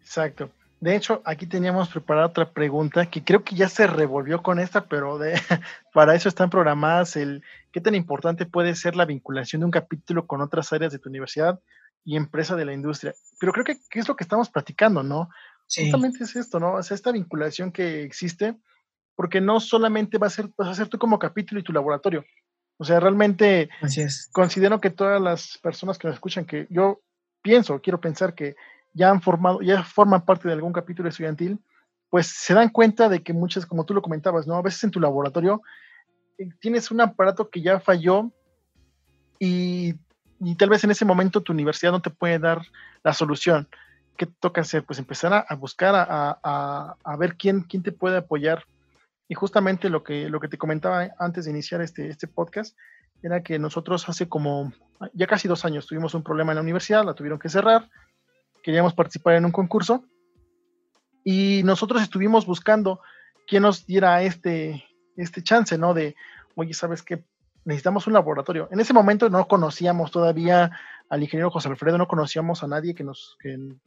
Exacto. 0.00 0.50
De 0.80 0.94
hecho, 0.94 1.22
aquí 1.24 1.46
teníamos 1.46 1.88
preparada 1.88 2.28
otra 2.28 2.52
pregunta 2.52 3.06
que 3.06 3.24
creo 3.24 3.42
que 3.42 3.56
ya 3.56 3.68
se 3.68 3.86
revolvió 3.86 4.42
con 4.42 4.60
esta, 4.60 4.86
pero 4.86 5.18
de, 5.18 5.32
para 5.92 6.14
eso 6.14 6.28
están 6.28 6.50
programadas 6.50 7.16
el 7.16 7.42
qué 7.72 7.80
tan 7.80 7.94
importante 7.94 8.46
puede 8.46 8.74
ser 8.74 8.94
la 8.94 9.04
vinculación 9.04 9.60
de 9.60 9.66
un 9.66 9.72
capítulo 9.72 10.26
con 10.26 10.40
otras 10.40 10.72
áreas 10.72 10.92
de 10.92 10.98
tu 10.98 11.08
universidad 11.08 11.60
y 12.04 12.16
empresa 12.16 12.54
de 12.54 12.64
la 12.64 12.72
industria. 12.72 13.12
Pero 13.40 13.52
creo 13.52 13.64
que, 13.64 13.78
es 13.90 14.08
lo 14.08 14.16
que 14.16 14.24
estamos 14.24 14.50
platicando, 14.50 15.02
¿no? 15.02 15.28
Justamente 15.68 16.24
es 16.24 16.36
esto, 16.36 16.60
¿no? 16.60 16.82
Sea, 16.82 16.94
esta 16.94 17.12
vinculación 17.12 17.72
que 17.72 18.02
existe, 18.02 18.56
porque 19.16 19.40
no 19.40 19.60
solamente 19.60 20.16
va 20.16 20.28
a 20.28 20.30
ser, 20.30 20.48
vas 20.56 20.68
a 20.68 20.74
ser 20.74 20.88
tú 20.88 20.98
como 20.98 21.18
capítulo 21.18 21.60
y 21.60 21.64
tu 21.64 21.72
laboratorio. 21.72 22.24
O 22.78 22.84
sea, 22.84 23.00
realmente 23.00 23.68
considero 24.32 24.80
que 24.80 24.90
todas 24.90 25.20
las 25.20 25.58
personas 25.58 25.98
que 25.98 26.06
nos 26.06 26.14
escuchan, 26.14 26.46
que 26.46 26.68
yo 26.70 27.02
pienso, 27.42 27.80
quiero 27.80 28.00
pensar 28.00 28.34
que 28.34 28.54
ya 28.98 29.10
han 29.10 29.22
formado, 29.22 29.60
ya 29.62 29.82
forman 29.84 30.24
parte 30.24 30.48
de 30.48 30.54
algún 30.54 30.72
capítulo 30.72 31.08
estudiantil, 31.08 31.60
pues 32.10 32.26
se 32.26 32.52
dan 32.52 32.68
cuenta 32.68 33.08
de 33.08 33.22
que 33.22 33.32
muchas, 33.32 33.64
como 33.64 33.84
tú 33.84 33.94
lo 33.94 34.02
comentabas, 34.02 34.46
¿no? 34.46 34.56
A 34.56 34.62
veces 34.62 34.82
en 34.82 34.90
tu 34.90 35.00
laboratorio 35.00 35.62
eh, 36.36 36.48
tienes 36.60 36.90
un 36.90 37.00
aparato 37.00 37.48
que 37.48 37.62
ya 37.62 37.78
falló 37.78 38.32
y, 39.38 39.94
tal 40.58 40.70
vez 40.70 40.82
en 40.82 40.90
ese 40.90 41.04
momento 41.04 41.42
tu 41.42 41.52
universidad 41.52 41.92
no 41.92 42.02
te 42.02 42.10
puede 42.10 42.38
dar 42.38 42.62
la 43.04 43.12
solución. 43.12 43.68
¿Qué 44.16 44.26
toca 44.26 44.62
hacer? 44.62 44.84
Pues 44.84 44.98
empezar 44.98 45.46
a, 45.48 45.54
buscar, 45.54 45.94
a, 45.94 46.96
a, 47.04 47.16
ver 47.16 47.36
quién, 47.36 47.62
quién 47.62 47.84
te 47.84 47.92
puede 47.92 48.16
apoyar. 48.16 48.64
Y 49.28 49.34
justamente 49.34 49.90
lo 49.90 50.02
que, 50.02 50.28
lo 50.28 50.40
que 50.40 50.48
te 50.48 50.58
comentaba 50.58 51.08
antes 51.20 51.44
de 51.44 51.52
iniciar 51.52 51.82
este, 51.82 52.08
este 52.08 52.26
podcast 52.26 52.76
era 53.22 53.44
que 53.44 53.60
nosotros 53.60 54.08
hace 54.08 54.28
como 54.28 54.72
ya 55.12 55.28
casi 55.28 55.46
dos 55.46 55.64
años 55.64 55.86
tuvimos 55.86 56.14
un 56.14 56.24
problema 56.24 56.50
en 56.50 56.56
la 56.56 56.62
universidad, 56.62 57.04
la 57.04 57.14
tuvieron 57.14 57.38
que 57.38 57.48
cerrar 57.48 57.88
queríamos 58.68 58.92
participar 58.92 59.36
en 59.36 59.46
un 59.46 59.50
concurso 59.50 60.04
y 61.24 61.62
nosotros 61.64 62.02
estuvimos 62.02 62.44
buscando 62.44 63.00
quién 63.46 63.62
nos 63.62 63.86
diera 63.86 64.20
este, 64.20 64.84
este 65.16 65.42
chance, 65.42 65.78
¿no? 65.78 65.94
De, 65.94 66.14
oye, 66.54 66.74
¿sabes 66.74 67.02
qué? 67.02 67.24
Necesitamos 67.64 68.06
un 68.06 68.12
laboratorio. 68.12 68.68
En 68.70 68.78
ese 68.78 68.92
momento 68.92 69.30
no 69.30 69.48
conocíamos 69.48 70.10
todavía 70.10 70.70
al 71.08 71.22
ingeniero 71.22 71.50
José 71.50 71.70
Alfredo, 71.70 71.96
no 71.96 72.08
conocíamos 72.08 72.62
a 72.62 72.66
nadie 72.66 72.94
que 72.94 73.04
nos, 73.04 73.38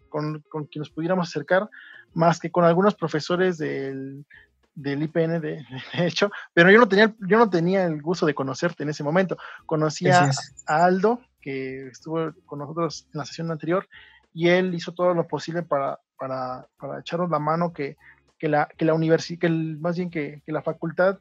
con, 0.09 0.43
con 0.49 0.65
quien 0.65 0.79
nos 0.79 0.89
pudiéramos 0.89 1.27
acercar, 1.27 1.69
más 2.15 2.39
que 2.39 2.49
con 2.49 2.65
algunos 2.65 2.95
profesores 2.95 3.59
del, 3.59 4.25
del 4.73 5.03
IPN, 5.03 5.41
de, 5.41 5.63
hecho, 5.93 6.31
pero 6.55 6.71
yo 6.71 6.79
no 6.79 6.87
tenía, 6.87 7.13
yo 7.19 7.37
no 7.37 7.51
tenía 7.51 7.85
el 7.85 8.01
gusto 8.01 8.25
de 8.25 8.33
conocerte 8.33 8.81
en 8.81 8.89
ese 8.89 9.03
momento. 9.03 9.37
Conocía 9.67 10.31
a 10.65 10.85
Aldo, 10.85 11.21
que 11.39 11.85
estuvo 11.89 12.33
con 12.47 12.57
nosotros 12.57 13.07
en 13.13 13.19
la 13.19 13.25
sesión 13.25 13.51
anterior, 13.51 13.87
y 14.33 14.49
él 14.49 14.73
hizo 14.73 14.93
todo 14.93 15.13
lo 15.13 15.27
posible 15.27 15.63
para, 15.63 15.99
para, 16.17 16.67
para 16.77 16.99
echarnos 16.99 17.29
la 17.29 17.39
mano 17.39 17.73
que, 17.73 17.97
que 18.39 18.47
la, 18.47 18.67
que 18.77 18.85
la 18.85 18.93
universidad, 18.93 19.39
que 19.39 19.49
más 19.49 19.97
bien 19.97 20.09
que, 20.09 20.41
que, 20.45 20.51
la 20.51 20.61
facultad 20.61 21.19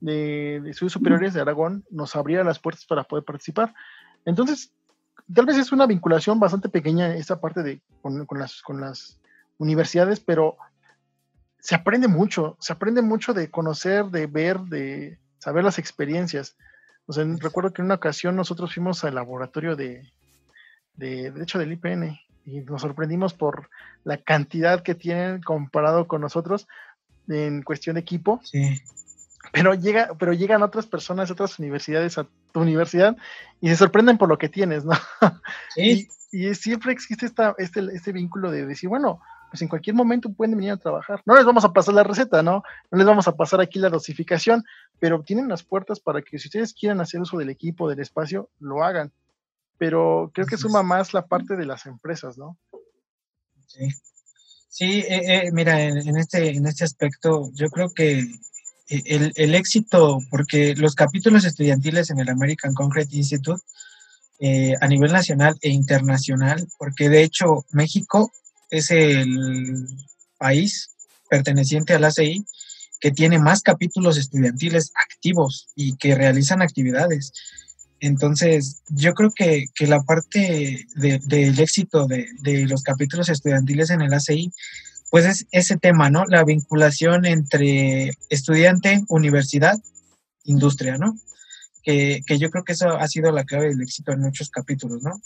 de, 0.00 0.56
estudios 0.68 0.92
superiores 0.92 1.34
de 1.34 1.40
Aragón 1.40 1.84
nos 1.90 2.14
abriera 2.16 2.44
las 2.44 2.58
puertas 2.58 2.84
para 2.84 3.04
poder 3.04 3.24
participar. 3.24 3.74
Entonces, 4.24 4.72
tal 5.32 5.46
vez 5.46 5.56
es 5.56 5.72
una 5.72 5.86
vinculación 5.86 6.38
bastante 6.38 6.68
pequeña 6.68 7.14
esa 7.14 7.40
parte 7.40 7.62
de 7.62 7.80
con, 8.00 8.26
con, 8.26 8.38
las, 8.38 8.62
con 8.62 8.80
las 8.80 9.18
universidades, 9.58 10.20
pero 10.20 10.56
se 11.58 11.74
aprende 11.74 12.08
mucho, 12.08 12.56
se 12.60 12.72
aprende 12.72 13.02
mucho 13.02 13.32
de 13.32 13.50
conocer, 13.50 14.06
de 14.06 14.26
ver, 14.26 14.60
de 14.60 15.18
saber 15.38 15.64
las 15.64 15.78
experiencias. 15.78 16.56
O 17.06 17.12
sea, 17.12 17.24
recuerdo 17.38 17.72
que 17.72 17.82
en 17.82 17.86
una 17.86 17.94
ocasión 17.94 18.36
nosotros 18.36 18.74
fuimos 18.74 19.04
al 19.04 19.14
laboratorio 19.14 19.76
de, 19.76 20.12
de, 20.94 21.30
de 21.30 21.42
hecho, 21.42 21.58
del 21.58 21.72
IPN 21.72 22.18
y 22.44 22.60
nos 22.60 22.82
sorprendimos 22.82 23.34
por 23.34 23.70
la 24.04 24.18
cantidad 24.18 24.82
que 24.82 24.94
tienen 24.94 25.42
comparado 25.42 26.06
con 26.06 26.20
nosotros 26.20 26.66
en 27.28 27.62
cuestión 27.62 27.94
de 27.94 28.00
equipo. 28.00 28.40
Sí. 28.44 28.80
Pero, 29.52 29.74
llega, 29.74 30.10
pero 30.18 30.32
llegan 30.32 30.62
otras 30.62 30.86
personas 30.86 31.30
otras 31.30 31.58
universidades 31.58 32.16
a 32.18 32.26
tu 32.52 32.60
universidad 32.60 33.16
y 33.60 33.68
se 33.68 33.76
sorprenden 33.76 34.18
por 34.18 34.28
lo 34.28 34.38
que 34.38 34.48
tienes, 34.48 34.84
¿no? 34.84 34.92
Sí. 35.74 36.08
Y, 36.32 36.48
y 36.48 36.54
siempre 36.54 36.92
existe 36.92 37.26
esta, 37.26 37.54
este, 37.58 37.80
este 37.92 38.10
vínculo 38.10 38.50
de 38.50 38.64
decir, 38.64 38.88
bueno, 38.88 39.20
pues 39.52 39.60
en 39.60 39.68
cualquier 39.68 39.94
momento 39.94 40.32
pueden 40.32 40.56
venir 40.56 40.72
a 40.72 40.78
trabajar. 40.78 41.20
No 41.26 41.34
les 41.34 41.44
vamos 41.44 41.62
a 41.66 41.74
pasar 41.74 41.92
la 41.92 42.04
receta, 42.04 42.42
¿no? 42.42 42.62
No 42.90 42.96
les 42.96 43.06
vamos 43.06 43.28
a 43.28 43.36
pasar 43.36 43.60
aquí 43.60 43.78
la 43.78 43.90
dosificación, 43.90 44.64
pero 44.98 45.22
tienen 45.22 45.46
las 45.46 45.62
puertas 45.62 46.00
para 46.00 46.22
que 46.22 46.38
si 46.38 46.48
ustedes 46.48 46.72
quieren 46.72 47.02
hacer 47.02 47.20
uso 47.20 47.36
del 47.36 47.50
equipo, 47.50 47.86
del 47.86 48.00
espacio, 48.00 48.48
lo 48.60 48.82
hagan 48.82 49.12
pero 49.82 50.30
creo 50.32 50.46
que 50.46 50.56
suma 50.56 50.84
más 50.84 51.12
la 51.12 51.26
parte 51.26 51.56
de 51.56 51.66
las 51.66 51.86
empresas, 51.86 52.38
¿no? 52.38 52.56
Sí, 53.66 53.88
sí 54.68 55.00
eh, 55.00 55.22
eh, 55.26 55.50
mira, 55.52 55.80
en, 55.82 56.16
este, 56.16 56.50
en 56.50 56.68
este 56.68 56.84
aspecto, 56.84 57.50
yo 57.52 57.68
creo 57.68 57.90
que 57.92 58.20
eh, 58.20 59.02
el, 59.06 59.32
el, 59.34 59.56
éxito, 59.56 60.20
porque 60.30 60.76
los 60.76 60.94
capítulos 60.94 61.44
estudiantiles 61.44 62.10
en 62.10 62.20
el 62.20 62.28
American 62.28 62.74
Concrete 62.74 63.16
Institute, 63.16 63.60
a 64.80 64.86
nivel 64.86 65.10
nacional 65.10 65.56
e 65.62 65.70
internacional, 65.70 66.64
porque 66.78 67.08
de 67.08 67.24
hecho 67.24 67.64
México 67.72 68.30
es 68.70 68.92
el 68.92 69.88
país 70.38 70.94
perteneciente 71.28 71.94
al 71.94 72.04
ACI 72.04 72.44
que 73.00 73.10
tiene 73.10 73.40
más 73.40 73.62
capítulos 73.62 74.16
estudiantiles 74.16 74.92
activos 74.94 75.66
y 75.74 75.96
que 75.96 76.14
realizan 76.14 76.62
actividades. 76.62 77.32
Entonces, 78.02 78.82
yo 78.88 79.14
creo 79.14 79.30
que, 79.30 79.66
la 79.86 80.02
parte 80.02 80.86
del 80.96 81.60
éxito 81.60 82.08
de, 82.08 82.66
los 82.66 82.82
capítulos 82.82 83.28
estudiantiles 83.28 83.90
en 83.90 84.02
el 84.02 84.12
ACI, 84.12 84.52
pues 85.08 85.24
es 85.24 85.46
ese 85.52 85.76
tema, 85.76 86.10
¿no? 86.10 86.24
La 86.26 86.42
vinculación 86.42 87.26
entre 87.26 88.10
estudiante, 88.28 89.04
universidad, 89.08 89.78
industria, 90.42 90.98
¿no? 90.98 91.16
Que, 91.84 92.24
yo 92.40 92.50
creo 92.50 92.64
que 92.64 92.72
eso 92.72 92.88
ha 92.88 93.06
sido 93.06 93.30
la 93.30 93.44
clave 93.44 93.68
del 93.68 93.82
éxito 93.82 94.10
en 94.10 94.20
muchos 94.20 94.50
capítulos, 94.50 95.00
¿no? 95.04 95.22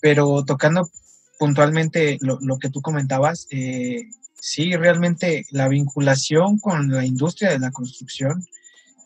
Pero 0.00 0.46
tocando 0.46 0.90
puntualmente 1.38 2.16
lo, 2.22 2.58
que 2.58 2.70
tú 2.70 2.80
comentabas, 2.80 3.46
eh, 3.50 4.08
sí, 4.40 4.74
realmente 4.74 5.44
la 5.50 5.68
vinculación 5.68 6.58
con 6.58 6.90
la 6.90 7.04
industria 7.04 7.50
de 7.50 7.58
la 7.58 7.70
construcción 7.70 8.46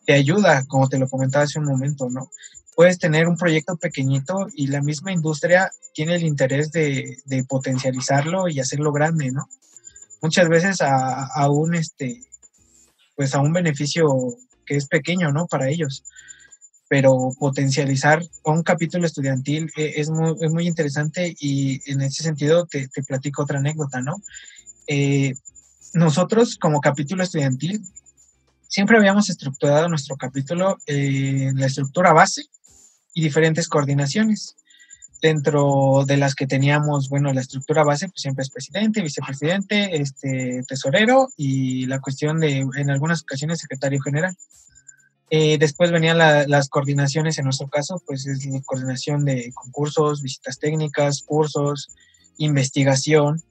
te 0.07 0.13
ayuda, 0.13 0.65
como 0.67 0.89
te 0.89 1.01
lo 1.01 1.09
comentaba 1.09 1.47
hace 1.47 1.59
un 1.59 1.65
momento, 1.65 2.09
¿no? 2.11 2.31
Puedes 2.79 3.01
tener 3.01 3.27
un 3.27 3.37
proyecto 3.37 3.77
pequeñito 3.77 4.47
y 4.55 4.69
la 4.69 4.81
misma 4.81 5.11
industria 5.11 5.69
tiene 5.93 6.15
el 6.15 6.23
interés 6.23 6.71
de, 6.71 7.19
potencializarlo 7.49 8.49
y 8.49 8.61
hacerlo 8.61 8.93
grande, 8.93 9.33
¿no? 9.33 9.49
Muchas 10.23 10.49
veces 10.49 10.77
a, 10.81 11.51
un, 11.51 11.75
este, 11.75 12.23
pues 13.17 13.35
a 13.35 13.41
un 13.41 13.53
beneficio 13.53 14.07
que 14.65 14.77
es 14.77 14.87
pequeño, 14.87 15.33
¿no? 15.33 15.49
Para 15.49 15.69
ellos. 15.69 16.05
Pero 16.87 17.33
potencializar 17.41 18.23
un 18.45 18.63
capítulo 18.63 19.07
estudiantil 19.07 19.73
e, 19.77 19.95
es 19.97 20.09
muy, 20.09 20.69
interesante 20.69 21.35
y 21.37 21.81
en 21.91 22.01
ese 22.03 22.23
sentido 22.23 22.65
te, 22.67 22.89
platico 23.05 23.43
otra 23.43 23.59
anécdota, 23.59 24.01
¿no? 24.03 24.23
Eh, 24.87 25.35
nosotros 25.95 26.57
como 26.57 26.81
capítulo 26.81 27.25
estudiantil 27.25 27.83
siempre 28.69 28.99
habíamos 28.99 29.31
estructurado 29.31 29.89
nuestro 29.89 30.15
capítulo 30.17 30.79
en 30.87 31.59
la 31.59 31.67
estructura 31.67 32.13
base, 32.13 32.45
y 33.19 33.21
diferentes 33.21 33.69
coordinaciones. 33.69 34.55
Dentro 35.21 36.05
de 36.07 36.17
las 36.17 36.37
que 36.37 36.47
teníamos, 36.47 37.09
bueno, 37.09 37.33
la 37.33 37.41
estructura 37.41 37.83
base, 37.83 38.07
pues 38.07 38.23
siempre 38.23 38.43
es 38.43 38.51
presidente, 38.51 39.03
vicepresidente, 39.03 40.01
este, 40.01 40.63
tesorero 40.69 41.29
y 41.37 41.87
la 41.87 41.99
cuestión 42.01 42.39
de, 42.39 42.59
en 42.59 42.91
algunas 42.91 43.23
ocasiones, 43.23 43.59
secretario 43.59 44.01
general. 44.01 44.37
Eh, 45.31 45.59
después 45.59 45.91
venían 45.91 46.17
las 46.17 46.69
coordinaciones, 46.69 47.39
en 47.39 47.47
nuestro 47.47 47.67
caso, 47.67 48.01
pues 48.07 48.25
es 48.29 48.47
la 48.47 48.61
coordinación 48.61 49.25
de 49.25 49.51
concursos, 49.53 50.23
visitas 50.23 50.61
técnicas, 50.61 51.23
cursos, 51.23 51.89
investigación 52.37 53.43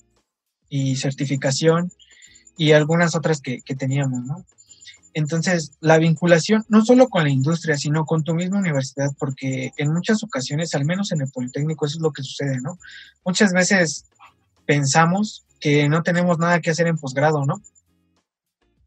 y 0.70 0.96
certificación 0.96 1.92
y 2.56 2.72
algunas 2.72 3.16
otras 3.16 3.42
que, 3.42 3.62
que 3.64 3.76
teníamos, 3.76 4.24
¿no? 4.24 4.46
Entonces, 5.18 5.72
la 5.80 5.98
vinculación 5.98 6.64
no 6.70 6.86
solo 6.86 7.10
con 7.10 7.24
la 7.24 7.32
industria, 7.32 7.76
sino 7.76 8.06
con 8.06 8.24
tu 8.24 8.36
misma 8.36 8.60
universidad, 8.60 9.10
porque 9.18 9.72
en 9.76 9.92
muchas 9.92 10.22
ocasiones, 10.22 10.76
al 10.76 10.86
menos 10.86 11.12
en 11.12 11.22
el 11.22 11.32
Politécnico, 11.32 11.88
eso 11.88 11.98
es 11.98 12.04
lo 12.04 12.12
que 12.12 12.22
sucede, 12.22 12.62
¿no? 12.62 12.78
Muchas 13.26 13.52
veces 13.52 14.06
pensamos 14.68 15.44
que 15.60 15.90
no 15.90 16.04
tenemos 16.04 16.38
nada 16.38 16.62
que 16.62 16.70
hacer 16.70 16.86
en 16.86 17.00
posgrado, 17.00 17.48
¿no? 17.48 17.64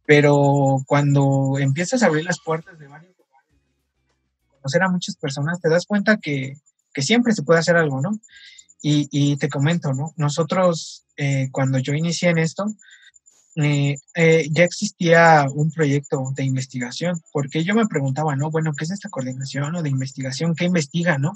Pero 0.06 0.84
cuando 0.86 1.58
empiezas 1.58 2.04
a 2.04 2.06
abrir 2.06 2.26
las 2.26 2.38
puertas 2.38 2.78
de 2.78 2.86
varios 2.86 3.12
lugares, 3.18 3.50
conocer 4.46 4.84
a 4.84 4.88
muchas 4.88 5.16
personas, 5.16 5.60
te 5.60 5.68
das 5.68 5.84
cuenta 5.84 6.18
que, 6.18 6.58
siempre 6.94 7.32
se 7.32 7.42
puede 7.42 7.58
hacer 7.58 7.76
algo, 7.76 8.00
¿no? 8.00 8.20
Y, 8.80 9.36
te 9.38 9.48
comento, 9.48 9.92
¿no? 9.94 10.14
Nosotros, 10.16 11.06
eh, 11.16 11.48
cuando 11.50 11.80
yo 11.80 11.92
inicié 11.92 12.28
en 12.28 12.38
esto, 12.38 12.66
eh, 13.56 13.96
eh, 14.14 14.48
ya 14.50 14.64
existía 14.64 15.46
un 15.52 15.70
proyecto 15.72 16.22
de 16.34 16.44
investigación, 16.44 17.20
porque 17.32 17.64
yo 17.64 17.74
me 17.74 17.86
preguntaba, 17.86 18.36
¿no? 18.36 18.50
Bueno, 18.50 18.72
¿qué 18.76 18.84
es 18.84 18.92
esta 18.92 19.08
coordinación 19.08 19.74
o 19.74 19.82
de 19.82 19.90
investigación? 19.90 20.54
¿Qué 20.54 20.66
investiga, 20.66 21.18
no? 21.18 21.32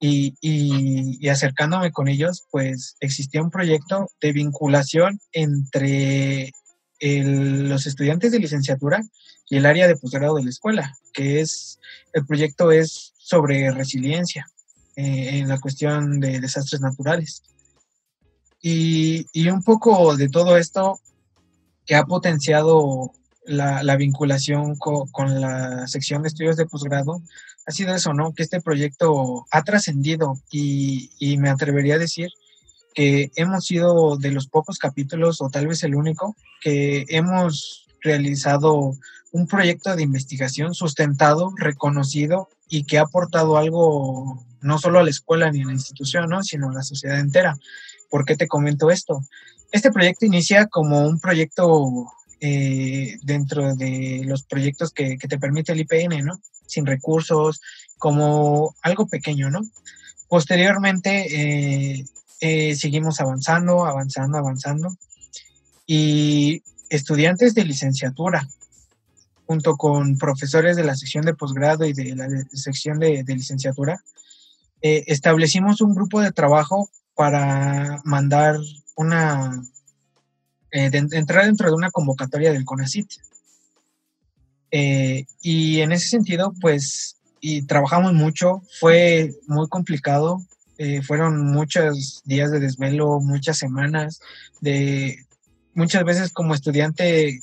Y, 0.00 0.34
y, 0.40 1.28
acercándome 1.28 1.92
con 1.92 2.08
ellos, 2.08 2.44
pues 2.50 2.96
existía 3.00 3.42
un 3.42 3.50
proyecto 3.50 4.10
de 4.20 4.32
vinculación 4.32 5.20
entre 5.32 6.52
los 7.00 7.86
estudiantes 7.86 8.32
de 8.32 8.38
licenciatura 8.38 9.02
y 9.48 9.56
el 9.56 9.66
área 9.66 9.86
de 9.86 9.96
posgrado 9.96 10.36
de 10.36 10.44
la 10.44 10.50
escuela, 10.50 10.96
que 11.12 11.40
es, 11.40 11.78
el 12.12 12.26
proyecto 12.26 12.70
es 12.72 13.12
sobre 13.16 13.70
resiliencia 13.70 14.46
eh, 14.96 15.38
en 15.38 15.48
la 15.48 15.60
cuestión 15.60 16.20
de 16.20 16.40
desastres 16.40 16.80
naturales. 16.80 17.42
Y, 18.60 19.26
y, 19.32 19.48
un 19.48 19.62
poco 19.62 20.16
de 20.16 20.28
todo 20.28 20.56
esto 20.56 21.00
que 21.86 21.94
ha 21.94 22.04
potenciado 22.04 23.12
la, 23.46 23.96
vinculación 23.96 24.76
con 24.76 25.40
la 25.40 25.86
sección 25.86 26.22
de 26.22 26.28
estudios 26.28 26.56
de 26.56 26.66
posgrado 26.66 27.20
ha 27.66 27.72
sido 27.72 27.94
eso, 27.94 28.12
¿no? 28.12 28.32
Que 28.34 28.42
este 28.42 28.60
proyecto 28.60 29.46
ha 29.50 29.62
trascendido 29.62 30.38
y, 30.50 31.10
y, 31.18 31.38
me 31.38 31.48
atrevería 31.48 31.94
a 31.94 31.98
decir 31.98 32.30
que 32.94 33.30
hemos 33.36 33.66
sido 33.66 34.16
de 34.16 34.30
los 34.30 34.46
pocos 34.46 34.78
capítulos, 34.78 35.40
o 35.40 35.50
tal 35.50 35.66
vez 35.66 35.82
el 35.82 35.94
único, 35.94 36.36
que 36.60 37.06
hemos 37.08 37.86
realizado 38.02 38.96
un 39.32 39.48
proyecto 39.48 39.96
de 39.96 40.02
investigación 40.02 40.74
sustentado, 40.74 41.52
reconocido 41.56 42.48
y 42.68 42.84
que 42.84 42.98
ha 42.98 43.02
aportado 43.02 43.56
algo 43.56 44.44
no 44.60 44.78
solo 44.78 45.00
a 45.00 45.02
la 45.02 45.10
escuela 45.10 45.50
ni 45.50 45.62
a 45.62 45.66
la 45.66 45.72
institución, 45.72 46.28
¿no? 46.28 46.42
sino 46.42 46.70
a 46.70 46.74
la 46.74 46.82
sociedad 46.82 47.18
entera. 47.18 47.56
¿Por 48.10 48.24
qué 48.24 48.36
te 48.36 48.46
comento 48.46 48.90
esto? 48.90 49.24
Este 49.74 49.90
proyecto 49.90 50.24
inicia 50.24 50.66
como 50.66 51.04
un 51.04 51.18
proyecto 51.18 52.06
eh, 52.40 53.18
dentro 53.24 53.74
de 53.74 54.22
los 54.24 54.44
proyectos 54.44 54.92
que, 54.92 55.16
te 55.16 55.36
permite 55.36 55.72
el 55.72 55.80
IPN, 55.80 56.24
¿no? 56.24 56.40
Sin 56.64 56.86
recursos, 56.86 57.60
como 57.98 58.76
algo 58.82 59.08
pequeño, 59.08 59.50
¿no? 59.50 59.62
Posteriormente 60.28 61.26
eh, 61.26 62.04
eh, 62.40 62.76
seguimos 62.76 63.20
avanzando, 63.20 63.84
avanzando, 63.84 64.38
avanzando. 64.38 64.96
Y 65.88 66.62
estudiantes 66.88 67.56
de 67.56 67.64
licenciatura, 67.64 68.48
junto 69.44 69.74
con 69.74 70.18
profesores 70.18 70.76
de 70.76 70.84
la 70.84 70.94
sección 70.94 71.24
de 71.24 71.34
posgrado 71.34 71.84
y 71.84 71.92
de 71.94 72.14
la 72.14 72.28
sección 72.52 73.00
de, 73.00 73.24
licenciatura, 73.26 73.98
establecimos 74.80 75.80
un 75.80 75.96
grupo 75.96 76.20
de 76.20 76.30
trabajo 76.30 76.88
para 77.16 78.00
mandar 78.04 78.60
una, 78.94 79.62
eh, 80.70 80.90
entrar 80.92 81.46
dentro 81.46 81.68
de 81.68 81.74
una 81.74 81.90
convocatoria 81.90 82.52
del 82.52 82.64
CONACIT. 82.64 83.08
Eh, 84.70 85.26
y 85.40 85.80
en 85.80 85.92
ese 85.92 86.08
sentido, 86.08 86.52
pues, 86.60 87.16
y 87.40 87.62
trabajamos 87.62 88.12
mucho, 88.12 88.62
fue 88.80 89.34
muy 89.46 89.68
complicado, 89.68 90.42
eh, 90.78 91.02
fueron 91.02 91.52
muchos 91.52 92.22
días 92.24 92.50
de 92.50 92.58
desvelo, 92.58 93.20
muchas 93.20 93.58
semanas, 93.58 94.20
de 94.60 95.24
muchas 95.74 96.04
veces 96.04 96.32
como 96.32 96.54
estudiante, 96.54 97.40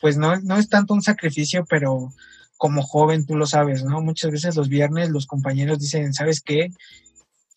pues 0.00 0.16
no, 0.16 0.40
no 0.40 0.56
es 0.56 0.68
tanto 0.68 0.94
un 0.94 1.02
sacrificio, 1.02 1.64
pero 1.68 2.12
como 2.56 2.82
joven 2.82 3.24
tú 3.24 3.36
lo 3.36 3.46
sabes, 3.46 3.84
¿no? 3.84 4.00
Muchas 4.00 4.32
veces 4.32 4.56
los 4.56 4.68
viernes 4.68 5.10
los 5.10 5.26
compañeros 5.26 5.78
dicen, 5.78 6.12
¿sabes 6.12 6.40
qué? 6.40 6.72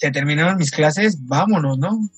Se 0.01 0.09
terminaron 0.09 0.57
mis 0.57 0.71
clases, 0.71 1.27
vámonos, 1.27 1.77
¿no? 1.77 2.09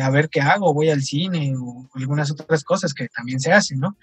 A 0.00 0.10
ver 0.10 0.28
qué 0.28 0.40
hago, 0.40 0.72
voy 0.72 0.90
al 0.90 1.02
cine 1.02 1.56
o 1.58 1.90
algunas 1.92 2.30
otras 2.30 2.62
cosas 2.62 2.94
que 2.94 3.08
también 3.08 3.40
se 3.40 3.52
hacen, 3.52 3.80
¿no? 3.80 3.96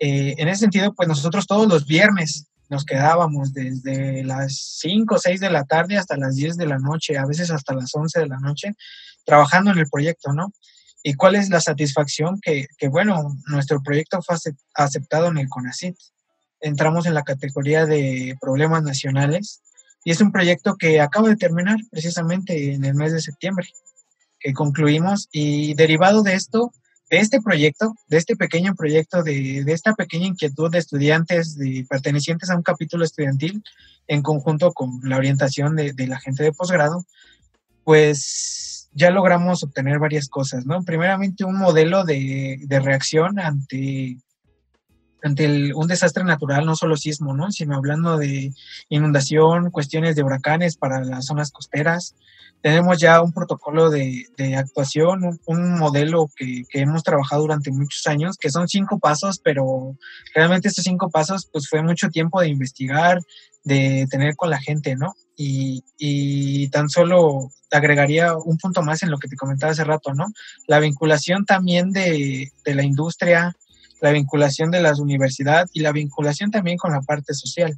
Eh, 0.00 0.34
en 0.38 0.48
ese 0.48 0.62
sentido, 0.62 0.92
pues 0.92 1.08
nosotros 1.08 1.46
todos 1.46 1.68
los 1.68 1.86
viernes 1.86 2.48
nos 2.68 2.84
quedábamos 2.84 3.52
desde 3.52 4.24
las 4.24 4.80
5 4.80 5.14
o 5.14 5.18
6 5.18 5.38
de 5.38 5.50
la 5.50 5.62
tarde 5.62 5.96
hasta 5.98 6.16
las 6.16 6.34
10 6.34 6.56
de 6.56 6.66
la 6.66 6.80
noche, 6.80 7.16
a 7.16 7.26
veces 7.26 7.52
hasta 7.52 7.74
las 7.74 7.94
11 7.94 8.18
de 8.18 8.26
la 8.26 8.40
noche, 8.40 8.72
trabajando 9.24 9.70
en 9.70 9.78
el 9.78 9.88
proyecto, 9.88 10.32
¿no? 10.32 10.52
¿Y 11.04 11.14
cuál 11.14 11.36
es 11.36 11.50
la 11.50 11.60
satisfacción? 11.60 12.40
Que, 12.42 12.66
que 12.76 12.88
bueno, 12.88 13.36
nuestro 13.46 13.84
proyecto 13.84 14.20
fue 14.20 14.34
aceptado 14.74 15.28
en 15.28 15.38
el 15.38 15.48
CONACIT. 15.48 15.94
Entramos 16.58 17.06
en 17.06 17.14
la 17.14 17.22
categoría 17.22 17.86
de 17.86 18.36
problemas 18.40 18.82
nacionales 18.82 19.60
y 20.04 20.10
es 20.10 20.20
un 20.20 20.30
proyecto 20.30 20.76
que 20.76 21.00
acaba 21.00 21.30
de 21.30 21.36
terminar 21.36 21.78
precisamente 21.90 22.74
en 22.74 22.84
el 22.84 22.94
mes 22.94 23.12
de 23.12 23.20
septiembre, 23.20 23.66
que 24.38 24.52
concluimos 24.52 25.28
y 25.32 25.74
derivado 25.74 26.22
de 26.22 26.34
esto, 26.34 26.72
de 27.10 27.18
este 27.18 27.40
proyecto, 27.40 27.94
de 28.08 28.18
este 28.18 28.36
pequeño 28.36 28.74
proyecto, 28.74 29.22
de, 29.22 29.64
esta 29.66 29.94
pequeña 29.94 30.26
inquietud 30.26 30.70
de 30.70 30.78
estudiantes 30.78 31.56
de, 31.56 31.86
pertenecientes 31.88 32.50
a 32.50 32.56
un 32.56 32.62
capítulo 32.62 33.04
estudiantil, 33.04 33.62
en 34.06 34.22
conjunto 34.22 34.72
con 34.72 35.00
la 35.02 35.16
orientación 35.16 35.74
de, 35.76 35.94
la 36.06 36.20
gente 36.20 36.42
de 36.42 36.52
posgrado, 36.52 37.06
pues 37.82 38.90
ya 38.92 39.10
logramos 39.10 39.62
obtener 39.62 39.98
varias 39.98 40.28
cosas, 40.28 40.66
¿no? 40.66 40.84
Primeramente, 40.84 41.44
un 41.44 41.56
modelo 41.56 42.04
de, 42.04 42.66
reacción 42.82 43.38
ante, 43.38 44.18
ante 45.24 45.72
un 45.74 45.88
desastre 45.88 46.22
natural, 46.22 46.66
no 46.66 46.76
solo 46.76 46.96
sismo, 46.96 47.34
¿no? 47.34 47.50
Sino 47.50 47.76
hablando 47.76 48.18
de 48.18 48.52
inundación, 48.90 49.70
cuestiones 49.70 50.14
de 50.14 50.22
huracanes 50.22 50.76
para 50.76 51.02
las 51.02 51.24
zonas 51.24 51.50
costeras, 51.50 52.14
tenemos 52.60 52.98
ya 52.98 53.20
un 53.20 53.32
protocolo 53.32 53.90
de, 53.90 54.26
actuación, 54.56 55.38
un, 55.46 55.78
modelo 55.78 56.30
que, 56.34 56.64
hemos 56.72 57.02
trabajado 57.02 57.42
durante 57.42 57.70
muchos 57.70 58.06
años, 58.06 58.36
que 58.38 58.50
son 58.50 58.68
cinco 58.68 58.98
pasos, 58.98 59.38
pero 59.38 59.96
realmente 60.34 60.68
estos 60.68 60.84
cinco 60.84 61.10
pasos, 61.10 61.46
pues 61.52 61.68
fue 61.68 61.82
mucho 61.82 62.08
tiempo 62.08 62.40
de 62.40 62.48
investigar, 62.48 63.20
de 63.64 64.06
tener 64.10 64.34
con 64.36 64.48
la 64.48 64.60
gente, 64.60 64.96
¿no? 64.96 65.14
Y, 65.36 66.68
tan 66.68 66.88
solo 66.88 67.50
agregaría 67.70 68.36
un 68.36 68.56
punto 68.56 68.82
más 68.82 69.02
en 69.02 69.10
lo 69.10 69.18
que 69.18 69.28
te 69.28 69.36
comentaba 69.36 69.72
hace 69.72 69.84
rato, 69.84 70.14
¿no? 70.14 70.26
La 70.66 70.80
vinculación 70.80 71.44
también 71.44 71.92
de, 71.92 72.52
de 72.64 72.74
la 72.74 72.82
industria, 72.82 73.54
la 74.00 74.12
vinculación 74.12 74.70
de 74.70 74.82
las 74.82 74.98
universidades 74.98 75.70
y 75.72 75.80
la 75.80 75.92
vinculación 75.92 76.50
también 76.50 76.76
con 76.76 76.92
la 76.92 77.00
parte 77.00 77.34
social 77.34 77.76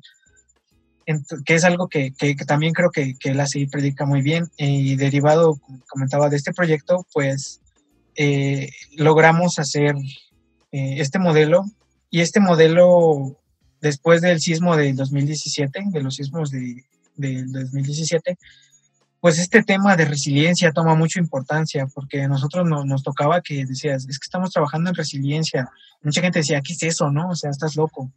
que 1.45 1.55
es 1.55 1.64
algo 1.64 1.89
que, 1.89 2.12
también 2.47 2.73
creo 2.73 2.91
que, 2.91 3.14
que 3.19 3.33
la 3.33 3.47
CI 3.47 3.67
predica 3.67 4.07
muy 4.07 4.23
bien. 4.23 4.51
Y 4.57 4.97
derivado, 4.97 5.57
como 5.57 5.81
comentaba, 5.89 6.29
de 6.29 6.37
este 6.37 6.53
proyecto, 6.53 7.07
pues 7.12 7.61
eh, 8.17 8.71
logramos 8.97 9.59
hacer 9.59 9.95
eh, 10.73 10.97
este 10.99 11.19
modelo. 11.19 11.64
Y 12.11 12.21
este 12.21 12.41
modelo, 12.41 13.39
después 13.81 14.21
del 14.21 14.41
sismo 14.41 14.77
del 14.77 14.97
2017, 14.97 15.85
de 15.91 16.03
los 16.03 16.17
sismos 16.17 16.51
de, 16.51 16.85
del 17.14 17.53
2017, 17.53 18.37
pues 19.27 19.41
este 19.41 19.64
tema 19.64 19.97
de 19.97 20.05
resiliencia 20.05 20.70
toma 20.70 20.95
mucha 20.95 21.18
importancia 21.18 21.89
porque 21.93 22.22
a 22.22 22.29
nosotros 22.29 22.64
nos 22.64 23.03
tocaba 23.03 23.41
que 23.41 23.66
decías, 23.66 24.07
es 24.09 24.20
que 24.20 24.24
estamos 24.24 24.53
trabajando 24.53 24.91
en 24.91 24.95
resiliencia. 24.95 25.68
Mucha 26.01 26.20
gente 26.20 26.39
decía, 26.39 26.61
¿qué 26.61 26.74
es 26.74 26.83
eso? 26.85 27.11
¿No? 27.11 27.31
O 27.31 27.35
sea, 27.35 27.51
estás 27.51 27.74
loco. 27.74 28.12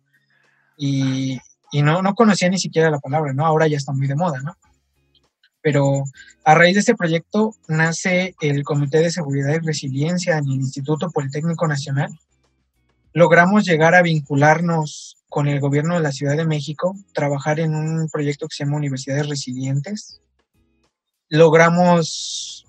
Y, 0.78 1.40
y 1.72 1.82
no, 1.82 2.04
no 2.04 2.14
conocía 2.14 2.48
ni 2.48 2.60
siquiera 2.60 2.92
la 2.92 3.00
palabra, 3.00 3.34
¿no? 3.34 3.44
Ahora 3.44 3.66
ya 3.66 3.78
está 3.78 3.92
muy 3.92 4.06
de 4.06 4.14
moda, 4.14 4.40
¿no? 4.42 4.56
Pero 5.64 6.04
a 6.46 6.54
raíz 6.54 6.76
de 6.76 6.82
este 6.82 6.96
proyecto 6.96 7.56
nace 7.68 8.36
el 8.40 8.62
Comité 8.64 9.00
de 9.00 9.10
Seguridad 9.10 9.56
y 9.56 9.66
Resiliencia 9.66 10.38
en 10.38 10.46
el 10.46 10.58
Instituto 10.58 11.10
Politécnico 11.10 11.68
Nacional. 11.68 12.12
Logramos 13.14 13.66
llegar 13.66 13.96
a 13.96 14.04
vincularnos 14.04 15.18
con 15.28 15.48
el 15.48 15.60
gobierno 15.60 15.96
de 15.96 16.02
la 16.02 16.12
Ciudad 16.12 16.38
de 16.38 16.46
México, 16.46 16.96
trabajar 17.16 17.60
en 17.60 17.74
un 17.74 18.10
proyecto 18.10 18.48
que 18.48 18.56
se 18.56 18.64
llama 18.64 18.78
Universidades 18.78 19.28
Resilientes. 19.28 20.22
Logramos 21.30 22.66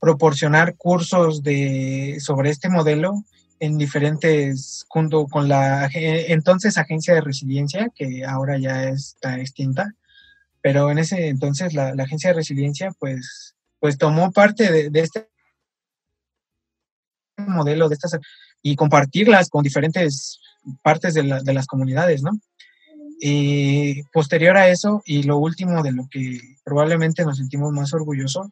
proporcionar 0.00 0.76
cursos 0.76 1.42
de, 1.42 2.18
sobre 2.20 2.50
este 2.50 2.68
modelo 2.68 3.24
en 3.58 3.78
diferentes, 3.78 4.84
junto 4.88 5.26
con 5.26 5.48
la 5.48 5.88
entonces 5.92 6.78
Agencia 6.78 7.14
de 7.14 7.20
Resiliencia, 7.20 7.90
que 7.94 8.24
ahora 8.24 8.58
ya 8.58 8.84
está 8.84 9.40
extinta, 9.40 9.92
pero 10.60 10.90
en 10.90 10.98
ese 10.98 11.28
entonces 11.28 11.74
la, 11.74 11.94
Agencia 11.98 12.30
de 12.30 12.36
Resiliencia 12.36 12.92
pues, 12.98 13.54
pues 13.80 13.98
tomó 13.98 14.30
parte 14.32 14.90
de, 14.90 15.00
este 15.00 15.28
modelo 17.38 17.88
de 17.88 17.94
estas 17.94 18.18
y 18.62 18.76
compartirlas 18.76 19.48
con 19.48 19.62
diferentes 19.62 20.40
partes 20.82 21.14
de, 21.14 21.22
de 21.42 21.52
las 21.52 21.66
comunidades, 21.66 22.22
¿no? 22.22 22.32
Y 23.18 24.02
posterior 24.04 24.56
a 24.56 24.68
eso, 24.68 25.02
y 25.06 25.22
lo 25.22 25.38
último 25.38 25.82
de 25.82 25.92
lo 25.92 26.08
que 26.10 26.40
probablemente 26.64 27.24
nos 27.24 27.38
sentimos 27.38 27.72
más 27.72 27.94
orgullosos, 27.94 28.48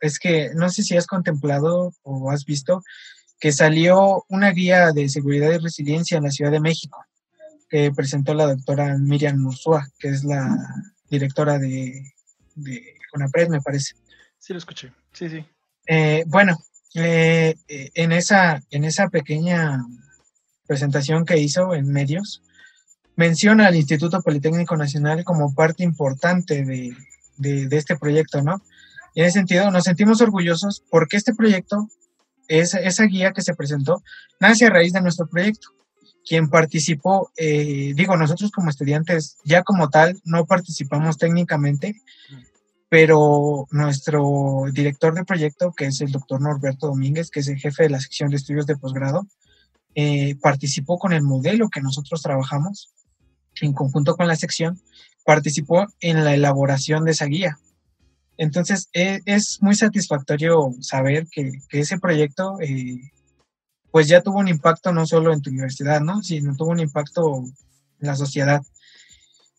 es 0.00 0.18
que 0.18 0.50
no 0.54 0.68
sé 0.68 0.82
si 0.82 0.96
has 0.96 1.06
contemplado 1.06 1.94
o 2.02 2.30
has 2.30 2.44
visto 2.44 2.82
que 3.40 3.52
salió 3.52 4.24
una 4.28 4.50
guía 4.50 4.92
de 4.92 5.08
seguridad 5.08 5.50
y 5.52 5.58
resiliencia 5.58 6.18
en 6.18 6.24
la 6.24 6.30
Ciudad 6.30 6.52
de 6.52 6.60
México, 6.60 7.04
que 7.68 7.90
presentó 7.90 8.34
la 8.34 8.46
doctora 8.46 8.96
Miriam 8.98 9.38
Mursúa, 9.38 9.88
que 9.98 10.08
es 10.08 10.24
la 10.24 10.56
directora 11.08 11.58
de, 11.58 12.12
de 12.54 12.94
CONAPRED, 13.10 13.48
me 13.48 13.60
parece. 13.60 13.94
Sí, 14.38 14.52
lo 14.52 14.58
escuché. 14.58 14.92
Sí, 15.12 15.28
sí. 15.28 15.44
Eh, 15.86 16.24
bueno, 16.26 16.56
eh, 16.94 17.54
en, 17.66 18.12
esa, 18.12 18.62
en 18.70 18.84
esa 18.84 19.08
pequeña 19.08 19.84
presentación 20.66 21.24
que 21.24 21.38
hizo 21.38 21.74
en 21.74 21.90
medios, 21.90 22.42
menciona 23.16 23.66
al 23.66 23.76
Instituto 23.76 24.22
Politécnico 24.22 24.76
Nacional 24.76 25.24
como 25.24 25.54
parte 25.54 25.84
importante 25.84 26.64
de, 26.64 26.96
de, 27.36 27.76
este 27.76 27.96
proyecto, 27.96 28.42
¿no? 28.42 28.62
Y 29.14 29.20
en 29.20 29.26
ese 29.26 29.38
sentido 29.38 29.70
nos 29.70 29.84
sentimos 29.84 30.20
orgullosos 30.20 30.82
porque 30.90 31.16
este 31.16 31.34
proyecto 31.34 31.88
esa, 32.48 32.78
esa 32.80 33.04
guía 33.04 33.32
que 33.32 33.42
se 33.42 33.54
presentó 33.54 34.02
nace 34.40 34.66
a 34.66 34.70
raíz 34.70 34.92
de 34.92 35.00
nuestro 35.00 35.26
proyecto. 35.26 35.68
Quien 36.24 36.48
participó, 36.48 37.32
eh, 37.36 37.92
digo, 37.96 38.16
nosotros 38.16 38.52
como 38.52 38.70
estudiantes 38.70 39.38
ya 39.44 39.62
como 39.62 39.90
tal 39.90 40.20
no 40.24 40.46
participamos 40.46 41.18
técnicamente, 41.18 42.00
pero 42.88 43.66
nuestro 43.70 44.64
director 44.72 45.14
de 45.14 45.24
proyecto, 45.24 45.72
que 45.72 45.86
es 45.86 46.00
el 46.00 46.12
doctor 46.12 46.40
Norberto 46.40 46.86
Domínguez, 46.86 47.30
que 47.30 47.40
es 47.40 47.48
el 47.48 47.58
jefe 47.58 47.84
de 47.84 47.90
la 47.90 48.00
sección 48.00 48.30
de 48.30 48.36
estudios 48.36 48.66
de 48.66 48.76
posgrado, 48.76 49.26
eh, 49.94 50.36
participó 50.40 50.98
con 50.98 51.12
el 51.12 51.22
modelo 51.22 51.68
que 51.68 51.80
nosotros 51.80 52.22
trabajamos 52.22 52.92
en 53.60 53.72
conjunto 53.72 54.16
con 54.16 54.28
la 54.28 54.36
sección, 54.36 54.80
participó 55.24 55.86
en 56.00 56.24
la 56.24 56.34
elaboración 56.34 57.04
de 57.04 57.12
esa 57.12 57.26
guía. 57.26 57.58
Entonces, 58.38 58.88
e, 58.92 59.20
es, 59.26 59.62
muy 59.62 59.74
satisfactorio 59.74 60.72
saber 60.80 61.26
que, 61.30 61.52
ese 61.70 61.98
proyecto, 61.98 62.58
eh, 62.60 63.12
pues 63.90 64.08
ya 64.08 64.22
tuvo 64.22 64.38
un 64.38 64.48
impacto 64.48 64.92
no 64.92 65.06
solo 65.06 65.32
en 65.32 65.42
tu 65.42 65.50
universidad, 65.50 66.00
¿no? 66.00 66.22
Sino 66.22 66.56
tuvo 66.56 66.70
un 66.70 66.80
impacto 66.80 67.44
en 68.00 68.06
la 68.06 68.16
sociedad. 68.16 68.62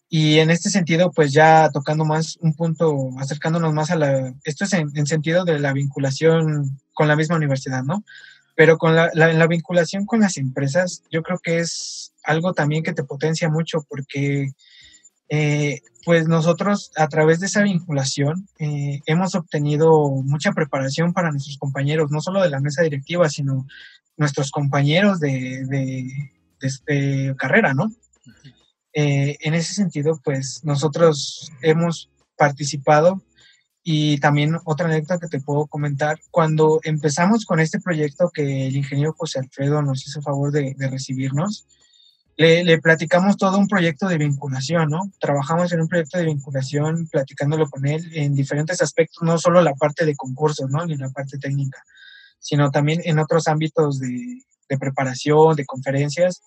Y 0.10 0.40
en 0.40 0.52
este 0.52 0.70
sentido, 0.70 1.12
pues 1.12 1.32
ya 1.34 1.70
tocando 1.72 2.06
más 2.06 2.38
un 2.42 2.54
punto, 2.54 3.10
acercándonos 3.20 3.74
más 3.74 3.90
a 3.90 3.96
la, 3.96 4.34
esto 4.44 4.66
es 4.66 4.74
en, 4.74 5.08
sentido 5.08 5.46
de 5.46 5.60
la 5.60 5.74
vinculación 5.74 6.80
con 6.94 7.08
la 7.08 7.16
misma 7.16 7.36
universidad, 7.36 7.84
¿no? 7.84 8.04
Pero 8.56 8.78
con 8.78 8.96
la, 8.96 9.10
la, 9.14 9.48
vinculación 9.48 10.06
con 10.06 10.20
las 10.20 10.38
empresas, 10.38 11.04
yo 11.10 11.24
creo 11.24 11.40
que 11.40 11.60
es 11.60 12.14
algo 12.24 12.54
también 12.54 12.84
que 12.84 12.94
te 12.94 13.04
potencia 13.04 13.50
mucho 13.50 13.86
porque 13.90 14.52
eh, 15.30 15.82
pues 16.06 16.28
nosotros 16.28 16.92
a 16.96 17.08
través 17.08 17.40
de 17.40 17.48
esa 17.48 17.64
vinculación 17.64 18.48
eh, 18.60 19.02
hemos 19.06 19.34
obtenido 19.36 20.10
mucha 20.24 20.52
preparación 20.52 21.14
para 21.14 21.32
nuestros 21.32 21.58
compañeros, 21.58 22.12
no 22.12 22.22
solo 22.22 22.42
de 22.42 22.50
la 22.50 22.60
mesa 22.60 22.84
directiva, 22.84 23.30
sino 23.30 23.66
nuestros 24.18 24.52
compañeros 24.52 25.20
de, 25.20 25.66
de, 25.66 27.36
carrera, 27.38 27.74
¿no? 27.74 27.92
Eh, 28.94 29.38
en 29.42 29.54
ese 29.56 29.74
sentido, 29.74 30.22
pues 30.24 30.62
nosotros 30.64 31.52
hemos 31.62 32.12
participado 32.38 33.24
Y 33.84 34.18
también 34.20 34.58
otra 34.64 34.88
anécdota 34.88 35.20
que 35.20 35.28
te 35.28 35.42
puedo 35.42 35.68
comentar, 35.68 36.18
cuando 36.32 36.80
empezamos 36.84 37.46
con 37.46 37.60
este 37.60 37.82
proyecto 37.82 38.32
que 38.34 38.68
el 38.68 38.76
ingeniero 38.78 39.14
José 39.18 39.40
Alfredo 39.40 39.82
nos 39.82 40.08
hizo 40.08 40.22
favor 40.22 40.52
de, 40.52 40.74
recibirnos, 40.90 41.68
le, 42.38 42.78
platicamos 42.80 43.36
todo 43.36 43.58
un 43.58 43.68
proyecto 43.68 44.08
de 44.08 44.18
vinculación, 44.18 44.90
¿no? 44.90 45.02
Trabajamos 45.20 45.74
en 45.74 45.82
un 45.82 45.90
proyecto 45.90 46.18
de 46.18 46.26
vinculación 46.26 47.08
platicándolo 47.12 47.70
con 47.70 47.86
él 47.86 48.10
en 48.14 48.36
diferentes 48.36 48.82
aspectos, 48.82 49.22
no 49.22 49.38
solo 49.38 49.62
la 49.62 49.74
parte 49.74 50.06
de 50.06 50.16
concursos, 50.16 50.70
¿no? 50.70 50.86
Ni 50.86 50.96
la 50.96 51.10
parte 51.10 51.38
técnica, 51.38 51.84
sino 52.40 52.72
también 52.72 53.02
en 53.04 53.20
otros 53.20 53.48
ámbitos 53.50 54.00
de, 54.00 54.44
preparación, 54.80 55.56
de 55.56 55.66
conferencias. 55.66 56.42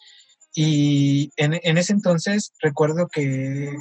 Y 0.54 1.30
en, 1.36 1.60
en 1.62 1.76
ese 1.76 1.92
entonces 1.92 2.54
recuerdo 2.60 3.08
que 3.08 3.76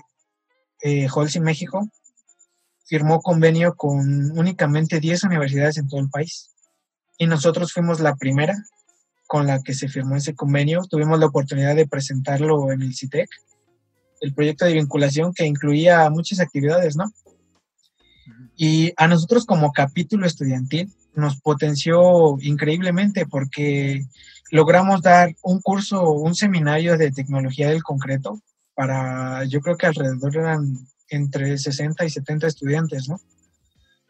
eh, 0.83 1.07
Holcim 1.11 1.41
México 1.41 1.89
firmó 2.86 3.21
convenio 3.21 3.75
con 3.75 4.38
únicamente 4.38 4.99
10 4.99 5.23
universidades 5.23 5.77
en 5.77 5.88
todo 5.88 5.99
el 5.99 6.09
país. 6.09 6.51
Y 7.17 7.27
nosotros 7.27 7.73
fuimos 7.73 7.99
la 7.99 8.15
primera 8.15 8.55
con 9.27 9.47
la 9.47 9.61
que 9.61 9.73
se 9.73 9.88
firmó 9.88 10.15
ese 10.15 10.36
convenio. 10.36 10.83
Tuvimos 10.89 11.19
la 11.19 11.25
oportunidad 11.25 11.75
de 11.75 11.88
presentarlo 11.88 12.71
en 12.71 12.81
el 12.81 12.95
CITEC, 12.95 13.29
el 14.21 14.33
proyecto 14.33 14.65
de 14.65 14.73
vinculación 14.73 15.33
que 15.33 15.45
incluía 15.45 16.09
muchas 16.09 16.39
actividades, 16.39 16.95
¿no? 16.95 17.11
Y 18.55 18.93
a 18.97 19.07
nosotros 19.07 19.45
como 19.45 19.73
capítulo 19.73 20.25
estudiantil 20.25 20.93
nos 21.15 21.39
potenció 21.41 22.38
increíblemente 22.41 23.25
porque 23.25 24.05
logramos 24.51 25.01
dar 25.01 25.36
un 25.41 25.59
curso, 25.61 26.11
un 26.11 26.36
seminario 26.36 26.97
de 26.97 27.11
tecnología 27.11 27.69
del 27.69 27.83
concreto 27.83 28.41
para, 28.73 29.43
yo 29.45 29.61
creo 29.61 29.77
que 29.77 29.88
alrededor 29.88 30.38
eran 30.38 30.88
entre 31.09 31.57
60 31.57 32.05
y 32.05 32.09
70 32.09 32.47
estudiantes, 32.47 33.09
¿no? 33.09 33.19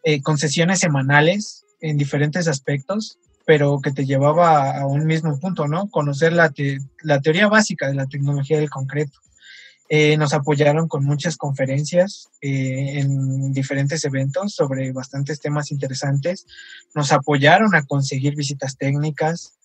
Eh, 0.08 0.22
con 0.22 0.38
sesiones 0.38 0.82
semanales 0.82 1.66
en 1.82 1.98
diferentes 1.98 2.48
aspectos, 2.48 3.18
pero 3.44 3.80
que 3.82 3.92
te 3.92 4.06
llevaba 4.06 4.78
a 4.78 4.86
un 4.86 5.08
mismo 5.08 5.40
punto, 5.40 5.68
¿no? 5.68 5.90
Conocer 5.90 6.32
la, 6.32 6.52
teoría 7.22 7.48
básica 7.48 7.88
de 7.88 7.96
la 7.96 8.06
tecnología 8.06 8.60
del 8.60 8.70
concreto. 8.70 9.18
Eh, 9.90 10.16
nos 10.18 10.34
apoyaron 10.34 10.88
con 10.88 11.04
muchas 11.04 11.38
conferencias 11.38 12.30
eh, 12.42 13.00
en 13.00 13.52
diferentes 13.52 14.04
eventos 14.06 14.54
sobre 14.54 14.92
bastantes 14.92 15.40
temas 15.40 15.72
interesantes. 15.72 16.46
Nos 16.94 17.12
apoyaron 17.12 17.74
a 17.74 17.84
conseguir 17.84 18.36
visitas 18.36 18.78
técnicas. 18.78 19.58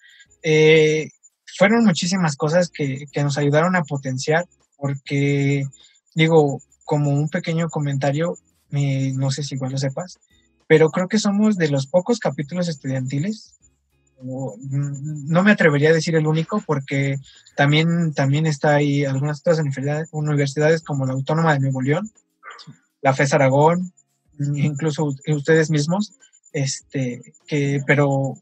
fueron 1.58 1.84
muchísimas 1.84 2.36
cosas 2.36 2.70
que, 2.70 3.06
nos 3.16 3.36
ayudaron 3.36 3.76
a 3.76 3.82
potenciar 3.82 4.46
porque, 4.78 5.66
digo, 6.14 6.62
como 6.90 7.10
un 7.12 7.28
pequeño 7.28 7.68
comentario, 7.68 8.36
no 8.72 9.30
sé 9.30 9.44
si 9.44 9.54
igual 9.54 9.70
lo 9.70 9.78
sepas, 9.78 10.18
pero 10.66 10.90
creo 10.90 11.06
que 11.06 11.20
somos 11.20 11.56
de 11.56 11.68
los 11.68 11.86
pocos 11.86 12.18
capítulos 12.18 12.66
estudiantiles, 12.66 13.54
no 14.20 15.44
me 15.44 15.52
atrevería 15.52 15.90
a 15.90 15.92
decir 15.92 16.16
el 16.16 16.26
único, 16.26 16.60
porque 16.66 17.14
también, 17.54 18.12
también 18.12 18.44
está 18.44 18.74
ahí 18.74 19.04
algunas 19.04 19.38
otras 19.38 19.60
universidades, 20.10 20.82
como 20.82 21.06
la 21.06 21.12
Autónoma 21.12 21.52
de 21.52 21.60
Nuevo 21.60 21.80
León, 21.80 22.10
la 23.02 23.14
FES 23.14 23.34
Aragón, 23.34 23.92
incluso 24.56 25.14
ustedes 25.28 25.70
mismos, 25.70 26.14
este, 26.52 27.22
que, 27.46 27.82
pero 27.86 28.34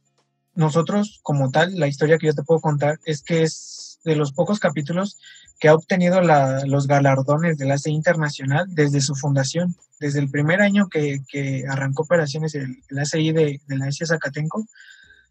nosotros 0.55 1.21
como 1.23 1.51
tal, 1.51 1.79
la 1.79 1.87
historia 1.87 2.17
que 2.17 2.29
yo 2.29 2.35
te 2.35 2.45
puedo 2.45 2.63
contar 2.63 2.99
es 3.05 3.21
que 3.21 3.43
es 3.43 3.78
de 4.09 4.17
los 4.17 4.33
pocos 4.33 4.59
capítulos 4.59 5.19
que 5.61 5.69
ha 5.69 5.75
obtenido 5.75 6.21
los 6.21 6.87
galardones 6.87 7.59
del 7.59 7.71
ACI 7.71 7.91
Internacional 7.91 8.67
desde 8.69 9.01
su 9.01 9.15
fundación. 9.15 9.77
Desde 10.01 10.21
el 10.21 10.31
primer 10.31 10.63
año 10.63 10.89
que, 10.89 11.21
arrancó 11.69 12.05
operaciones 12.05 12.55
el, 12.55 12.83
el 12.89 12.99
ACI 12.99 13.33
de, 13.33 13.61
la 13.69 13.87
ASIA 13.87 14.07
Zacatenco, 14.07 14.67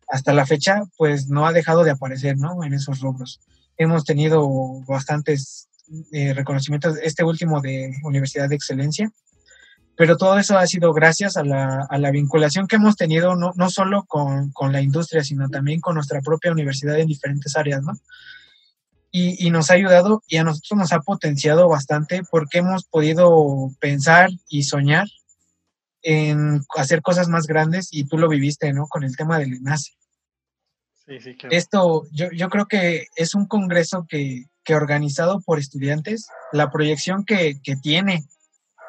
hasta 0.10 0.34
la 0.34 0.46
fecha, 0.46 0.84
pues 0.98 1.28
no 1.28 1.48
ha 1.48 1.54
dejado 1.54 1.84
de 1.84 1.92
aparecer 1.92 2.38
¿no? 2.38 2.64
en 2.64 2.74
esos 2.74 3.02
rubros. 3.02 3.42
Hemos 3.78 4.06
tenido 4.06 4.48
bastantes 4.88 5.68
eh, 6.12 6.34
reconocimientos, 6.34 6.98
este 7.02 7.24
último 7.24 7.62
de 7.62 7.96
Universidad 8.04 8.50
de 8.50 8.56
Excelencia, 8.56 9.12
pero 9.96 10.16
todo 10.16 10.38
eso 10.38 10.58
ha 10.58 10.68
sido 10.68 10.94
gracias 10.94 11.38
a 11.38 11.44
la, 11.44 11.88
a 11.90 11.98
la 11.98 12.12
vinculación 12.12 12.68
que 12.68 12.76
hemos 12.76 12.96
tenido 12.96 13.36
no, 13.36 13.52
no 13.56 13.70
solo 13.70 14.04
con, 14.04 14.52
con, 14.52 14.72
la 14.72 14.82
industria, 14.82 15.24
sino 15.24 15.50
también 15.50 15.82
con 15.82 15.96
nuestra 15.96 16.22
propia 16.22 16.52
universidad 16.52 17.00
en 17.00 17.08
diferentes 17.08 17.58
áreas, 17.58 17.82
¿no? 17.82 17.94
Y, 19.20 19.50
nos 19.50 19.72
ha 19.72 19.76
ayudado 19.76 20.24
y 20.28 20.38
a 20.38 20.44
nosotros 20.44 20.78
nos 20.78 20.94
ha 20.94 21.00
potenciado 21.00 21.68
bastante 21.68 22.22
porque 22.30 22.60
hemos 22.60 22.86
podido 22.86 23.72
pensar 23.80 24.30
y 24.48 24.64
soñar 24.64 25.08
en 26.02 26.62
hacer 26.76 27.02
cosas 27.02 27.28
más 27.28 27.48
grandes 27.48 27.90
y 27.92 28.06
tú 28.06 28.18
lo 28.18 28.30
viviste, 28.30 28.72
¿no? 28.74 28.88
Con 28.88 29.04
el 29.04 29.16
tema 29.16 29.40
del 29.40 29.56
ENACE. 29.56 29.94
Sí, 31.06 31.20
sí, 31.20 31.36
claro. 31.36 31.56
Esto, 31.56 32.04
yo, 32.12 32.30
yo 32.32 32.50
creo 32.50 32.66
que 32.66 33.08
es 33.16 33.34
un 33.34 33.48
congreso 33.48 34.06
que, 34.08 34.46
que 34.64 34.76
organizado 34.76 35.42
por 35.42 35.58
estudiantes, 35.58 36.28
la 36.52 36.70
proyección 36.70 37.24
que, 37.26 37.60
que 37.64 37.76
tiene 37.76 38.26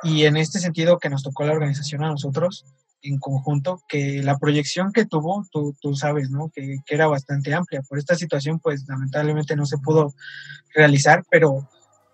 y 0.03 0.25
en 0.25 0.37
este 0.37 0.59
sentido 0.59 0.99
que 0.99 1.11
nos 1.11 1.23
tocó 1.23 1.45
la 1.45 1.53
organización 1.53 2.05
a 2.05 2.11
nosotros, 2.11 2.67
en 3.03 3.19
conjunto, 3.19 3.83
que 3.89 4.23
la 4.23 4.39
proyección 4.39 4.93
que 4.93 5.07
tuvo, 5.07 5.47
tú, 5.51 5.75
tú 5.81 5.95
sabes, 5.95 6.31
¿no? 6.31 6.51
Que, 6.55 6.79
que, 6.85 6.95
era 6.95 7.07
bastante 7.07 7.55
amplia. 7.55 7.83
Por 7.83 7.99
esta 7.99 8.15
situación, 8.15 8.59
pues 8.59 8.85
lamentablemente 8.89 9.57
no 9.57 9.67
se 9.67 9.79
pudo 9.79 10.15
realizar, 10.75 11.25
pero 11.31 11.69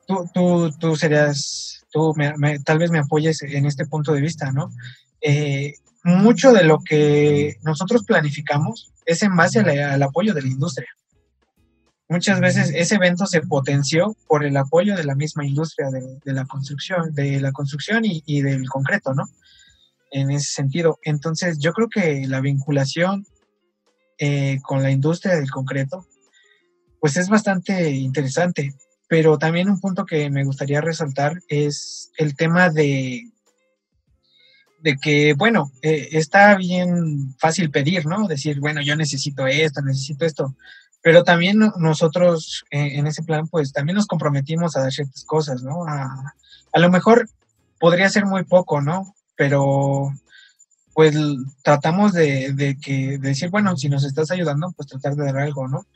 tú, 0.06 0.28
tú, 0.32 0.70
tú 0.78 0.96
serías, 0.96 1.84
tú 1.90 2.14
me, 2.16 2.58
tal 2.60 2.78
vez 2.78 2.90
me 2.90 2.98
apoyes 2.98 3.42
en 3.42 3.66
este 3.66 3.86
punto 3.86 4.12
de 4.12 4.20
vista, 4.20 4.52
¿no? 4.52 4.70
Eh, 5.20 5.74
mucho 6.04 6.52
de 6.52 6.64
lo 6.64 6.80
que 6.80 7.56
nosotros 7.62 8.04
planificamos 8.04 8.92
es 9.06 9.22
en 9.22 9.34
base 9.36 9.60
al 9.60 10.02
apoyo 10.02 10.34
de 10.34 10.42
la 10.42 10.48
industria. 10.48 10.88
Muchas 12.08 12.38
veces 12.38 12.70
ese 12.74 12.96
evento 12.96 13.24
se 13.26 13.40
potenció 13.40 14.14
por 14.28 14.44
el 14.44 14.56
apoyo 14.58 14.94
de 14.94 15.04
la 15.04 15.14
misma 15.14 15.46
industria 15.46 15.90
de, 15.90 16.18
de 16.22 16.32
la 16.34 16.44
construcción, 16.44 17.14
de 17.14 17.40
la 17.40 17.52
construcción 17.52 18.04
y, 18.04 18.22
y 18.26 18.42
del 18.42 18.68
concreto, 18.68 19.14
¿no? 19.14 19.24
En 20.14 20.30
ese 20.30 20.52
sentido. 20.52 20.98
Entonces, 21.02 21.58
yo 21.58 21.72
creo 21.72 21.88
que 21.88 22.26
la 22.28 22.40
vinculación 22.40 23.26
eh, 24.18 24.60
con 24.62 24.82
la 24.82 24.92
industria 24.92 25.34
del 25.34 25.50
concreto, 25.50 26.06
pues 27.00 27.16
es 27.16 27.28
bastante 27.28 27.90
interesante. 27.90 28.74
Pero 29.08 29.38
también 29.38 29.68
un 29.68 29.80
punto 29.80 30.06
que 30.06 30.30
me 30.30 30.44
gustaría 30.44 30.80
resaltar 30.80 31.42
es 31.48 32.12
el 32.16 32.36
tema 32.36 32.70
de, 32.70 33.24
de 34.80 34.96
que, 34.96 35.34
bueno, 35.34 35.72
eh, 35.82 36.10
está 36.12 36.56
bien 36.56 37.34
fácil 37.38 37.70
pedir, 37.70 38.06
¿no? 38.06 38.28
Decir, 38.28 38.60
bueno, 38.60 38.80
yo 38.82 38.94
necesito 38.94 39.46
esto, 39.48 39.82
necesito 39.82 40.24
esto. 40.24 40.56
Pero 41.02 41.24
también 41.24 41.58
nosotros 41.76 42.64
eh, 42.70 42.92
en 42.94 43.08
ese 43.08 43.24
plan, 43.24 43.48
pues 43.48 43.72
también 43.72 43.96
nos 43.96 44.06
comprometimos 44.06 44.76
a 44.76 44.82
dar 44.82 44.92
ciertas 44.92 45.24
cosas, 45.24 45.64
¿no? 45.64 45.84
A, 45.86 46.34
a 46.72 46.78
lo 46.78 46.88
mejor 46.88 47.28
podría 47.80 48.08
ser 48.08 48.24
muy 48.26 48.44
poco, 48.44 48.80
¿no? 48.80 49.13
Pero 49.36 50.12
pues 50.94 51.16
tratamos 51.62 52.12
de, 52.12 52.78
que, 52.80 53.18
decir, 53.18 53.50
bueno, 53.50 53.76
si 53.76 53.88
nos 53.88 54.04
estás 54.04 54.30
ayudando, 54.30 54.72
pues 54.76 54.88
tratar 54.88 55.16
de 55.16 55.24
dar 55.24 55.38
algo, 55.38 55.66
¿no? 55.66 55.86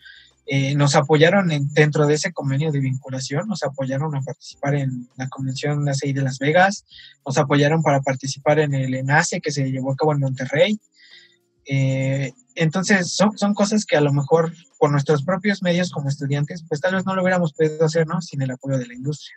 Eh, 0.51 0.75
nos 0.75 0.97
apoyaron 0.97 1.51
dentro 1.73 2.07
de 2.07 2.15
ese 2.15 2.33
convenio 2.33 2.73
de 2.73 2.81
vinculación, 2.81 3.47
nos 3.47 3.63
apoyaron 3.63 4.17
a 4.17 4.23
participar 4.23 4.75
en 4.75 5.09
la 5.17 5.29
convención 5.29 5.87
ACI 5.89 6.15
de 6.15 6.23
Las 6.23 6.39
Vegas, 6.39 6.85
nos 7.25 7.37
apoyaron 7.39 7.83
para 7.83 8.01
participar 8.01 8.59
en 8.59 8.75
el 8.75 8.95
ENACE 8.95 9.41
que 9.41 9.53
se 9.53 9.71
llevó 9.71 9.93
a 9.93 9.97
cabo 9.97 10.13
en 10.13 10.21
Monterrey. 10.21 10.81
Eh, 11.67 12.33
entonces, 12.55 13.13
son, 13.13 13.37
son 13.37 13.55
cosas 13.55 13.85
que 13.85 13.97
a 13.97 14.01
lo 14.01 14.13
mejor 14.13 14.53
por 14.79 14.91
nuestros 14.91 15.23
propios 15.23 15.63
medios 15.63 15.91
como 15.91 16.09
estudiantes, 16.09 16.65
pues 16.67 16.81
tal 16.81 16.95
vez 16.95 17.05
no 17.05 17.15
lo 17.15 17.23
hubiéramos 17.23 17.53
podido 17.53 17.85
hacer, 17.85 18.07
¿no? 18.07 18.21
Sin 18.23 18.41
el 18.43 18.51
apoyo 18.51 18.79
de 18.79 18.87
la 18.87 18.95
industria. 18.95 19.37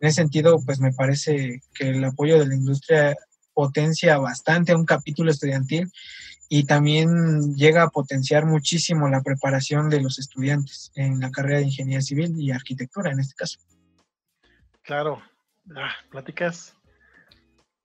En 0.00 0.08
ese 0.08 0.22
sentido, 0.22 0.58
pues 0.64 0.80
me 0.80 0.92
parece 0.92 1.62
que 1.74 1.90
el 1.90 2.04
apoyo 2.04 2.38
de 2.38 2.46
la 2.46 2.54
industria 2.54 3.14
potencia 3.56 4.18
bastante 4.18 4.74
un 4.74 4.84
capítulo 4.84 5.30
estudiantil 5.30 5.90
y 6.50 6.64
también 6.64 7.54
llega 7.54 7.82
a 7.82 7.88
potenciar 7.88 8.44
muchísimo 8.44 9.08
la 9.08 9.22
preparación 9.22 9.88
de 9.88 10.02
los 10.02 10.18
estudiantes 10.18 10.92
en 10.94 11.20
la 11.20 11.30
carrera 11.30 11.60
de 11.60 11.64
ingeniería 11.64 12.02
civil 12.02 12.38
y 12.38 12.50
arquitectura 12.50 13.10
en 13.10 13.20
este 13.20 13.34
caso. 13.34 13.58
Claro, 14.82 15.22
ah, 15.74 15.90
platicas, 16.10 16.76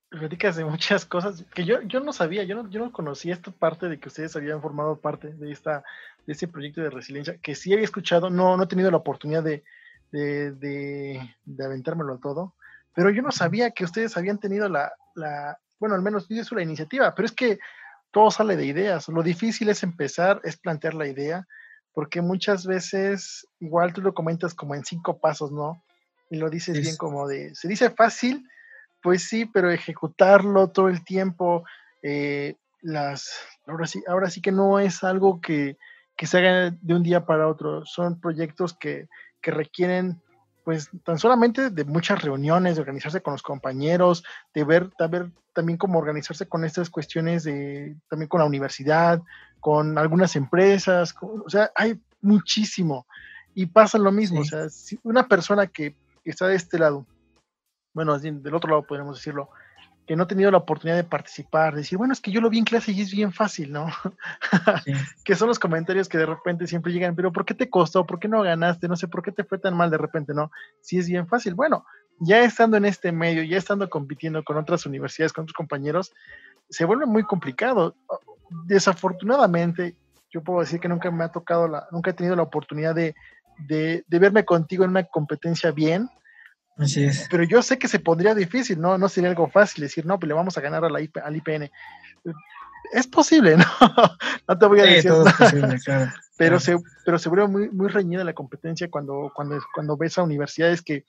platicas 0.09 0.57
de 0.57 0.65
muchas 0.65 1.05
cosas 1.05 1.45
que 1.55 1.63
yo, 1.63 1.81
yo 1.83 2.01
no 2.01 2.11
sabía, 2.11 2.43
yo 2.43 2.55
no, 2.61 2.69
yo 2.69 2.81
no 2.81 2.91
conocía 2.91 3.33
esta 3.33 3.51
parte 3.51 3.87
de 3.87 3.97
que 3.97 4.09
ustedes 4.09 4.35
habían 4.35 4.61
formado 4.61 4.99
parte 4.99 5.29
de 5.29 5.53
esta 5.53 5.85
de 6.27 6.33
este 6.33 6.49
proyecto 6.49 6.81
de 6.81 6.89
resiliencia, 6.89 7.37
que 7.37 7.55
sí 7.55 7.71
había 7.71 7.85
escuchado, 7.85 8.29
no, 8.29 8.57
no 8.57 8.63
he 8.63 8.67
tenido 8.67 8.91
la 8.91 8.97
oportunidad 8.97 9.41
de, 9.41 9.63
de, 10.11 10.51
de, 10.51 11.35
de 11.45 11.65
aventármelo 11.65 12.19
todo, 12.19 12.55
pero 12.93 13.09
yo 13.09 13.21
no 13.21 13.31
sabía 13.31 13.71
que 13.71 13.85
ustedes 13.85 14.17
habían 14.17 14.39
tenido 14.39 14.67
la, 14.69 14.91
la, 15.15 15.57
bueno, 15.79 15.95
al 15.95 16.01
menos 16.01 16.29
eso 16.29 16.55
la 16.55 16.63
iniciativa, 16.63 17.13
pero 17.15 17.25
es 17.25 17.31
que 17.31 17.59
todo 18.11 18.29
sale 18.29 18.55
de 18.55 18.65
ideas. 18.65 19.07
Lo 19.07 19.23
difícil 19.23 19.69
es 19.69 19.83
empezar, 19.83 20.41
es 20.43 20.57
plantear 20.57 20.93
la 20.93 21.07
idea, 21.07 21.47
porque 21.93 22.21
muchas 22.21 22.65
veces, 22.65 23.47
igual 23.59 23.93
tú 23.93 24.01
lo 24.01 24.13
comentas 24.13 24.53
como 24.53 24.75
en 24.75 24.85
cinco 24.85 25.19
pasos, 25.19 25.51
¿no? 25.51 25.83
Y 26.29 26.37
lo 26.37 26.49
dices 26.49 26.79
bien 26.79 26.95
como 26.97 27.27
de, 27.27 27.53
se 27.55 27.67
dice 27.67 27.89
fácil, 27.89 28.47
pues 29.01 29.23
sí, 29.23 29.45
pero 29.45 29.71
ejecutarlo 29.71 30.69
todo 30.69 30.87
el 30.87 31.03
tiempo, 31.03 31.65
eh, 32.03 32.55
las, 32.81 33.33
ahora 33.67 33.87
sí, 33.87 34.03
ahora 34.07 34.29
sí 34.29 34.41
que 34.41 34.51
no 34.51 34.79
es 34.79 35.03
algo 35.03 35.41
que, 35.41 35.77
que 36.15 36.27
se 36.27 36.37
haga 36.37 36.71
de 36.81 36.93
un 36.93 37.03
día 37.03 37.25
para 37.25 37.47
otro, 37.47 37.85
son 37.85 38.19
proyectos 38.19 38.73
que, 38.77 39.09
que 39.41 39.51
requieren 39.51 40.21
pues 40.63 40.89
tan 41.03 41.17
solamente 41.17 41.69
de 41.69 41.85
muchas 41.85 42.21
reuniones, 42.21 42.75
de 42.75 42.81
organizarse 42.81 43.21
con 43.21 43.33
los 43.33 43.43
compañeros, 43.43 44.23
de 44.53 44.63
ver, 44.63 44.89
de 44.97 45.07
ver 45.07 45.31
también 45.53 45.77
cómo 45.77 45.99
organizarse 45.99 46.47
con 46.47 46.63
estas 46.65 46.89
cuestiones 46.89 47.43
de, 47.43 47.95
también 48.09 48.29
con 48.29 48.39
la 48.39 48.45
universidad, 48.45 49.21
con 49.59 49.97
algunas 49.97 50.35
empresas, 50.35 51.15
o 51.21 51.49
sea, 51.49 51.71
hay 51.75 51.99
muchísimo. 52.21 53.05
Y 53.53 53.65
pasa 53.65 53.97
lo 53.97 54.11
mismo, 54.11 54.41
o 54.41 54.45
sea, 54.45 54.69
si 54.69 54.97
una 55.03 55.27
persona 55.27 55.67
que, 55.67 55.95
está 56.23 56.47
de 56.47 56.55
este 56.55 56.79
lado, 56.79 57.05
bueno, 57.93 58.17
del 58.17 58.55
otro 58.55 58.69
lado 58.69 58.83
podemos 58.83 59.17
decirlo, 59.17 59.49
que 60.11 60.17
no 60.17 60.23
ha 60.23 60.27
tenido 60.27 60.51
la 60.51 60.57
oportunidad 60.57 60.97
de 60.97 61.05
participar, 61.05 61.73
decir, 61.73 61.97
bueno, 61.97 62.11
es 62.11 62.19
que 62.19 62.31
yo 62.31 62.41
lo 62.41 62.49
vi 62.49 62.57
en 62.57 62.65
clase 62.65 62.91
y 62.91 62.99
es 62.99 63.11
bien 63.11 63.31
fácil, 63.31 63.71
¿no? 63.71 63.87
que 65.23 65.35
son 65.35 65.47
los 65.47 65.57
comentarios 65.57 66.09
que 66.09 66.17
de 66.17 66.25
repente 66.25 66.67
siempre 66.67 66.91
llegan, 66.91 67.15
pero 67.15 67.31
¿por 67.31 67.45
qué 67.45 67.53
te 67.53 67.69
costó? 67.69 68.05
¿Por 68.05 68.19
qué 68.19 68.27
no 68.27 68.41
ganaste? 68.41 68.89
No 68.89 68.97
sé, 68.97 69.07
¿por 69.07 69.23
qué 69.23 69.31
te 69.31 69.45
fue 69.45 69.57
tan 69.57 69.73
mal 69.73 69.89
de 69.89 69.97
repente? 69.97 70.33
No, 70.33 70.51
si 70.81 70.97
es 70.97 71.07
bien 71.07 71.29
fácil. 71.29 71.53
Bueno, 71.53 71.85
ya 72.19 72.43
estando 72.43 72.75
en 72.75 72.83
este 72.83 73.13
medio, 73.13 73.41
ya 73.43 73.55
estando 73.55 73.89
compitiendo 73.89 74.43
con 74.43 74.57
otras 74.57 74.85
universidades, 74.85 75.31
con 75.31 75.43
otros 75.43 75.55
compañeros, 75.55 76.11
se 76.69 76.83
vuelve 76.83 77.05
muy 77.05 77.23
complicado. 77.23 77.95
Desafortunadamente, 78.65 79.95
yo 80.29 80.43
puedo 80.43 80.59
decir 80.59 80.81
que 80.81 80.89
nunca 80.89 81.09
me 81.09 81.23
ha 81.23 81.29
tocado, 81.29 81.69
la, 81.69 81.87
nunca 81.89 82.11
he 82.11 82.13
tenido 82.13 82.35
la 82.35 82.43
oportunidad 82.43 82.93
de, 82.93 83.15
de, 83.59 84.03
verme 84.09 84.43
contigo 84.43 84.83
en 84.83 84.89
una 84.89 85.05
competencia 85.05 85.71
bien. 85.71 86.09
Así 86.77 87.03
es. 87.03 87.27
Pero 87.29 87.43
yo 87.43 87.61
sé 87.61 87.77
que 87.77 87.87
se 87.87 87.99
pondría 87.99 88.33
difícil, 88.33 88.79
¿no? 88.79 88.97
No 88.97 89.09
sería 89.09 89.29
algo 89.29 89.49
fácil 89.49 89.83
decir, 89.83 90.05
no, 90.05 90.19
pues 90.19 90.27
le 90.27 90.33
vamos 90.33 90.57
a 90.57 90.61
ganar 90.61 90.83
a 90.85 90.89
la 90.89 90.99
al 90.99 91.35
IPN. 91.35 91.71
Es 92.93 93.07
posible, 93.07 93.57
¿no? 93.57 93.65
no 94.47 94.57
te 94.57 94.65
voy 94.65 94.79
a 94.79 94.83
decir. 94.83 95.11
Todo 95.11 95.27
es 95.27 95.33
posible, 95.33 95.79
claro. 95.83 96.11
Pero, 96.37 96.59
se, 96.59 96.75
pero 97.05 97.19
se 97.19 97.29
vuelve 97.29 97.47
muy, 97.47 97.69
muy 97.69 97.87
reñida 97.87 98.23
la 98.23 98.33
competencia 98.33 98.89
cuando, 98.89 99.31
cuando, 99.35 99.59
cuando 99.75 99.95
ves 99.95 100.17
a 100.17 100.23
universidades 100.23 100.81
que, 100.81 101.05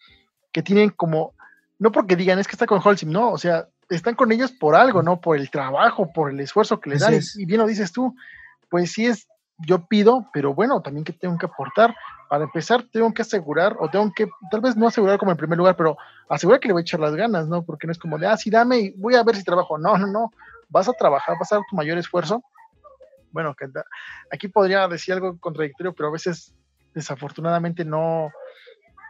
que 0.52 0.62
tienen 0.62 0.90
como, 0.90 1.32
no 1.78 1.90
porque 1.90 2.16
digan, 2.16 2.38
es 2.38 2.46
que 2.46 2.52
está 2.52 2.66
con 2.66 2.82
Holcim, 2.84 3.10
no, 3.10 3.30
o 3.30 3.38
sea, 3.38 3.66
están 3.88 4.14
con 4.14 4.30
ellos 4.30 4.52
por 4.52 4.74
algo, 4.74 5.02
¿no? 5.02 5.22
Por 5.22 5.38
el 5.38 5.50
trabajo, 5.50 6.12
por 6.12 6.30
el 6.30 6.40
esfuerzo 6.40 6.80
que 6.80 6.90
les 6.90 7.00
dan. 7.00 7.18
Y 7.36 7.46
bien 7.46 7.60
lo 7.60 7.66
dices 7.66 7.92
tú, 7.92 8.14
pues 8.68 8.92
sí 8.92 9.06
es, 9.06 9.26
yo 9.58 9.86
pido, 9.86 10.28
pero 10.32 10.54
bueno, 10.54 10.82
también 10.82 11.04
que 11.04 11.12
tengo 11.12 11.38
que 11.38 11.46
aportar. 11.46 11.94
Para 12.32 12.44
empezar, 12.44 12.82
tengo 12.84 13.12
que 13.12 13.20
asegurar, 13.20 13.76
o 13.78 13.90
tengo 13.90 14.10
que, 14.10 14.26
tal 14.50 14.62
vez 14.62 14.74
no 14.74 14.86
asegurar 14.86 15.18
como 15.18 15.32
en 15.32 15.36
primer 15.36 15.58
lugar, 15.58 15.76
pero 15.76 15.98
asegurar 16.30 16.60
que 16.60 16.68
le 16.68 16.72
voy 16.72 16.80
a 16.80 16.84
echar 16.84 16.98
las 16.98 17.14
ganas, 17.14 17.46
¿no? 17.46 17.62
Porque 17.62 17.86
no 17.86 17.92
es 17.92 17.98
como 17.98 18.16
de, 18.16 18.26
ah, 18.26 18.38
sí, 18.38 18.48
dame 18.48 18.78
y 18.78 18.90
voy 18.92 19.16
a 19.16 19.22
ver 19.22 19.36
si 19.36 19.44
trabajo. 19.44 19.76
No, 19.76 19.98
no, 19.98 20.06
no. 20.06 20.30
Vas 20.70 20.88
a 20.88 20.94
trabajar, 20.94 21.36
vas 21.38 21.52
a 21.52 21.56
dar 21.56 21.64
tu 21.68 21.76
mayor 21.76 21.98
esfuerzo. 21.98 22.42
Bueno, 23.32 23.54
que 23.54 23.66
aquí 24.30 24.48
podría 24.48 24.88
decir 24.88 25.12
algo 25.12 25.38
contradictorio, 25.38 25.92
pero 25.92 26.08
a 26.08 26.12
veces, 26.12 26.54
desafortunadamente, 26.94 27.84
no, 27.84 28.30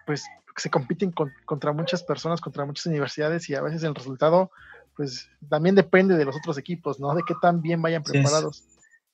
pues 0.04 0.24
se 0.56 0.68
compiten 0.68 1.12
contra 1.12 1.72
muchas 1.72 2.02
personas, 2.02 2.40
contra 2.40 2.64
muchas 2.64 2.86
universidades 2.86 3.48
y 3.48 3.54
a 3.54 3.62
veces 3.62 3.84
el 3.84 3.94
resultado, 3.94 4.50
pues 4.96 5.30
también 5.48 5.76
depende 5.76 6.16
de 6.16 6.24
los 6.24 6.34
otros 6.34 6.58
equipos, 6.58 6.98
¿no? 6.98 7.14
De 7.14 7.22
qué 7.24 7.34
tan 7.40 7.62
bien 7.62 7.82
vayan 7.82 8.02
preparados. 8.02 8.64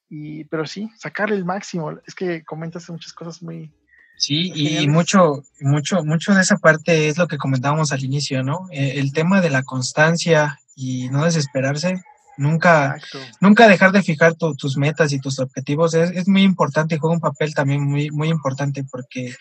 Y, 0.09 0.45
pero 0.45 0.65
sí, 0.65 0.91
sacarle 0.97 1.37
el 1.37 1.45
máximo. 1.45 1.91
Es 2.07 2.15
que 2.15 2.43
comentas 2.43 2.89
muchas 2.89 3.13
cosas 3.13 3.43
muy... 3.43 3.71
Sí, 4.19 4.53
y 4.55 4.89
mucho, 4.89 5.45
mucho, 5.61 6.05
mucho 6.05 6.35
de 6.35 6.41
esa 6.41 6.57
parte 6.57 7.09
es 7.09 7.19
lo 7.19 7.29
que 7.29 7.39
comentábamos 7.39 7.93
al 7.93 8.03
inicio, 8.03 8.43
¿no? 8.43 8.67
Eh, 8.73 8.95
el 8.97 9.13
tema 9.13 9.41
de 9.41 9.49
la 9.49 9.63
constancia 9.63 10.59
y 10.75 11.09
no 11.11 11.25
desesperarse, 11.25 12.03
nunca, 12.37 12.97
nunca 13.41 13.69
dejar 13.69 13.93
de 13.93 14.03
fijar 14.03 14.35
tus 14.35 14.77
metas 14.77 15.13
y 15.13 15.21
tus 15.21 15.39
objetivos 15.39 15.95
es, 15.95 16.11
es, 16.11 16.27
muy 16.27 16.43
importante 16.43 16.97
y 16.97 16.99
juega 16.99 17.15
un 17.15 17.21
papel 17.21 17.55
también 17.55 17.85
muy, 17.85 18.11
muy 18.11 18.29
importante 18.29 18.85
porque 18.91 19.37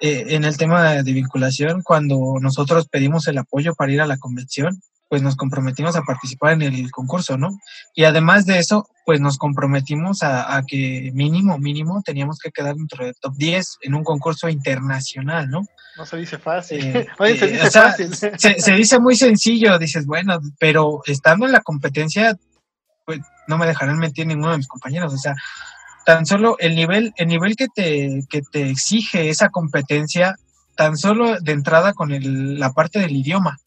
eh, 0.00 0.24
en 0.28 0.44
el 0.44 0.56
tema 0.58 1.02
de 1.02 1.12
vinculación, 1.12 1.82
cuando 1.82 2.36
nosotros 2.40 2.88
pedimos 2.88 3.26
el 3.26 3.38
apoyo 3.38 3.74
para 3.74 3.92
ir 3.92 4.00
a 4.00 4.06
la 4.06 4.18
convención, 4.18 4.82
pues 5.08 5.22
nos 5.22 5.36
comprometimos 5.36 5.96
a 5.96 6.02
participar 6.02 6.52
en 6.52 6.62
el 6.62 6.90
concurso, 6.90 7.38
¿no? 7.38 7.58
Y 7.94 8.04
además 8.04 8.44
de 8.44 8.58
eso, 8.58 8.86
pues 9.06 9.20
nos 9.20 9.38
comprometimos 9.38 10.22
a, 10.22 10.62
que 10.66 11.10
mínimo, 11.14 11.58
mínimo, 11.58 12.02
teníamos 12.04 12.38
que 12.38 12.50
quedar 12.50 12.74
dentro 12.74 13.06
del 13.06 13.14
top 13.18 13.34
10 13.36 13.78
en 13.82 13.94
un 13.94 14.04
concurso 14.04 14.48
internacional, 14.50 15.48
¿no? 15.48 15.62
No 15.96 16.04
se 16.04 16.18
dice 16.18 16.38
fácil. 16.38 16.84
Eh, 16.84 17.06
se 17.18 17.44
eh, 17.44 17.52
dice 17.52 17.70
fácil. 17.70 18.14
Se, 18.14 18.72
dice 18.72 19.00
muy 19.00 19.16
sencillo, 19.16 19.78
dices, 19.78 20.04
bueno, 20.04 20.38
pero 20.58 21.00
estando 21.06 21.46
en 21.46 21.52
la 21.52 21.60
competencia, 21.60 22.36
pues 23.06 23.20
no 23.46 23.56
me 23.56 23.66
dejarán 23.66 23.98
mentir 23.98 24.26
ninguno 24.26 24.52
de 24.52 24.58
mis 24.58 24.68
compañeros, 24.68 25.14
o 25.14 25.18
sea, 25.18 25.34
tan 26.04 26.26
solo 26.26 26.56
el 26.58 26.74
nivel, 26.74 27.14
el 27.16 27.28
nivel 27.28 27.56
que 27.56 27.68
te, 27.74 28.24
que 28.28 28.42
te 28.42 28.68
exige 28.68 29.30
esa 29.30 29.48
competencia, 29.48 30.36
tan 30.76 30.98
solo 30.98 31.40
de 31.40 31.52
entrada 31.52 31.94
con 31.94 32.10
la 32.58 32.72
parte 32.72 32.98
del 32.98 33.16
idioma, 33.16 33.58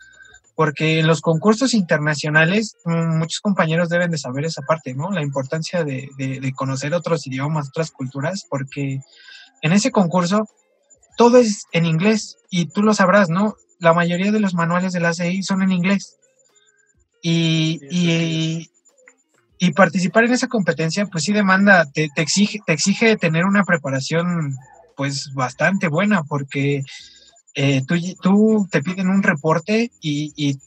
porque 0.56 1.00
en 1.00 1.08
los 1.08 1.22
concursos 1.22 1.74
internacionales 1.74 2.76
mm, 2.86 3.18
muchos 3.18 3.40
compañeros 3.40 3.90
deben 3.90 4.12
de 4.12 4.18
saber 4.18 4.46
esa 4.46 4.62
parte, 4.62 4.94
¿no? 4.94 5.12
La 5.12 5.22
importancia 5.22 5.84
de, 5.84 6.10
de, 6.18 6.54
conocer 6.54 6.94
otros 6.94 7.26
idiomas, 7.28 7.70
otras 7.70 7.92
culturas, 7.92 8.46
porque 8.50 9.02
en 9.62 9.74
ese 9.74 9.92
concurso 9.92 10.48
todo 11.18 11.38
es 11.38 11.66
en 11.72 11.86
inglés 11.86 12.38
y 12.50 12.68
tú 12.68 12.84
lo 12.84 12.94
sabrás, 12.94 13.30
¿no? 13.30 13.56
La 13.80 13.94
mayoría 13.94 14.32
de 14.32 14.40
los 14.40 14.54
manuales 14.54 14.94
de 14.94 15.00
la 15.00 15.10
ACI 15.10 15.44
son 15.44 15.62
en 15.62 15.72
inglés. 15.72 16.18
Y, 17.24 17.80
y, 17.92 18.72
y 19.64 19.74
participar 19.74 20.24
en 20.24 20.34
esa 20.34 20.48
competencia, 20.48 21.06
pues 21.06 21.24
sí 21.24 21.34
demanda, 21.34 21.86
te, 21.86 22.10
exige, 22.16 22.62
te 22.66 22.74
exige 22.74 23.16
tener 23.16 23.46
una 23.46 23.64
preparación 23.64 24.58
pues 24.98 25.32
bastante 25.36 25.88
buena, 25.88 26.24
porque 26.24 26.82
eh, 27.56 27.82
tú, 27.88 27.96
tú, 28.22 28.68
te 28.72 28.82
piden 28.82 29.10
un 29.10 29.24
reporte 29.24 29.92
y, 30.02 30.60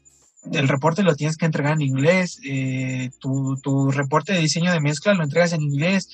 el 0.53 0.68
reporte 0.68 1.03
lo 1.03 1.16
tienes 1.16 1.39
que 1.39 1.47
entregar 1.47 1.72
en 1.72 1.80
inglés, 1.80 2.39
eh, 2.45 3.11
tu, 3.18 3.57
tu, 3.62 3.91
reporte 3.91 4.35
de 4.35 4.41
diseño 4.41 4.72
de 4.72 4.80
mezcla 4.80 5.14
lo 5.14 5.24
entregas 5.24 5.55
en 5.55 5.62
inglés, 5.62 6.11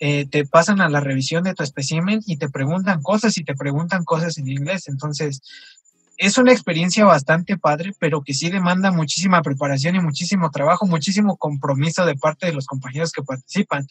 eh, 0.00 0.26
te 0.26 0.46
pasan 0.46 0.80
a 0.80 0.88
la 0.88 1.00
revisión 1.00 1.44
de 1.44 1.54
tu 1.54 1.62
espécimen 1.62 2.20
y 2.26 2.38
te 2.38 2.48
preguntan 2.48 3.02
cosas 3.02 3.36
y 3.36 3.44
te 3.44 3.54
preguntan 3.54 4.04
cosas 4.04 4.38
en 4.38 4.48
inglés. 4.48 4.88
Entonces, 4.88 5.42
es 6.16 6.38
una 6.38 6.52
experiencia 6.52 7.04
bastante 7.04 7.56
padre, 7.58 7.92
pero 7.98 8.22
que 8.22 8.34
sí 8.34 8.50
demanda 8.50 8.90
muchísima 8.90 9.42
preparación 9.42 9.96
y 9.96 10.00
muchísimo 10.00 10.50
trabajo, 10.50 10.86
muchísimo 10.86 11.36
compromiso 11.36 12.06
de 12.06 12.16
parte 12.16 12.46
de 12.46 12.52
los 12.52 12.66
compañeros 12.66 13.12
que 13.12 13.22
participan, 13.22 13.86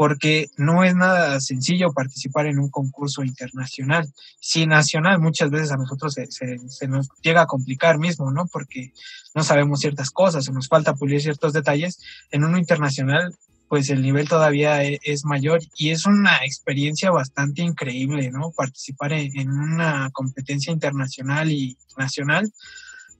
porque 0.00 0.48
no 0.56 0.82
es 0.82 0.94
nada 0.94 1.38
sencillo 1.40 1.92
participar 1.92 2.46
en 2.46 2.58
un 2.58 2.70
concurso 2.70 3.22
internacional. 3.22 4.10
Si 4.40 4.64
nacional, 4.64 5.20
muchas 5.20 5.50
veces 5.50 5.72
a 5.72 5.76
nosotros 5.76 6.14
se, 6.14 6.26
se, 6.30 6.88
nos 6.88 7.10
llega 7.20 7.42
a 7.42 7.46
complicar 7.46 7.98
mismo, 7.98 8.30
¿no? 8.30 8.46
Porque 8.46 8.94
no 9.34 9.44
sabemos 9.44 9.80
ciertas 9.80 10.10
cosas 10.10 10.48
o 10.48 10.52
nos 10.52 10.68
falta 10.68 10.94
pulir 10.94 11.20
ciertos 11.20 11.52
detalles. 11.52 12.00
En 12.30 12.44
uno 12.44 12.56
internacional 12.56 13.36
pues 13.68 13.90
el 13.90 14.00
nivel 14.00 14.26
todavía 14.26 14.82
e, 14.82 15.00
es, 15.02 15.26
mayor 15.26 15.60
y 15.76 15.90
es 15.90 16.06
una 16.06 16.38
experiencia 16.46 17.10
bastante 17.10 17.60
increíble, 17.60 18.30
¿no? 18.30 18.52
Participar 18.52 19.12
en, 19.12 19.50
una 19.50 20.08
competencia 20.14 20.72
internacional 20.72 21.52
y 21.52 21.76
nacional, 21.98 22.50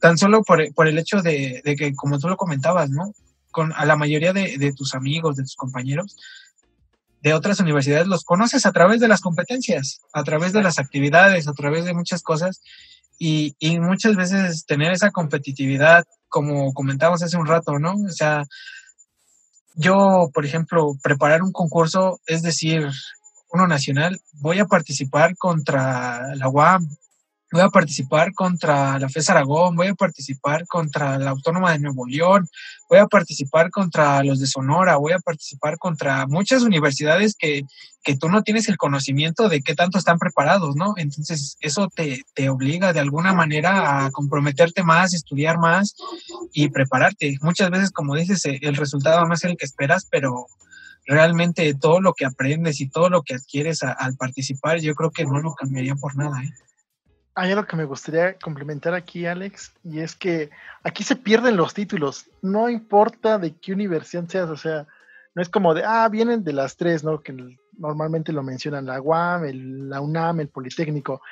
tan 0.01 0.16
solo 0.16 0.43
por, 0.45 0.62
el 0.62 0.99
hecho 0.99 1.20
de, 1.20 1.61
que, 1.76 1.95
como 1.95 2.18
tú 2.18 2.26
lo 2.26 2.39
comentabas, 2.39 2.89
¿no? 2.89 3.12
Con 3.51 3.74
a 3.74 3.85
la 3.85 3.97
mayoría 3.97 4.33
de, 4.33 4.72
tus 4.74 4.95
amigos, 4.95 5.37
de 5.37 5.43
tus 5.43 5.57
compañeros, 5.57 6.16
de 7.23 7.35
otras 7.35 7.61
universidades 7.61 8.07
los 8.07 8.25
conoces 8.25 8.66
a 8.66 8.73
través 8.73 9.01
de 9.01 9.09
las 9.09 9.21
competencias, 9.21 10.01
a 10.12 10.25
través 10.25 10.53
de 10.53 10.62
las 10.62 10.79
actividades, 10.79 11.49
a 11.49 11.53
través 11.53 11.85
de 11.85 11.95
muchas 11.95 12.23
cosas 12.23 12.62
y, 13.18 13.55
y 13.59 13.79
muchas 13.79 14.16
veces 14.16 14.64
tener 14.64 14.93
esa 14.93 15.11
competitividad, 15.11 16.05
como 16.29 16.73
comentábamos 16.73 17.23
hace 17.23 17.37
un 17.37 17.47
rato, 17.47 17.79
¿no? 17.79 17.93
O 17.93 18.11
sea, 18.11 18.45
yo, 19.75 20.31
por 20.33 20.45
ejemplo, 20.45 20.97
preparar 21.03 21.43
un 21.43 21.53
concurso, 21.53 22.21
es 22.27 22.43
decir, 22.43 22.89
uno 23.53 23.66
nacional, 23.66 24.21
voy 24.33 24.59
a 24.59 24.66
participar 24.66 25.37
contra 25.37 26.35
la 26.37 26.49
UAM, 26.49 26.89
voy 27.53 27.63
a 27.63 27.69
participar 27.69 28.33
contra 28.33 28.99
la 28.99 29.09
FES 29.09 29.31
Aragón, 29.31 29.75
voy 29.75 29.89
a 29.89 29.95
participar 29.95 30.67
contra 30.67 31.19
la 31.19 31.31
Autónoma 31.31 31.73
de 31.73 31.81
Nuevo 31.81 32.07
León, 32.07 32.49
voy 32.89 32.99
a 32.99 33.07
participar 33.07 33.71
contra 33.71 34.23
los 34.23 34.39
de 34.39 34.47
Sonora, 34.47 34.97
voy 34.97 35.13
a 35.13 35.19
participar 35.19 35.79
contra 35.79 36.27
muchas 36.27 36.63
universidades 36.63 37.35
que, 37.37 37.65
que 38.05 38.17
tú 38.17 38.29
no 38.29 38.43
tienes 38.43 38.69
el 38.69 38.77
conocimiento 38.77 39.49
de 39.49 39.63
qué 39.63 39.75
tanto 39.75 39.99
están 39.99 40.19
preparados, 40.19 40.77
¿no? 40.77 40.95
Entonces, 40.97 41.57
eso 41.61 41.89
te, 41.89 42.23
te 42.35 42.49
obliga 42.49 42.93
de 42.93 43.01
alguna 43.01 43.33
manera 43.33 44.05
a 44.05 44.11
comprometerte 44.11 44.85
más, 44.85 45.13
estudiar 45.13 45.59
más 45.59 45.97
y 46.53 46.69
prepararte. 46.69 47.37
Muchas 47.43 47.71
veces, 47.71 47.91
como 47.91 48.15
dices, 48.15 48.45
eh, 48.47 48.59
el 48.63 48.77
resultado 48.77 49.27
no 49.27 49.35
es 49.35 49.45
el 49.45 49.57
que 49.57 49.67
esperas, 49.67 50.07
pero 50.09 50.47
realmente 51.05 51.75
todo 51.75 52.01
lo 52.01 52.13
que 52.13 52.27
aprendes 52.27 52.81
y 52.81 52.89
todo 52.89 53.11
lo 53.11 53.23
que 53.23 53.35
adquieres 53.35 53.83
al 53.83 54.17
participar, 54.17 54.79
yo 54.79 54.95
creo 54.95 55.11
que 55.11 55.25
no 55.25 55.41
lo 55.41 55.55
cambiaría 55.55 55.97
por 55.97 56.15
nada, 56.15 56.43
¿eh? 56.45 56.53
Hay 57.41 57.53
algo 57.53 57.66
que 57.66 57.76
me 57.76 57.86
gustaría 57.86 58.34
complementar 58.34 58.93
aquí, 58.93 59.24
Alex, 59.24 59.72
y 59.82 60.01
es 60.01 60.14
que 60.14 60.51
aquí 60.82 61.03
se 61.05 61.16
pierden 61.16 61.57
los 61.57 61.72
títulos. 61.72 62.26
No 62.43 62.68
importa 62.68 63.38
de 63.38 63.55
qué 63.57 63.72
universidad 63.72 64.28
seas, 64.28 64.51
o 64.51 64.59
sea, 64.59 64.86
no 65.34 65.41
es 65.41 65.49
como 65.49 65.72
de, 65.72 65.82
ah, 65.82 66.07
vienen 66.11 66.45
de 66.45 66.53
las 66.53 66.76
tres, 66.76 67.03
¿no? 67.03 67.22
Que 67.22 67.34
normalmente 67.78 68.32
lo 68.32 68.43
mencionan, 68.43 68.84
la 68.84 69.01
UAM, 69.01 69.45
la 69.88 70.03
UNAM, 70.03 70.41
el 70.41 70.49
Politécnico. 70.49 71.22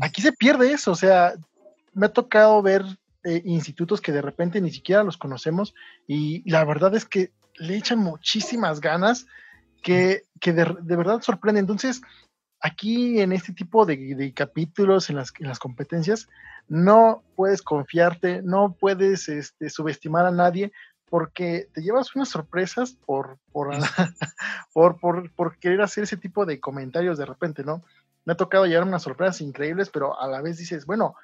Aquí 0.00 0.22
se 0.22 0.32
pierde 0.32 0.72
eso, 0.72 0.92
o 0.92 0.96
sea, 0.96 1.34
me 1.92 2.06
ha 2.06 2.12
tocado 2.12 2.62
ver 2.62 2.84
eh, 3.24 3.42
institutos 3.44 4.00
que 4.00 4.12
de 4.12 4.22
repente 4.22 4.60
ni 4.60 4.70
siquiera 4.70 5.02
los 5.02 5.16
conocemos 5.16 5.74
y 6.06 6.48
la 6.48 6.64
verdad 6.64 6.94
es 6.94 7.04
que 7.04 7.32
le 7.56 7.76
echan 7.76 7.98
muchísimas 7.98 8.80
ganas 8.80 9.26
que, 9.82 10.22
de, 10.40 10.96
verdad 10.96 11.20
sorprende. 11.20 11.58
Entonces, 11.58 12.00
aquí 12.62 13.20
en 13.20 13.32
este 13.32 13.52
tipo 13.52 13.84
de, 13.84 14.32
capítulos, 14.34 15.10
en 15.10 15.16
las, 15.16 15.32
en 15.38 15.48
las, 15.48 15.58
competencias, 15.58 16.28
no 16.68 17.22
puedes 17.34 17.60
confiarte, 17.60 18.40
no 18.42 18.76
puedes 18.78 19.28
este, 19.28 19.68
subestimar 19.68 20.24
a 20.24 20.30
nadie, 20.30 20.72
porque 21.10 21.68
te 21.74 21.82
llevas 21.82 22.14
unas 22.14 22.30
sorpresas 22.30 22.92
por, 23.04 23.38
por, 24.72 24.98
por, 25.00 25.30
por, 25.32 25.58
querer 25.58 25.82
hacer 25.82 26.04
ese 26.04 26.16
tipo 26.16 26.46
de 26.46 26.60
comentarios 26.60 27.18
de 27.18 27.26
repente, 27.26 27.64
¿no? 27.64 27.82
Me 28.24 28.32
ha 28.32 28.36
tocado 28.36 28.64
llevar 28.66 28.86
unas 28.86 29.02
sorpresas 29.02 29.40
increíbles, 29.40 29.90
pero 29.90 30.18
a 30.18 30.28
la 30.28 30.40
vez 30.40 30.56
dices, 30.56 30.86
bueno, 30.86 31.16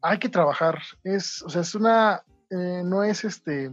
hay 0.00 0.18
que 0.18 0.28
trabajar. 0.28 0.80
Es, 1.02 1.42
o 1.42 1.50
sea, 1.50 1.62
es 1.62 1.74
una, 1.74 2.22
eh, 2.50 2.82
no 2.84 3.02
es 3.02 3.24
este, 3.24 3.72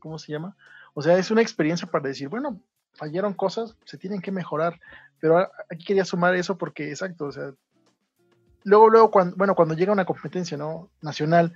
¿cómo 0.00 0.18
se 0.18 0.32
llama? 0.32 0.56
O 0.94 1.02
sea, 1.02 1.16
es 1.16 1.30
una 1.30 1.42
experiencia 1.42 1.88
para 1.88 2.08
decir, 2.08 2.28
bueno, 2.28 2.60
fallaron 2.96 3.34
cosas, 3.34 3.76
se 3.84 3.98
tienen 3.98 4.20
que 4.20 4.32
mejorar. 4.32 4.80
Pero 5.20 5.48
aquí 5.70 5.84
quería 5.84 6.04
sumar 6.04 6.34
eso 6.34 6.58
porque, 6.58 6.90
exacto, 6.90 7.26
o 7.26 7.32
sea, 7.32 7.52
luego, 8.64 8.90
luego, 8.90 9.10
cuando, 9.10 9.36
bueno, 9.36 9.54
cuando 9.54 9.74
llega 9.74 9.92
una 9.92 10.04
competencia, 10.04 10.56
¿no? 10.56 10.90
Nacional, 11.00 11.54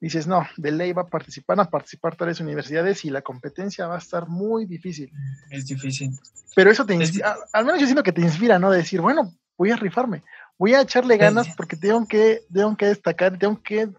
dices, 0.00 0.26
no, 0.26 0.46
de 0.56 0.72
ley 0.72 0.92
va 0.92 1.02
a 1.02 1.06
participar, 1.08 1.60
a 1.60 1.70
participar 1.70 2.16
tales 2.16 2.40
universidades 2.40 3.04
y 3.04 3.10
la 3.10 3.22
competencia 3.22 3.86
va 3.86 3.96
a 3.96 3.98
estar 3.98 4.28
muy 4.28 4.66
difícil. 4.66 5.12
Es 5.50 5.66
difícil. 5.66 6.10
Pero 6.56 6.70
eso 6.70 6.84
te 6.84 6.94
inspira, 6.94 7.36
al 7.52 7.64
menos 7.64 7.80
yo 7.80 7.86
siento 7.86 8.02
que 8.02 8.12
te 8.12 8.20
inspira, 8.20 8.58
¿no? 8.58 8.70
De 8.70 8.78
decir, 8.78 9.00
bueno, 9.00 9.32
voy 9.56 9.70
a 9.70 9.76
rifarme, 9.76 10.22
voy 10.58 10.74
a 10.74 10.80
echarle 10.80 11.16
ganas 11.16 11.54
porque 11.56 11.76
tengo 11.76 12.06
que, 12.06 12.42
tengo 12.52 12.76
que 12.76 12.86
destacar, 12.86 13.38
tengo 13.38 13.62
que 13.62 13.90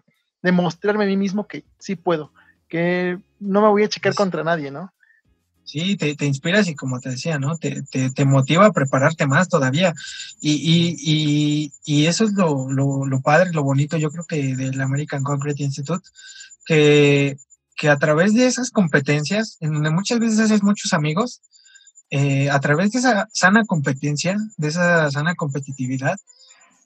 demostrarme 0.42 1.04
a 1.04 1.06
mí 1.06 1.16
mismo 1.16 1.46
que 1.46 1.64
sí 1.78 1.96
puedo, 1.96 2.32
que 2.68 3.18
no 3.40 3.62
me 3.62 3.68
voy 3.68 3.84
a 3.84 3.88
checar 3.88 4.14
contra 4.14 4.44
nadie, 4.44 4.70
¿no? 4.70 4.92
Sí, 5.64 5.96
te, 5.96 6.14
te, 6.14 6.26
inspiras 6.26 6.68
y 6.68 6.74
como 6.74 7.00
te 7.00 7.10
decía, 7.10 7.38
¿no? 7.38 7.56
Te, 7.56 7.82
te, 7.90 8.10
te 8.10 8.24
motiva 8.24 8.66
a 8.66 8.72
prepararte 8.72 9.26
más 9.26 9.48
todavía. 9.48 9.94
Y, 10.40 10.52
y, 10.52 10.96
y, 11.00 11.72
y 11.84 12.06
eso 12.06 12.24
es 12.24 12.32
lo, 12.34 12.70
lo, 12.70 13.06
lo, 13.06 13.20
padre, 13.22 13.50
lo 13.52 13.62
bonito, 13.62 13.96
yo 13.96 14.10
creo 14.10 14.24
que 14.24 14.54
del 14.54 14.80
American 14.80 15.22
Concrete 15.22 15.62
Institute, 15.62 16.06
que, 16.66 17.38
que 17.76 17.88
a 17.88 17.98
través 17.98 18.34
de 18.34 18.46
esas 18.46 18.70
competencias, 18.70 19.56
en 19.60 19.72
donde 19.72 19.90
muchas 19.90 20.18
veces 20.18 20.38
haces 20.38 20.62
muchos 20.62 20.92
amigos, 20.92 21.40
eh, 22.10 22.50
a 22.50 22.60
través 22.60 22.92
de 22.92 22.98
esa 22.98 23.28
sana 23.32 23.64
competencia, 23.64 24.36
de 24.56 24.68
esa 24.68 25.10
sana 25.10 25.34
competitividad, 25.34 26.16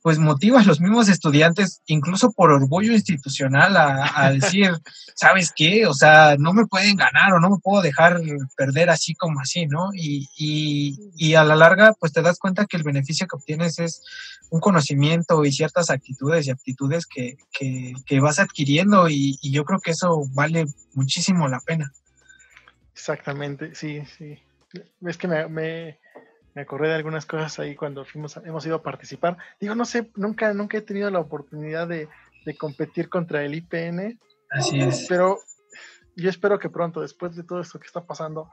pues 0.03 0.19
motiva 0.19 0.61
a 0.61 0.65
los 0.65 0.81
mismos 0.81 1.09
estudiantes, 1.09 1.83
incluso 1.87 2.33
por 2.33 2.53
orgullo 2.53 2.93
institucional, 2.93 3.77
a, 3.77 4.31
decir, 4.33 4.71
¿sabes 5.15 5.53
qué? 5.55 5.87
O 5.87 5.95
sea, 5.95 6.37
no 6.39 6.53
me 6.53 6.67
pueden 6.67 6.97
ganar 6.97 7.33
o 7.33 7.41
no 7.41 7.51
me 7.51 7.59
puedo 7.59 7.83
dejar 7.83 8.21
perder 8.57 8.91
así 8.91 9.15
como 9.15 9.41
así, 9.41 9.67
¿no? 9.67 9.91
Y, 9.95 10.29
y, 10.37 11.35
a 11.35 11.45
la 11.45 11.57
larga, 11.57 11.95
pues 11.99 12.13
te 12.13 12.23
das 12.23 12.39
cuenta 12.39 12.67
que 12.67 12.77
el 12.77 12.85
beneficio 12.85 13.27
que 13.27 13.37
obtienes 13.37 13.79
es 13.79 14.03
un 14.51 14.61
conocimiento 14.61 15.45
y 15.45 15.53
ciertas 15.53 15.91
actitudes 15.91 16.47
y 16.47 16.51
aptitudes 16.51 17.07
que, 17.07 17.37
que, 17.53 17.93
que 18.07 18.21
vas 18.21 18.39
adquiriendo 18.39 19.09
y, 19.09 19.39
y 19.43 19.53
yo 19.53 19.65
creo 19.65 19.81
que 19.81 19.91
eso 19.91 20.25
vale 20.33 20.67
muchísimo 20.95 21.49
la 21.49 21.61
pena. 21.61 21.93
Exactamente, 22.93 23.75
sí, 23.75 24.03
sí. 24.17 24.39
Es 25.07 25.17
que 25.17 25.29
me 25.29 25.99
me 26.59 26.63
acordé 26.63 26.89
de 26.89 26.95
algunas 26.95 27.25
cosas 27.25 27.57
ahí 27.61 27.77
cuando 27.77 28.05
fuimos, 28.05 28.37
hemos 28.39 28.67
ido 28.67 28.75
a 28.75 28.83
participar. 28.83 29.39
Digo, 29.61 29.77
no 29.77 29.85
sé, 29.85 30.11
nunca, 30.17 30.53
nunca 30.55 30.77
he 30.77 30.81
tenido 30.81 31.09
la 31.09 31.21
oportunidad 31.21 31.87
de, 31.87 32.09
competir 32.59 33.09
contra 33.09 33.45
el 33.45 33.55
IPN. 33.55 34.19
Así 34.51 34.81
es. 34.81 35.07
Pero 35.09 35.39
yo 36.17 36.29
espero 36.29 36.59
que 36.59 36.69
pronto, 36.69 37.01
después 37.01 37.37
de 37.37 37.45
todo 37.45 37.61
esto 37.61 37.79
que 37.79 37.87
está 37.87 38.05
pasando, 38.05 38.51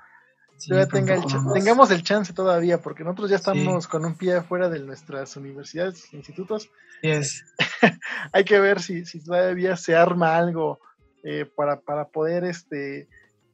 tenga 0.92 1.20
tengamos 1.52 1.90
el 1.90 2.04
chance 2.04 2.32
todavía, 2.32 2.80
porque 2.80 3.04
nosotros 3.04 3.32
ya 3.32 3.38
estamos 3.38 3.88
con 3.88 4.06
un 4.06 4.14
pie 4.14 4.36
afuera 4.36 4.70
de 4.70 4.82
nuestras 4.82 5.36
universidades, 5.36 6.14
institutos. 6.14 6.70
Yes. 7.02 7.44
Hay 8.34 8.44
que 8.44 8.60
ver 8.60 8.84
si, 8.84 9.04
si, 9.08 9.24
todavía 9.24 9.78
se 9.78 9.96
arma 9.96 10.38
algo 10.38 10.80
eh, 11.24 11.50
para, 11.56 11.80
para 11.80 12.06
poder 12.06 12.44
este, 12.44 13.08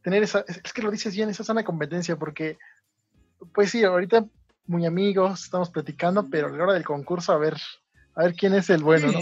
tener 0.03 0.23
esa, 0.23 0.43
es 0.45 0.73
que 0.73 0.81
lo 0.81 0.91
dices 0.91 1.15
bien, 1.15 1.29
esa 1.29 1.45
sana 1.45 1.63
competencia, 1.63 2.17
porque 2.17 2.57
pues 3.53 3.71
sí, 3.71 3.83
ahorita 3.83 4.25
muy 4.65 4.85
amigos, 4.85 5.43
estamos 5.43 5.69
platicando, 5.69 6.29
pero 6.29 6.47
a 6.47 6.51
la 6.51 6.63
hora 6.63 6.73
del 6.73 6.85
concurso, 6.85 7.33
a 7.33 7.37
ver, 7.37 7.57
a 8.15 8.23
ver 8.23 8.35
quién 8.35 8.53
es 8.53 8.69
el 8.69 8.83
bueno, 8.83 9.11
¿no? 9.11 9.19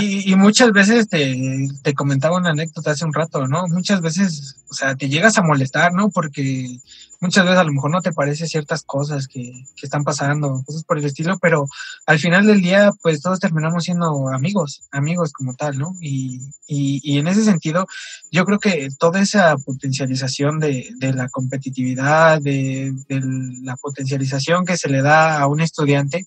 Y, 0.00 0.34
muchas 0.36 0.70
veces 0.72 1.08
te, 1.08 1.68
te, 1.82 1.94
comentaba 1.94 2.36
una 2.36 2.50
anécdota 2.50 2.92
hace 2.92 3.04
un 3.04 3.12
rato, 3.12 3.46
¿no? 3.48 3.66
Muchas 3.66 4.00
veces, 4.00 4.56
o 4.70 4.74
sea, 4.74 4.94
te 4.94 5.08
llegas 5.08 5.36
a 5.36 5.42
molestar, 5.42 5.92
¿no? 5.92 6.10
Porque 6.10 6.78
muchas 7.20 7.44
veces 7.44 7.58
a 7.58 7.64
lo 7.64 7.72
mejor 7.72 7.90
no 7.90 8.00
te 8.00 8.12
parece 8.12 8.46
ciertas 8.46 8.82
cosas 8.82 9.26
que, 9.26 9.66
que 9.76 9.86
están 9.86 10.04
pasando, 10.04 10.62
cosas 10.64 10.84
por 10.84 10.98
el 10.98 11.04
estilo, 11.04 11.38
pero 11.38 11.68
al 12.06 12.18
final 12.20 12.46
del 12.46 12.62
día, 12.62 12.92
pues 13.02 13.20
todos 13.20 13.40
terminamos 13.40 13.84
siendo 13.84 14.28
amigos, 14.28 14.84
amigos 14.92 15.32
como 15.32 15.54
tal, 15.54 15.78
¿no? 15.78 15.96
Y, 16.00 16.40
y, 16.68 17.00
y 17.02 17.18
en 17.18 17.26
ese 17.26 17.44
sentido, 17.44 17.86
yo 18.30 18.44
creo 18.44 18.60
que 18.60 18.90
toda 18.96 19.20
esa 19.20 19.56
potencialización 19.58 20.60
de, 20.60 20.88
de 20.98 21.12
la 21.12 21.28
competitividad, 21.28 22.40
de, 22.40 22.94
de 23.08 23.20
la 23.62 23.76
potencialización 23.76 24.64
que 24.64 24.76
se 24.76 24.88
le 24.88 25.02
da 25.02 25.40
a 25.40 25.48
un 25.48 25.60
estudiante, 25.60 26.26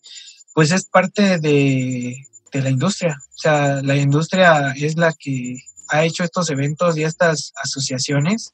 pues 0.53 0.71
es 0.71 0.85
parte 0.85 1.39
de, 1.39 2.27
la 2.53 2.69
industria. 2.69 3.17
O 3.19 3.37
sea, 3.37 3.81
la 3.81 3.95
industria 3.95 4.73
es 4.75 4.95
la 4.95 5.11
que 5.13 5.57
ha 5.89 6.05
hecho 6.05 6.23
estos 6.23 6.49
eventos 6.49 6.97
y 6.97 7.03
estas 7.03 7.51
asociaciones, 7.61 8.53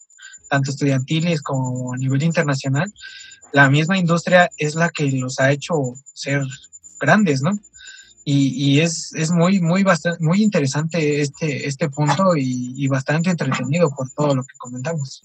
tanto 0.50 0.72
estudiantiles 0.72 1.42
como 1.42 1.94
a 1.94 1.98
nivel 1.98 2.24
internacional. 2.24 2.92
La 3.52 3.70
misma 3.70 3.98
industria 3.98 4.50
es 4.58 4.76
la 4.76 4.90
que 4.90 5.12
los 5.12 5.40
ha 5.40 5.52
hecho 5.52 5.76
ser 6.14 6.44
grandes, 7.00 7.42
¿no? 7.42 7.60
Y, 8.32 8.80
es, 8.82 9.12
es, 9.16 9.32
muy, 9.32 9.60
muy, 9.60 9.82
bastante, 9.82 10.24
muy 10.24 10.44
interesante 10.44 11.20
este, 11.20 11.66
este 11.66 11.90
punto 11.90 12.36
y, 12.36 12.74
y, 12.76 12.88
bastante 12.88 13.32
entretenido 13.32 13.90
por 13.90 14.08
todo 14.12 14.36
lo 14.36 14.44
que 14.44 14.56
comentamos. 14.56 15.24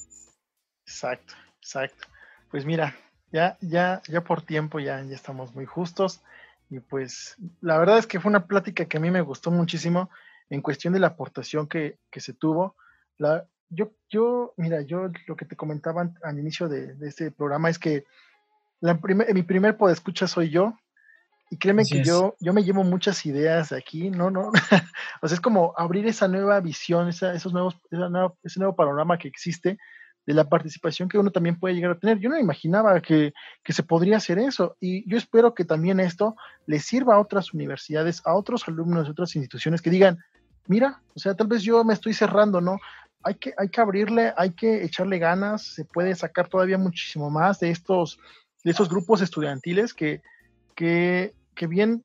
Exacto, 0.87 1.35
exacto. 1.61 2.07
Pues 2.51 2.65
mira, 2.65 2.97
ya, 3.31 3.59
ya, 3.61 4.01
ya 4.09 4.23
por 4.23 4.41
tiempo 4.41 4.81
ya, 4.81 5.03
ya 5.03 5.15
estamos 5.15 5.55
muy 5.55 5.67
justos. 5.67 6.23
Y 6.71 6.81
pues 6.81 7.37
la 7.61 7.79
verdad 7.79 7.99
es 7.99 8.07
que 8.07 8.21
fue 8.21 8.31
una 8.31 8.47
plática 8.47 8.87
que 8.87 8.97
a 8.97 9.01
mí 9.01 9.11
me 9.11 9.21
gustó 9.21 9.51
muchísimo 9.51 10.11
en 10.51 10.63
cuestión 10.63 10.93
de 10.95 11.01
la 11.01 11.09
aportación 11.09 11.69
que, 11.69 11.99
se 12.17 12.33
tuvo. 12.33 12.77
La, 13.19 13.47
yo, 13.69 13.93
yo, 14.09 14.55
mira, 14.57 14.83
yo 14.83 15.11
lo 15.27 15.37
que 15.37 15.45
te 15.45 15.57
comentaba 15.57 16.11
al 16.23 16.39
inicio 16.39 16.69
de, 16.69 16.97
este 17.03 17.31
programa 17.31 17.71
es 17.71 17.79
que 17.79 18.05
la 18.81 18.99
mi 19.33 19.43
primer 19.43 19.77
podescucha 19.77 20.27
soy 20.27 20.51
yo. 20.51 20.75
Y 21.51 21.59
créeme 21.59 21.85
que 21.85 22.03
yo, 22.03 22.35
yo 22.41 22.53
me 22.53 22.65
llevo 22.65 22.83
muchas 22.83 23.25
ideas 23.27 23.69
de 23.69 23.77
aquí, 23.77 24.11
no, 24.11 24.31
no. 24.31 24.51
o 25.23 25.29
sea, 25.29 25.35
es 25.35 25.41
como 25.41 25.75
abrir 25.77 26.07
esa 26.07 26.27
nueva 26.27 26.59
visión, 26.61 27.09
esos 27.09 27.53
nuevos, 27.53 27.79
ese 28.43 28.59
nuevo 28.59 28.75
panorama 28.75 29.19
que 29.19 29.29
existe 29.29 29.79
de 30.27 30.35
la 30.35 30.49
participación 30.49 31.09
que 31.09 31.19
uno 31.19 31.31
también 31.31 31.59
puede 31.59 31.75
llegar 31.75 31.93
a 31.93 31.99
tener. 31.99 32.19
Yo 32.19 32.31
no 32.31 32.39
imaginaba 32.39 33.01
que, 33.01 33.33
se 33.67 33.83
podría 33.83 34.17
hacer 34.17 34.39
eso 34.39 34.77
y 34.81 35.09
yo 35.09 35.17
espero 35.17 35.55
que 35.55 35.65
también 35.65 36.01
esto 36.01 36.37
le 36.67 36.81
sirva 36.81 37.17
a 37.17 37.21
otras 37.21 37.53
universidades, 37.53 38.23
a 38.25 38.35
otros 38.35 38.67
alumnos 38.69 39.05
de 39.05 39.13
otras 39.13 39.35
instituciones 39.37 39.83
que 39.83 39.91
digan, 39.91 40.19
mira, 40.67 41.03
o 41.15 41.19
sea, 41.19 41.35
tal 41.35 41.47
vez 41.47 41.63
yo 41.63 41.85
me 41.85 41.95
estoy 41.95 42.15
cerrando, 42.15 42.61
¿no? 42.61 42.79
Hay 43.23 43.35
que, 43.37 43.55
hay 43.57 43.69
que 43.69 43.81
abrirle, 43.81 44.33
hay 44.37 44.51
que 44.53 44.85
echarle 44.85 45.19
ganas, 45.19 45.63
se 45.63 45.85
puede 45.85 46.15
sacar 46.15 46.49
todavía 46.49 46.79
muchísimo 46.79 47.31
más 47.31 47.61
de 47.61 47.71
estos, 47.71 48.19
de 48.65 48.73
grupos 48.73 49.21
estudiantiles 49.21 49.95
que, 49.95 50.23
que, 50.75 51.35
que 51.55 51.67
bien 51.67 52.05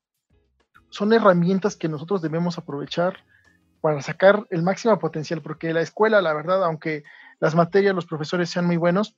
son 0.90 1.14
herramientas 1.14 1.76
que 1.76 1.88
nosotros 1.88 2.22
debemos 2.22 2.58
aprovechar 2.58 3.18
para 3.82 4.02
sacar 4.02 4.46
el 4.50 4.64
máximo 4.64 4.98
potencial, 5.00 5.42
porque 5.42 5.74
la 5.74 5.82
escuela, 5.82 6.22
la 6.22 6.34
verdad, 6.34 6.64
aunque 6.64 7.04
las 7.40 7.56
materias, 7.56 7.96
los 7.96 8.06
profesores 8.06 8.50
sean 8.50 8.66
muy 8.66 8.78
buenos, 8.78 9.16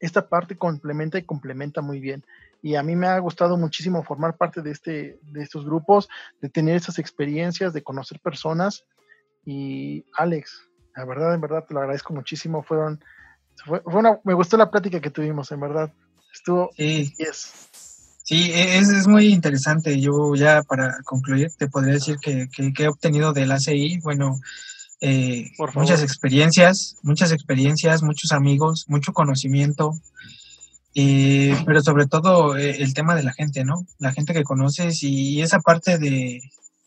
esta 0.00 0.28
parte 0.28 0.56
complementa 0.56 1.18
y 1.18 1.24
complementa 1.24 1.80
muy 1.80 2.00
bien. 2.00 2.24
Y 2.60 2.74
a 2.76 2.82
mí 2.82 2.96
me 2.96 3.06
ha 3.06 3.18
gustado 3.18 3.56
muchísimo 3.56 4.02
formar 4.02 4.36
parte 4.36 4.62
de, 4.62 4.70
este, 4.70 5.18
de 5.22 5.42
estos 5.42 5.64
grupos, 5.64 6.08
de 6.40 6.48
tener 6.48 6.76
esas 6.76 6.98
experiencias, 6.98 7.72
de 7.72 7.82
conocer 7.82 8.20
personas. 8.20 8.84
Y 9.44 10.04
Alex, 10.14 10.68
la 10.96 11.04
verdad, 11.04 11.34
en 11.34 11.40
verdad, 11.40 11.64
te 11.66 11.74
lo 11.74 11.80
agradezco 11.80 12.14
muchísimo. 12.14 12.62
Fueron, 12.62 13.02
fue, 13.64 13.80
me 14.24 14.34
gustó 14.34 14.56
la 14.56 14.70
plática 14.70 15.00
que 15.00 15.10
tuvimos, 15.10 15.50
en 15.52 15.60
verdad. 15.60 15.92
Estuvo. 16.32 16.70
Sí. 16.76 17.12
Sí, 18.24 18.52
e, 18.52 18.78
es, 18.78 18.88
es, 18.88 19.06
muy 19.08 19.26
interesante. 19.26 20.00
Yo 20.00 20.34
ya 20.34 20.62
para 20.62 20.96
concluir 21.04 21.50
te 21.58 21.68
podría 21.68 21.94
decir 21.94 22.16
que, 22.20 22.48
que, 22.48 22.84
he 22.84 22.88
obtenido 22.88 23.32
del 23.32 23.50
ACI, 23.50 23.98
bueno, 24.00 24.40
eh, 25.04 25.50
muchas 25.74 26.00
experiencias, 26.00 26.96
muchas 27.02 27.32
experiencias, 27.32 28.04
muchos 28.04 28.30
amigos, 28.30 28.84
mucho 28.86 29.12
conocimiento, 29.12 29.98
eh, 30.94 31.56
pero 31.66 31.82
sobre 31.82 32.06
todo 32.06 32.56
eh, 32.56 32.76
el 32.78 32.94
tema 32.94 33.16
de 33.16 33.24
la 33.24 33.32
gente, 33.32 33.64
¿no? 33.64 33.84
La 33.98 34.12
gente 34.12 34.32
que 34.32 34.44
conoces 34.44 35.02
y 35.02 35.42
esa 35.42 35.58
parte 35.58 35.98
de, 35.98 36.40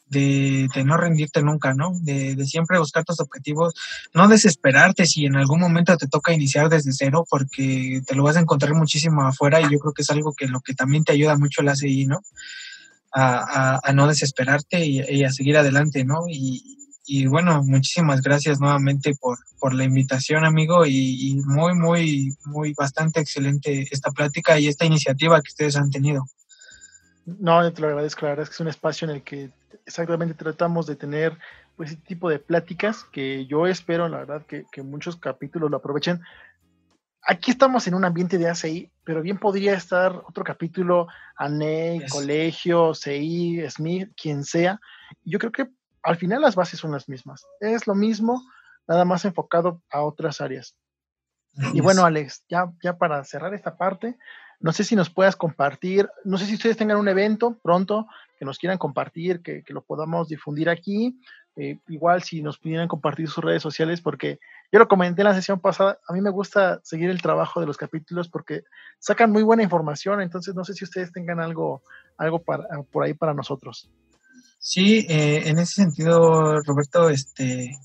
de, 0.07 0.69
no 0.85 0.95
rendirte 0.95 1.41
nunca, 1.41 1.73
¿no? 1.73 1.91
De, 2.03 2.41
siempre 2.45 2.79
buscar 2.79 3.03
tus 3.03 3.19
objetivos, 3.19 3.73
no 4.13 4.29
desesperarte 4.29 5.05
si 5.05 5.25
en 5.25 5.35
algún 5.35 5.59
momento 5.59 5.97
te 5.97 6.07
toca 6.07 6.31
iniciar 6.31 6.69
desde 6.69 6.93
cero, 6.93 7.27
porque 7.29 8.01
te 8.07 8.15
lo 8.15 8.23
vas 8.23 8.37
a 8.37 8.41
encontrar 8.41 8.73
muchísimo 8.75 9.23
afuera 9.23 9.59
y 9.59 9.63
yo 9.63 9.77
creo 9.79 9.91
que 9.91 10.03
es 10.03 10.09
algo 10.09 10.33
que 10.33 10.47
lo 10.47 10.61
que 10.61 10.73
también 10.73 11.03
te 11.03 11.11
ayuda 11.11 11.37
mucho 11.37 11.59
el 11.59 11.67
ACI, 11.67 12.05
¿no? 12.05 12.21
A, 13.11 13.91
no 13.93 14.07
desesperarte 14.07 14.85
y, 14.85 15.23
a 15.23 15.31
seguir 15.31 15.57
adelante, 15.57 16.05
¿no? 16.05 16.27
Y, 16.29 16.84
bueno, 17.27 17.63
muchísimas 17.63 18.21
gracias 18.21 18.59
nuevamente 18.59 19.15
por, 19.19 19.37
por 19.59 19.73
la 19.73 19.83
invitación, 19.83 20.43
amigo, 20.43 20.85
y, 20.85 21.31
y 21.31 21.35
muy, 21.35 21.73
muy, 21.75 22.35
muy, 22.45 22.73
bastante 22.73 23.19
excelente 23.19 23.87
esta 23.91 24.11
plática 24.11 24.59
y 24.59 24.67
esta 24.67 24.85
iniciativa 24.85 25.41
que 25.41 25.49
ustedes 25.49 25.75
han 25.75 25.91
tenido. 25.91 26.25
No, 27.25 27.63
yo 27.63 27.73
te 27.73 27.81
lo 27.81 27.87
agradezco, 27.87 28.25
la 28.25 28.29
verdad 28.29 28.43
es 28.43 28.49
que 28.49 28.53
es 28.53 28.59
un 28.59 28.67
espacio 28.67 29.09
en 29.09 29.15
el 29.15 29.23
que 29.23 29.51
exactamente 29.85 30.33
tratamos 30.33 30.85
de 30.87 30.95
tener 30.95 31.37
pues 31.75 31.91
ese 31.91 32.01
tipo 32.01 32.29
de 32.29 32.39
pláticas 32.39 33.03
que 33.11 33.45
yo 33.47 33.67
espero, 33.67 34.07
la 34.07 34.19
verdad, 34.19 34.45
que, 34.45 34.65
muchos 34.81 35.17
capítulos 35.17 35.69
lo 35.69 35.77
aprovechen. 35.77 36.21
Aquí 37.21 37.51
estamos 37.51 37.87
en 37.87 37.95
un 37.95 38.05
ambiente 38.05 38.37
de 38.37 38.47
ACI, 38.47 38.91
pero 39.03 39.21
bien 39.21 39.39
podría 39.39 39.73
estar 39.73 40.21
otro 40.27 40.43
capítulo, 40.43 41.07
ANE, 41.35 42.05
colegio, 42.09 42.93
CI, 42.93 43.61
SMI, 43.69 44.07
quien 44.15 44.43
sea. 44.43 44.79
Yo 45.23 45.39
creo 45.39 45.51
que 45.51 45.67
al 46.05 46.17
final 46.17 46.41
las 46.41 46.55
bases 46.55 46.79
son 46.79 46.91
las 46.91 47.09
mismas. 47.09 47.45
Es 47.59 47.87
lo 47.87 47.95
mismo, 47.95 48.41
nada 48.87 49.05
más 49.05 49.25
enfocado 49.25 49.81
a 49.91 50.01
otras 50.01 50.39
áreas. 50.39 50.75
Y 51.73 51.81
bueno, 51.81 52.05
Alex, 52.05 52.43
ya, 52.47 52.71
ya 52.83 52.97
para 52.97 53.23
cerrar 53.23 53.53
esta 53.53 53.77
parte, 53.77 54.17
no 54.59 54.71
sé 54.71 54.83
si 54.83 54.95
nos 54.95 55.09
puedas 55.09 55.35
compartir, 55.35 56.09
no 56.23 56.37
sé 56.37 56.45
si 56.45 56.55
ustedes 56.55 56.77
tengan 56.77 56.97
un 56.97 57.07
evento 57.07 57.57
pronto 57.63 58.07
que 58.37 58.45
nos 58.45 58.59
quieran 58.59 58.77
compartir, 58.77 59.41
que, 59.41 59.63
lo 59.69 59.81
podamos 59.81 60.27
difundir 60.27 60.69
aquí. 60.69 61.19
Eh, 61.57 61.79
igual 61.87 62.21
si 62.21 62.41
nos 62.41 62.57
pudieran 62.57 62.89
compartir 62.89 63.29
sus 63.29 63.41
redes 63.41 63.61
sociales, 63.61 64.01
porque 64.01 64.39
yo 64.73 64.79
lo 64.79 64.89
comenté 64.89 65.21
en 65.21 65.29
la 65.29 65.33
sesión 65.33 65.61
pasada, 65.61 65.99
a 66.05 66.11
mí 66.11 66.19
me 66.19 66.29
gusta 66.29 66.81
seguir 66.83 67.09
el 67.09 67.21
trabajo 67.21 67.61
de 67.61 67.65
los 67.65 67.77
capítulos 67.77 68.27
porque 68.27 68.63
sacan 68.99 69.31
muy 69.31 69.41
buena 69.41 69.63
información, 69.63 70.19
entonces 70.19 70.53
no 70.53 70.65
sé 70.65 70.73
si 70.73 70.83
ustedes 70.83 71.13
tengan 71.13 71.39
algo, 71.39 71.81
algo 72.17 72.43
para, 72.43 72.67
por 72.91 73.03
ahí 73.03 73.13
para 73.13 73.33
nosotros. 73.33 73.89
Sí, 74.67 75.05
eh, 75.09 75.43
en 75.45 75.59
ese 75.59 75.75
sentido, 75.75 76.59
Roberto, 76.63 77.11
este, 77.11 77.77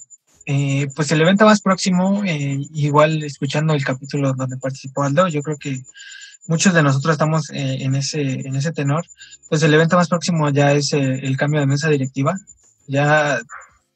eh, 0.46 0.88
pues 0.96 1.12
el 1.12 1.20
evento 1.20 1.44
más 1.44 1.60
próximo, 1.60 2.22
igual 2.24 3.22
escuchando 3.22 3.74
el 3.74 3.84
capítulo 3.84 4.32
donde 4.32 4.56
participó 4.56 5.02
Aldo, 5.02 5.28
yo 5.28 5.42
creo 5.42 5.58
que 5.58 5.84
muchos 6.46 6.72
de 6.72 6.82
nosotros 6.82 7.12
estamos 7.12 7.50
eh, 7.50 7.82
en, 7.82 7.96
ese, 7.96 8.22
en 8.22 8.56
ese 8.56 8.72
tenor, 8.72 9.04
pues 9.50 9.62
el 9.62 9.74
evento 9.74 9.96
más 9.96 10.08
próximo 10.08 10.48
ya 10.48 10.72
es 10.72 10.94
eh, 10.94 11.20
el 11.22 11.36
cambio 11.36 11.60
de 11.60 11.66
mesa 11.66 11.90
directiva. 11.90 12.34
Ya 12.86 13.38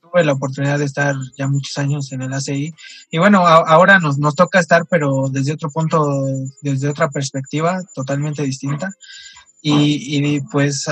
tuve 0.03 0.23
la 0.23 0.35
oportunidad 0.35 0.79
de 0.79 0.85
estar 0.85 1.17
ya 1.39 1.49
muchos 1.49 1.79
años 1.79 2.13
en 2.13 2.21
el 2.21 2.35
ACI 2.35 2.75
y 3.11 3.17
bueno, 3.19 3.47
ahora 3.47 3.99
nos, 3.99 4.19
nos 4.19 4.35
toca 4.35 4.61
estar, 4.61 4.85
pero 4.91 5.31
desde 5.31 5.55
otro 5.55 5.71
punto, 5.71 6.27
desde 6.61 6.91
otra 6.91 7.09
perspectiva 7.09 7.81
totalmente 7.95 8.43
distinta. 8.43 8.93
Y, 9.67 10.43
pues 10.53 10.87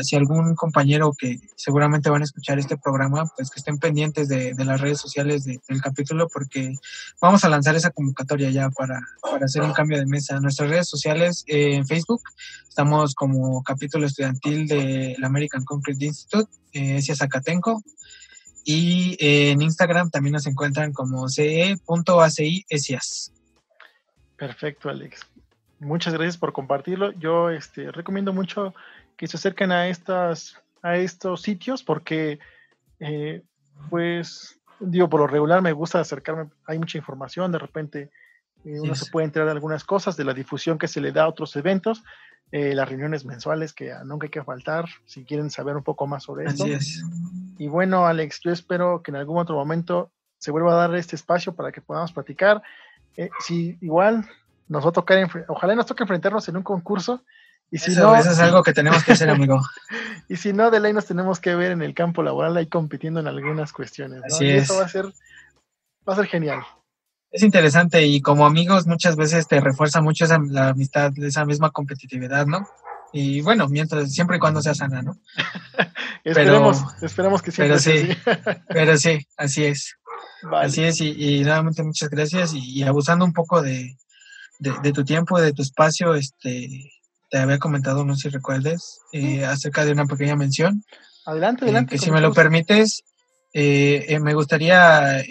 si 0.00 0.16
algún 0.16 0.54
compañero 0.54 1.12
que 1.12 1.40
seguramente 1.56 2.08
van 2.08 2.22
a 2.22 2.24
escuchar 2.24 2.58
este 2.58 2.78
programa, 2.78 3.30
pues 3.36 3.50
que 3.50 3.60
estén 3.60 3.76
pendientes 3.76 4.28
de, 4.28 4.54
las 4.56 4.80
redes 4.80 4.98
sociales 4.98 5.44
del 5.44 5.82
capítulo 5.82 6.26
porque 6.32 6.74
vamos 7.20 7.44
a 7.44 7.50
lanzar 7.50 7.76
esa 7.76 7.90
convocatoria 7.90 8.48
ya 8.48 8.70
para, 8.70 8.98
hacer 9.42 9.60
un 9.60 9.74
cambio 9.74 9.98
de 9.98 10.06
mesa. 10.06 10.40
Nuestras 10.40 10.70
redes 10.70 10.88
sociales 10.88 11.44
eh, 11.48 11.74
en 11.74 11.86
Facebook 11.86 12.22
estamos 12.66 13.14
como 13.14 13.62
capítulo 13.62 14.06
estudiantil 14.06 14.66
del 14.66 15.22
American 15.22 15.66
Concrete 15.66 16.06
Institute, 16.06 16.50
eh, 16.72 17.02
Zacatenco. 17.02 17.82
Y 18.64 19.18
en 19.20 19.60
Instagram 19.60 20.08
también 20.10 20.32
nos 20.32 20.46
encuentran 20.46 20.94
como 20.94 21.28
ce.aci.esias. 21.28 21.82
Perfecto, 24.38 24.88
Alex 24.88 25.26
muchas 25.80 26.14
gracias 26.14 26.36
por 26.36 26.52
compartirlo. 26.52 27.12
Yo 27.12 27.50
este, 27.50 27.90
recomiendo 27.92 28.32
mucho 28.32 28.74
que 29.16 29.26
se 29.26 29.36
acerquen 29.36 29.72
a, 29.72 29.88
estas, 29.88 30.56
a 30.82 30.96
estos 30.96 31.42
sitios 31.42 31.82
porque, 31.82 32.38
eh, 33.00 33.42
pues, 33.90 34.60
digo, 34.80 35.08
por 35.08 35.20
lo 35.20 35.26
regular 35.26 35.60
me 35.62 35.72
gusta 35.72 36.00
acercarme, 36.00 36.50
hay 36.66 36.78
mucha 36.78 36.98
información, 36.98 37.52
de 37.52 37.58
repente 37.58 38.10
eh, 38.64 38.80
uno 38.80 38.94
se 38.94 39.10
puede 39.10 39.26
enterar 39.26 39.46
de 39.46 39.52
algunas 39.52 39.84
cosas, 39.84 40.16
de 40.16 40.24
la 40.24 40.34
difusión 40.34 40.78
que 40.78 40.88
se 40.88 41.00
le 41.00 41.12
da 41.12 41.24
a 41.24 41.28
otros 41.28 41.54
eventos, 41.56 42.04
eh, 42.52 42.74
las 42.74 42.88
reuniones 42.88 43.24
mensuales 43.24 43.72
que 43.72 43.92
nunca 44.04 44.26
hay 44.26 44.30
que 44.30 44.42
faltar, 44.42 44.86
si 45.04 45.24
quieren 45.24 45.50
saber 45.50 45.76
un 45.76 45.82
poco 45.82 46.06
más 46.06 46.22
sobre 46.22 46.46
esto. 46.46 46.64
Y 47.58 47.66
bueno, 47.66 48.06
Alex, 48.06 48.40
yo 48.40 48.52
espero 48.52 49.02
que 49.02 49.10
en 49.10 49.16
algún 49.16 49.38
otro 49.38 49.56
momento 49.56 50.12
se 50.38 50.52
vuelva 50.52 50.72
a 50.72 50.88
dar 50.88 50.94
este 50.94 51.16
espacio 51.16 51.54
para 51.54 51.72
que 51.72 51.82
podamos 51.82 52.12
platicar. 52.12 52.62
si 53.40 53.76
igual 53.80 54.24
nos 54.68 54.84
va 54.84 54.90
a 54.90 54.92
tocar, 54.92 55.18
ojalá 55.48 55.74
nos 55.74 55.86
toque 55.86 56.04
enfrentarnos 56.04 56.48
en 56.48 56.56
un 56.56 56.62
concurso. 56.62 57.24
Y 57.70 57.78
si 57.78 57.90
eso, 57.92 58.02
no, 58.02 58.16
eso 58.16 58.30
es 58.30 58.38
algo 58.38 58.62
que 58.62 58.72
tenemos 58.72 59.04
que 59.04 59.12
hacer, 59.12 59.28
amigo. 59.28 59.60
y 60.28 60.36
si 60.36 60.52
no, 60.52 60.70
de 60.70 60.80
ley 60.80 60.92
nos 60.92 61.06
tenemos 61.06 61.38
que 61.38 61.54
ver 61.54 61.72
en 61.72 61.82
el 61.82 61.94
campo 61.94 62.22
laboral 62.22 62.56
ahí 62.56 62.66
compitiendo 62.66 63.20
en 63.20 63.26
algunas 63.26 63.72
cuestiones. 63.72 64.22
¿no? 64.26 64.46
y 64.46 64.50
eso 64.50 64.76
va 64.76 64.84
a 64.84 64.88
ser, 64.88 65.06
va 65.06 66.14
a 66.14 66.16
ser 66.16 66.26
genial. 66.26 66.62
Es 67.30 67.42
interesante 67.42 68.06
y 68.06 68.22
como 68.22 68.46
amigos 68.46 68.86
muchas 68.86 69.16
veces 69.16 69.46
te 69.46 69.60
refuerza 69.60 70.00
mucho 70.00 70.24
esa, 70.24 70.38
la 70.48 70.70
amistad, 70.70 71.12
esa 71.18 71.44
misma 71.44 71.70
competitividad, 71.70 72.46
¿no? 72.46 72.66
Y 73.12 73.42
bueno, 73.42 73.68
mientras, 73.68 74.12
siempre 74.12 74.36
y 74.36 74.40
cuando 74.40 74.62
sea 74.62 74.74
sana, 74.74 75.02
¿no? 75.02 75.18
esperemos, 76.24 76.82
esperemos 77.02 77.42
que 77.42 77.50
siempre 77.50 77.76
pero 77.76 77.80
sí, 77.80 78.16
pero 78.68 78.96
sí, 78.96 79.26
así 79.36 79.64
es. 79.64 79.94
Así 80.52 80.84
es, 80.84 81.00
y, 81.00 81.42
nuevamente 81.42 81.82
muchas 81.82 82.08
gracias 82.08 82.52
y 82.54 82.82
abusando 82.84 83.24
un 83.24 83.32
poco 83.32 83.60
de, 83.60 83.96
de, 84.58 84.92
tu 84.92 85.04
tiempo, 85.04 85.40
de 85.40 85.52
tu 85.52 85.62
espacio, 85.62 86.14
este, 86.14 86.90
te 87.30 87.38
había 87.38 87.58
comentado, 87.58 88.04
no 88.04 88.14
sé 88.14 88.22
si 88.22 88.28
recuerdes, 88.28 89.00
eh, 89.12 89.44
acerca 89.44 89.84
de 89.84 89.92
una 89.92 90.06
pequeña 90.06 90.36
mención. 90.36 90.84
Adelante, 91.24 91.64
eh, 91.64 91.68
adelante. 91.68 91.94
que 91.94 91.98
si 91.98 92.10
me 92.10 92.20
lo 92.20 92.32
permites, 92.32 93.04
eh, 93.52 94.18
me 94.20 94.34
gustaría 94.34 95.22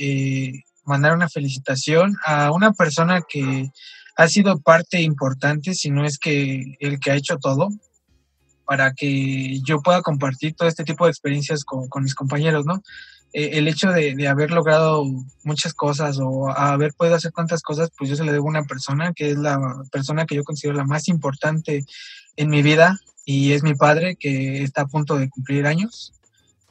mandar 0.83 1.13
una 1.13 1.29
felicitación 1.29 2.15
a 2.25 2.51
una 2.51 2.73
persona 2.73 3.21
que 3.27 3.69
ha 4.15 4.27
sido 4.27 4.59
parte 4.59 5.01
importante, 5.01 5.73
si 5.73 5.91
no 5.91 6.05
es 6.05 6.17
que 6.17 6.77
el 6.79 6.99
que 6.99 7.11
ha 7.11 7.15
hecho 7.15 7.37
todo, 7.37 7.69
para 8.65 8.93
que 8.93 9.61
yo 9.61 9.81
pueda 9.81 10.01
compartir 10.01 10.55
todo 10.55 10.67
este 10.67 10.83
tipo 10.83 11.05
de 11.05 11.11
experiencias 11.11 11.63
con, 11.63 11.87
con 11.87 12.03
mis 12.03 12.15
compañeros, 12.15 12.65
¿no? 12.65 12.81
Eh, 13.37 13.59
el 13.59 13.67
hecho 13.67 13.91
de, 13.91 14.27
haber 14.27 14.49
logrado 14.49 15.05
muchas 15.43 15.75
cosas 15.75 16.17
o 16.19 16.49
haber 16.49 16.95
podido 16.95 17.17
hacer 17.17 17.31
tantas 17.31 17.61
cosas, 17.61 17.91
pues 17.95 18.09
yo 18.09 18.15
se 18.15 18.23
le 18.23 18.31
debo 18.31 18.47
a 18.47 18.49
una 18.49 18.63
persona 18.63 19.13
que 19.13 19.29
es 19.29 19.37
la 19.37 19.59
persona 19.91 20.25
que 20.25 20.33
yo 20.33 20.43
considero 20.43 20.75
la 20.75 20.85
más 20.85 21.07
importante 21.07 21.85
en 22.35 22.49
mi 22.49 22.63
vida 22.63 22.99
y 23.25 23.51
es 23.51 23.61
mi 23.61 23.75
padre 23.75 24.15
que 24.15 24.63
está 24.63 24.81
a 24.81 24.87
punto 24.87 25.17
de 25.17 25.29
cumplir 25.29 25.67
años. 25.67 26.13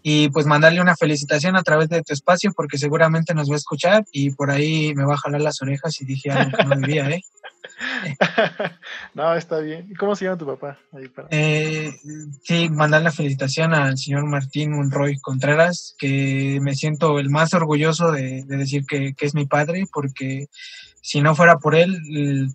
Y 0.03 0.29
pues 0.31 0.47
mandarle 0.47 0.81
una 0.81 0.97
felicitación 0.97 1.55
a 1.55 1.63
través 1.63 1.89
de 1.89 2.03
tu 2.03 2.13
espacio 2.13 2.53
porque 2.53 2.79
seguramente 2.79 3.33
nos 3.33 3.49
va 3.49 3.55
a 3.55 3.59
escuchar 3.59 4.05
y 4.11 4.31
por 4.31 4.51
ahí 4.51 4.93
me 4.97 5.05
va 5.05 5.15
a 5.15 5.19
jalar 5.19 5.43
las 5.43 5.63
orejas 5.63 6.01
y 6.01 6.05
dije 6.05 6.33
algo 6.33 6.51
que 6.57 6.65
no 6.65 6.75
debía, 6.81 7.09
¿eh? 7.11 7.23
no, 9.15 9.35
está 9.35 9.59
bien. 9.61 9.93
¿Cómo 9.99 10.17
se 10.17 10.25
llama 10.25 10.39
tu 10.39 10.47
papá? 10.47 10.79
Eh, 11.31 11.91
sí, 12.43 12.69
mandar 12.71 13.03
la 13.03 13.13
felicitación 13.13 13.75
al 13.75 13.99
señor 13.99 14.25
Martín 14.27 14.73
Monroy 14.73 15.19
Contreras, 15.19 15.95
que 15.99 16.59
me 16.63 16.75
siento 16.75 17.19
el 17.19 17.31
más 17.31 17.53
orgulloso 17.55 18.13
de, 18.13 18.45
decir 18.47 18.85
que, 18.87 19.15
es 19.19 19.35
mi 19.35 19.47
padre, 19.47 19.85
porque 19.93 20.47
si 21.03 21.21
no 21.21 21.35
fuera 21.35 21.59
por 21.59 21.75
él, 21.75 22.55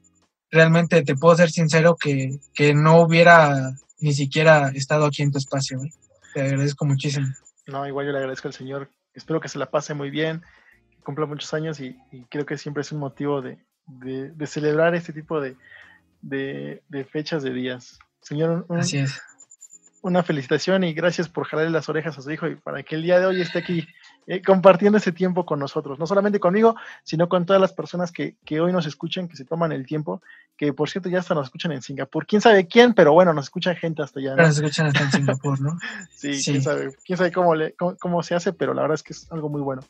realmente 0.50 1.04
te 1.04 1.16
puedo 1.16 1.36
ser 1.36 1.52
sincero 1.52 1.96
que, 1.96 2.40
no 2.74 3.02
hubiera 3.02 3.72
ni 4.00 4.14
siquiera 4.14 4.70
estado 4.70 5.06
aquí 5.06 5.22
en 5.22 5.32
tu 5.32 5.38
espacio. 5.38 5.82
¿eh? 5.84 5.92
Te 6.34 6.42
agradezco 6.42 6.86
muchísimo. 6.86 7.28
No, 7.68 7.88
igual 7.88 8.08
yo 8.08 8.12
le 8.12 8.20
agradezco 8.20 8.48
al 8.48 8.54
señor. 8.54 8.90
Espero 9.14 9.40
que 9.40 9.50
se 9.50 9.60
la 9.60 9.70
pase 9.70 9.94
muy 9.94 10.10
bien, 10.10 10.42
que 10.90 10.98
cumpla 11.04 11.26
muchos 11.28 11.54
años 11.54 11.80
y 11.80 11.96
creo 12.30 12.46
que 12.46 12.58
siempre 12.58 12.82
es 12.82 12.92
un 12.92 13.00
motivo 13.00 13.42
de, 13.42 13.60
de, 13.88 14.48
celebrar 14.48 14.96
este 14.96 15.14
tipo 15.14 15.42
de, 15.42 16.82
fechas 17.12 17.44
de 17.44 17.54
días. 17.54 18.00
Señor, 18.22 18.66
una 20.02 20.24
felicitación 20.24 20.84
y 20.84 20.94
gracias 20.94 21.30
por 21.30 21.46
jalarle 21.46 21.72
las 21.72 21.88
orejas 21.88 22.18
a 22.18 22.22
su 22.22 22.32
hijo 22.32 22.48
y 22.48 22.56
para 22.56 22.82
que 22.84 22.96
el 22.96 23.04
día 23.04 23.20
de 23.20 23.26
hoy 23.28 23.42
esté 23.42 23.60
aquí 23.60 23.88
eh, 24.26 24.42
compartiendo 24.42 24.98
ese 24.98 25.12
tiempo 25.12 25.46
con 25.46 25.60
nosotros, 25.60 26.00
no 26.00 26.08
solamente 26.08 26.40
conmigo, 26.40 26.76
sino 27.04 27.30
con 27.30 27.46
todas 27.46 27.62
las 27.62 27.74
personas 27.74 28.12
que, 28.12 28.36
que, 28.44 28.60
hoy 28.62 28.72
nos 28.72 28.86
escuchan, 28.88 29.28
que 29.28 29.36
se 29.36 29.46
toman 29.46 29.72
el 29.72 29.86
tiempo, 29.86 30.22
que 30.58 30.74
por 30.74 30.90
cierto 30.90 31.10
ya 31.10 31.20
hasta 31.20 31.36
nos 31.36 31.48
escuchan 31.48 31.72
en 31.72 31.82
Singapur. 31.82 32.26
¿Quién 32.26 32.42
sabe 32.42 32.68
quién? 32.68 32.94
Pero 32.94 33.14
bueno, 33.14 33.34
nos 33.34 33.46
escucha 33.46 33.76
gente 33.76 34.02
hasta 34.02 34.20
allá. 34.20 34.36
¿no? 34.36 34.44
Nos 34.44 34.58
escuchan 34.58 34.88
hasta 34.88 35.04
en 35.04 35.12
Singapur, 35.12 35.62
¿no? 35.62 35.78
sí, 36.16 36.34
sí, 36.34 36.52
quién 36.52 36.64
sabe, 36.64 36.96
quién 37.06 37.18
sabe 37.18 37.32
cómo, 37.32 37.56
le, 37.56 37.74
cómo, 37.74 37.96
cómo, 37.98 38.24
se 38.24 38.34
hace, 38.34 38.54
pero 38.54 38.74
la 38.74 38.82
verdad 38.82 38.96
es 38.96 39.04
que 39.04 39.14
es 39.14 39.32
algo 39.32 39.50
muy 39.50 39.62
bueno. 39.62 39.84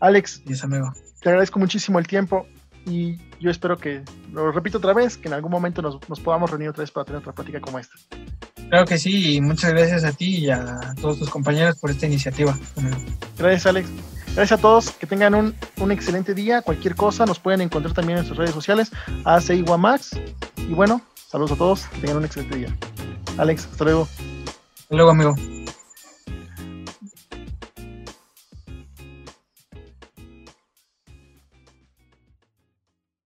Alex, 0.00 0.42
yes, 0.44 0.64
amigo. 0.64 0.92
te 1.20 1.28
agradezco 1.28 1.58
muchísimo 1.58 1.98
el 1.98 2.06
tiempo 2.06 2.46
y 2.86 3.18
yo 3.40 3.50
espero 3.50 3.76
que, 3.76 4.02
lo 4.32 4.52
repito 4.52 4.78
otra 4.78 4.94
vez, 4.94 5.18
que 5.18 5.28
en 5.28 5.34
algún 5.34 5.50
momento 5.50 5.82
nos, 5.82 6.08
nos 6.08 6.20
podamos 6.20 6.50
reunir 6.50 6.68
otra 6.68 6.82
vez 6.82 6.90
para 6.90 7.04
tener 7.04 7.20
otra 7.20 7.32
plática 7.32 7.60
como 7.60 7.78
esta. 7.78 7.94
Claro 8.68 8.84
que 8.86 8.98
sí, 8.98 9.36
y 9.36 9.40
muchas 9.40 9.72
gracias 9.72 10.04
a 10.04 10.12
ti 10.12 10.38
y 10.38 10.50
a 10.50 10.94
todos 11.00 11.18
tus 11.18 11.30
compañeros 11.30 11.76
por 11.78 11.90
esta 11.90 12.06
iniciativa. 12.06 12.56
Gracias, 13.38 13.66
Alex. 13.66 13.88
Gracias 14.34 14.58
a 14.58 14.60
todos, 14.60 14.90
que 14.90 15.06
tengan 15.06 15.34
un, 15.34 15.54
un 15.78 15.92
excelente 15.92 16.34
día. 16.34 16.62
Cualquier 16.62 16.94
cosa 16.94 17.26
nos 17.26 17.38
pueden 17.38 17.60
encontrar 17.60 17.94
también 17.94 18.18
en 18.18 18.24
nuestras 18.24 18.38
redes 18.38 18.54
sociales, 18.54 18.90
Max. 19.78 20.10
Y 20.56 20.74
bueno, 20.74 21.00
saludos 21.28 21.52
a 21.52 21.56
todos, 21.56 21.84
que 21.86 22.00
tengan 22.00 22.18
un 22.18 22.24
excelente 22.24 22.56
día. 22.56 22.76
Alex, 23.38 23.66
hasta 23.70 23.84
luego. 23.84 24.08
Hasta 24.78 24.94
luego, 24.94 25.10
amigo. 25.10 25.34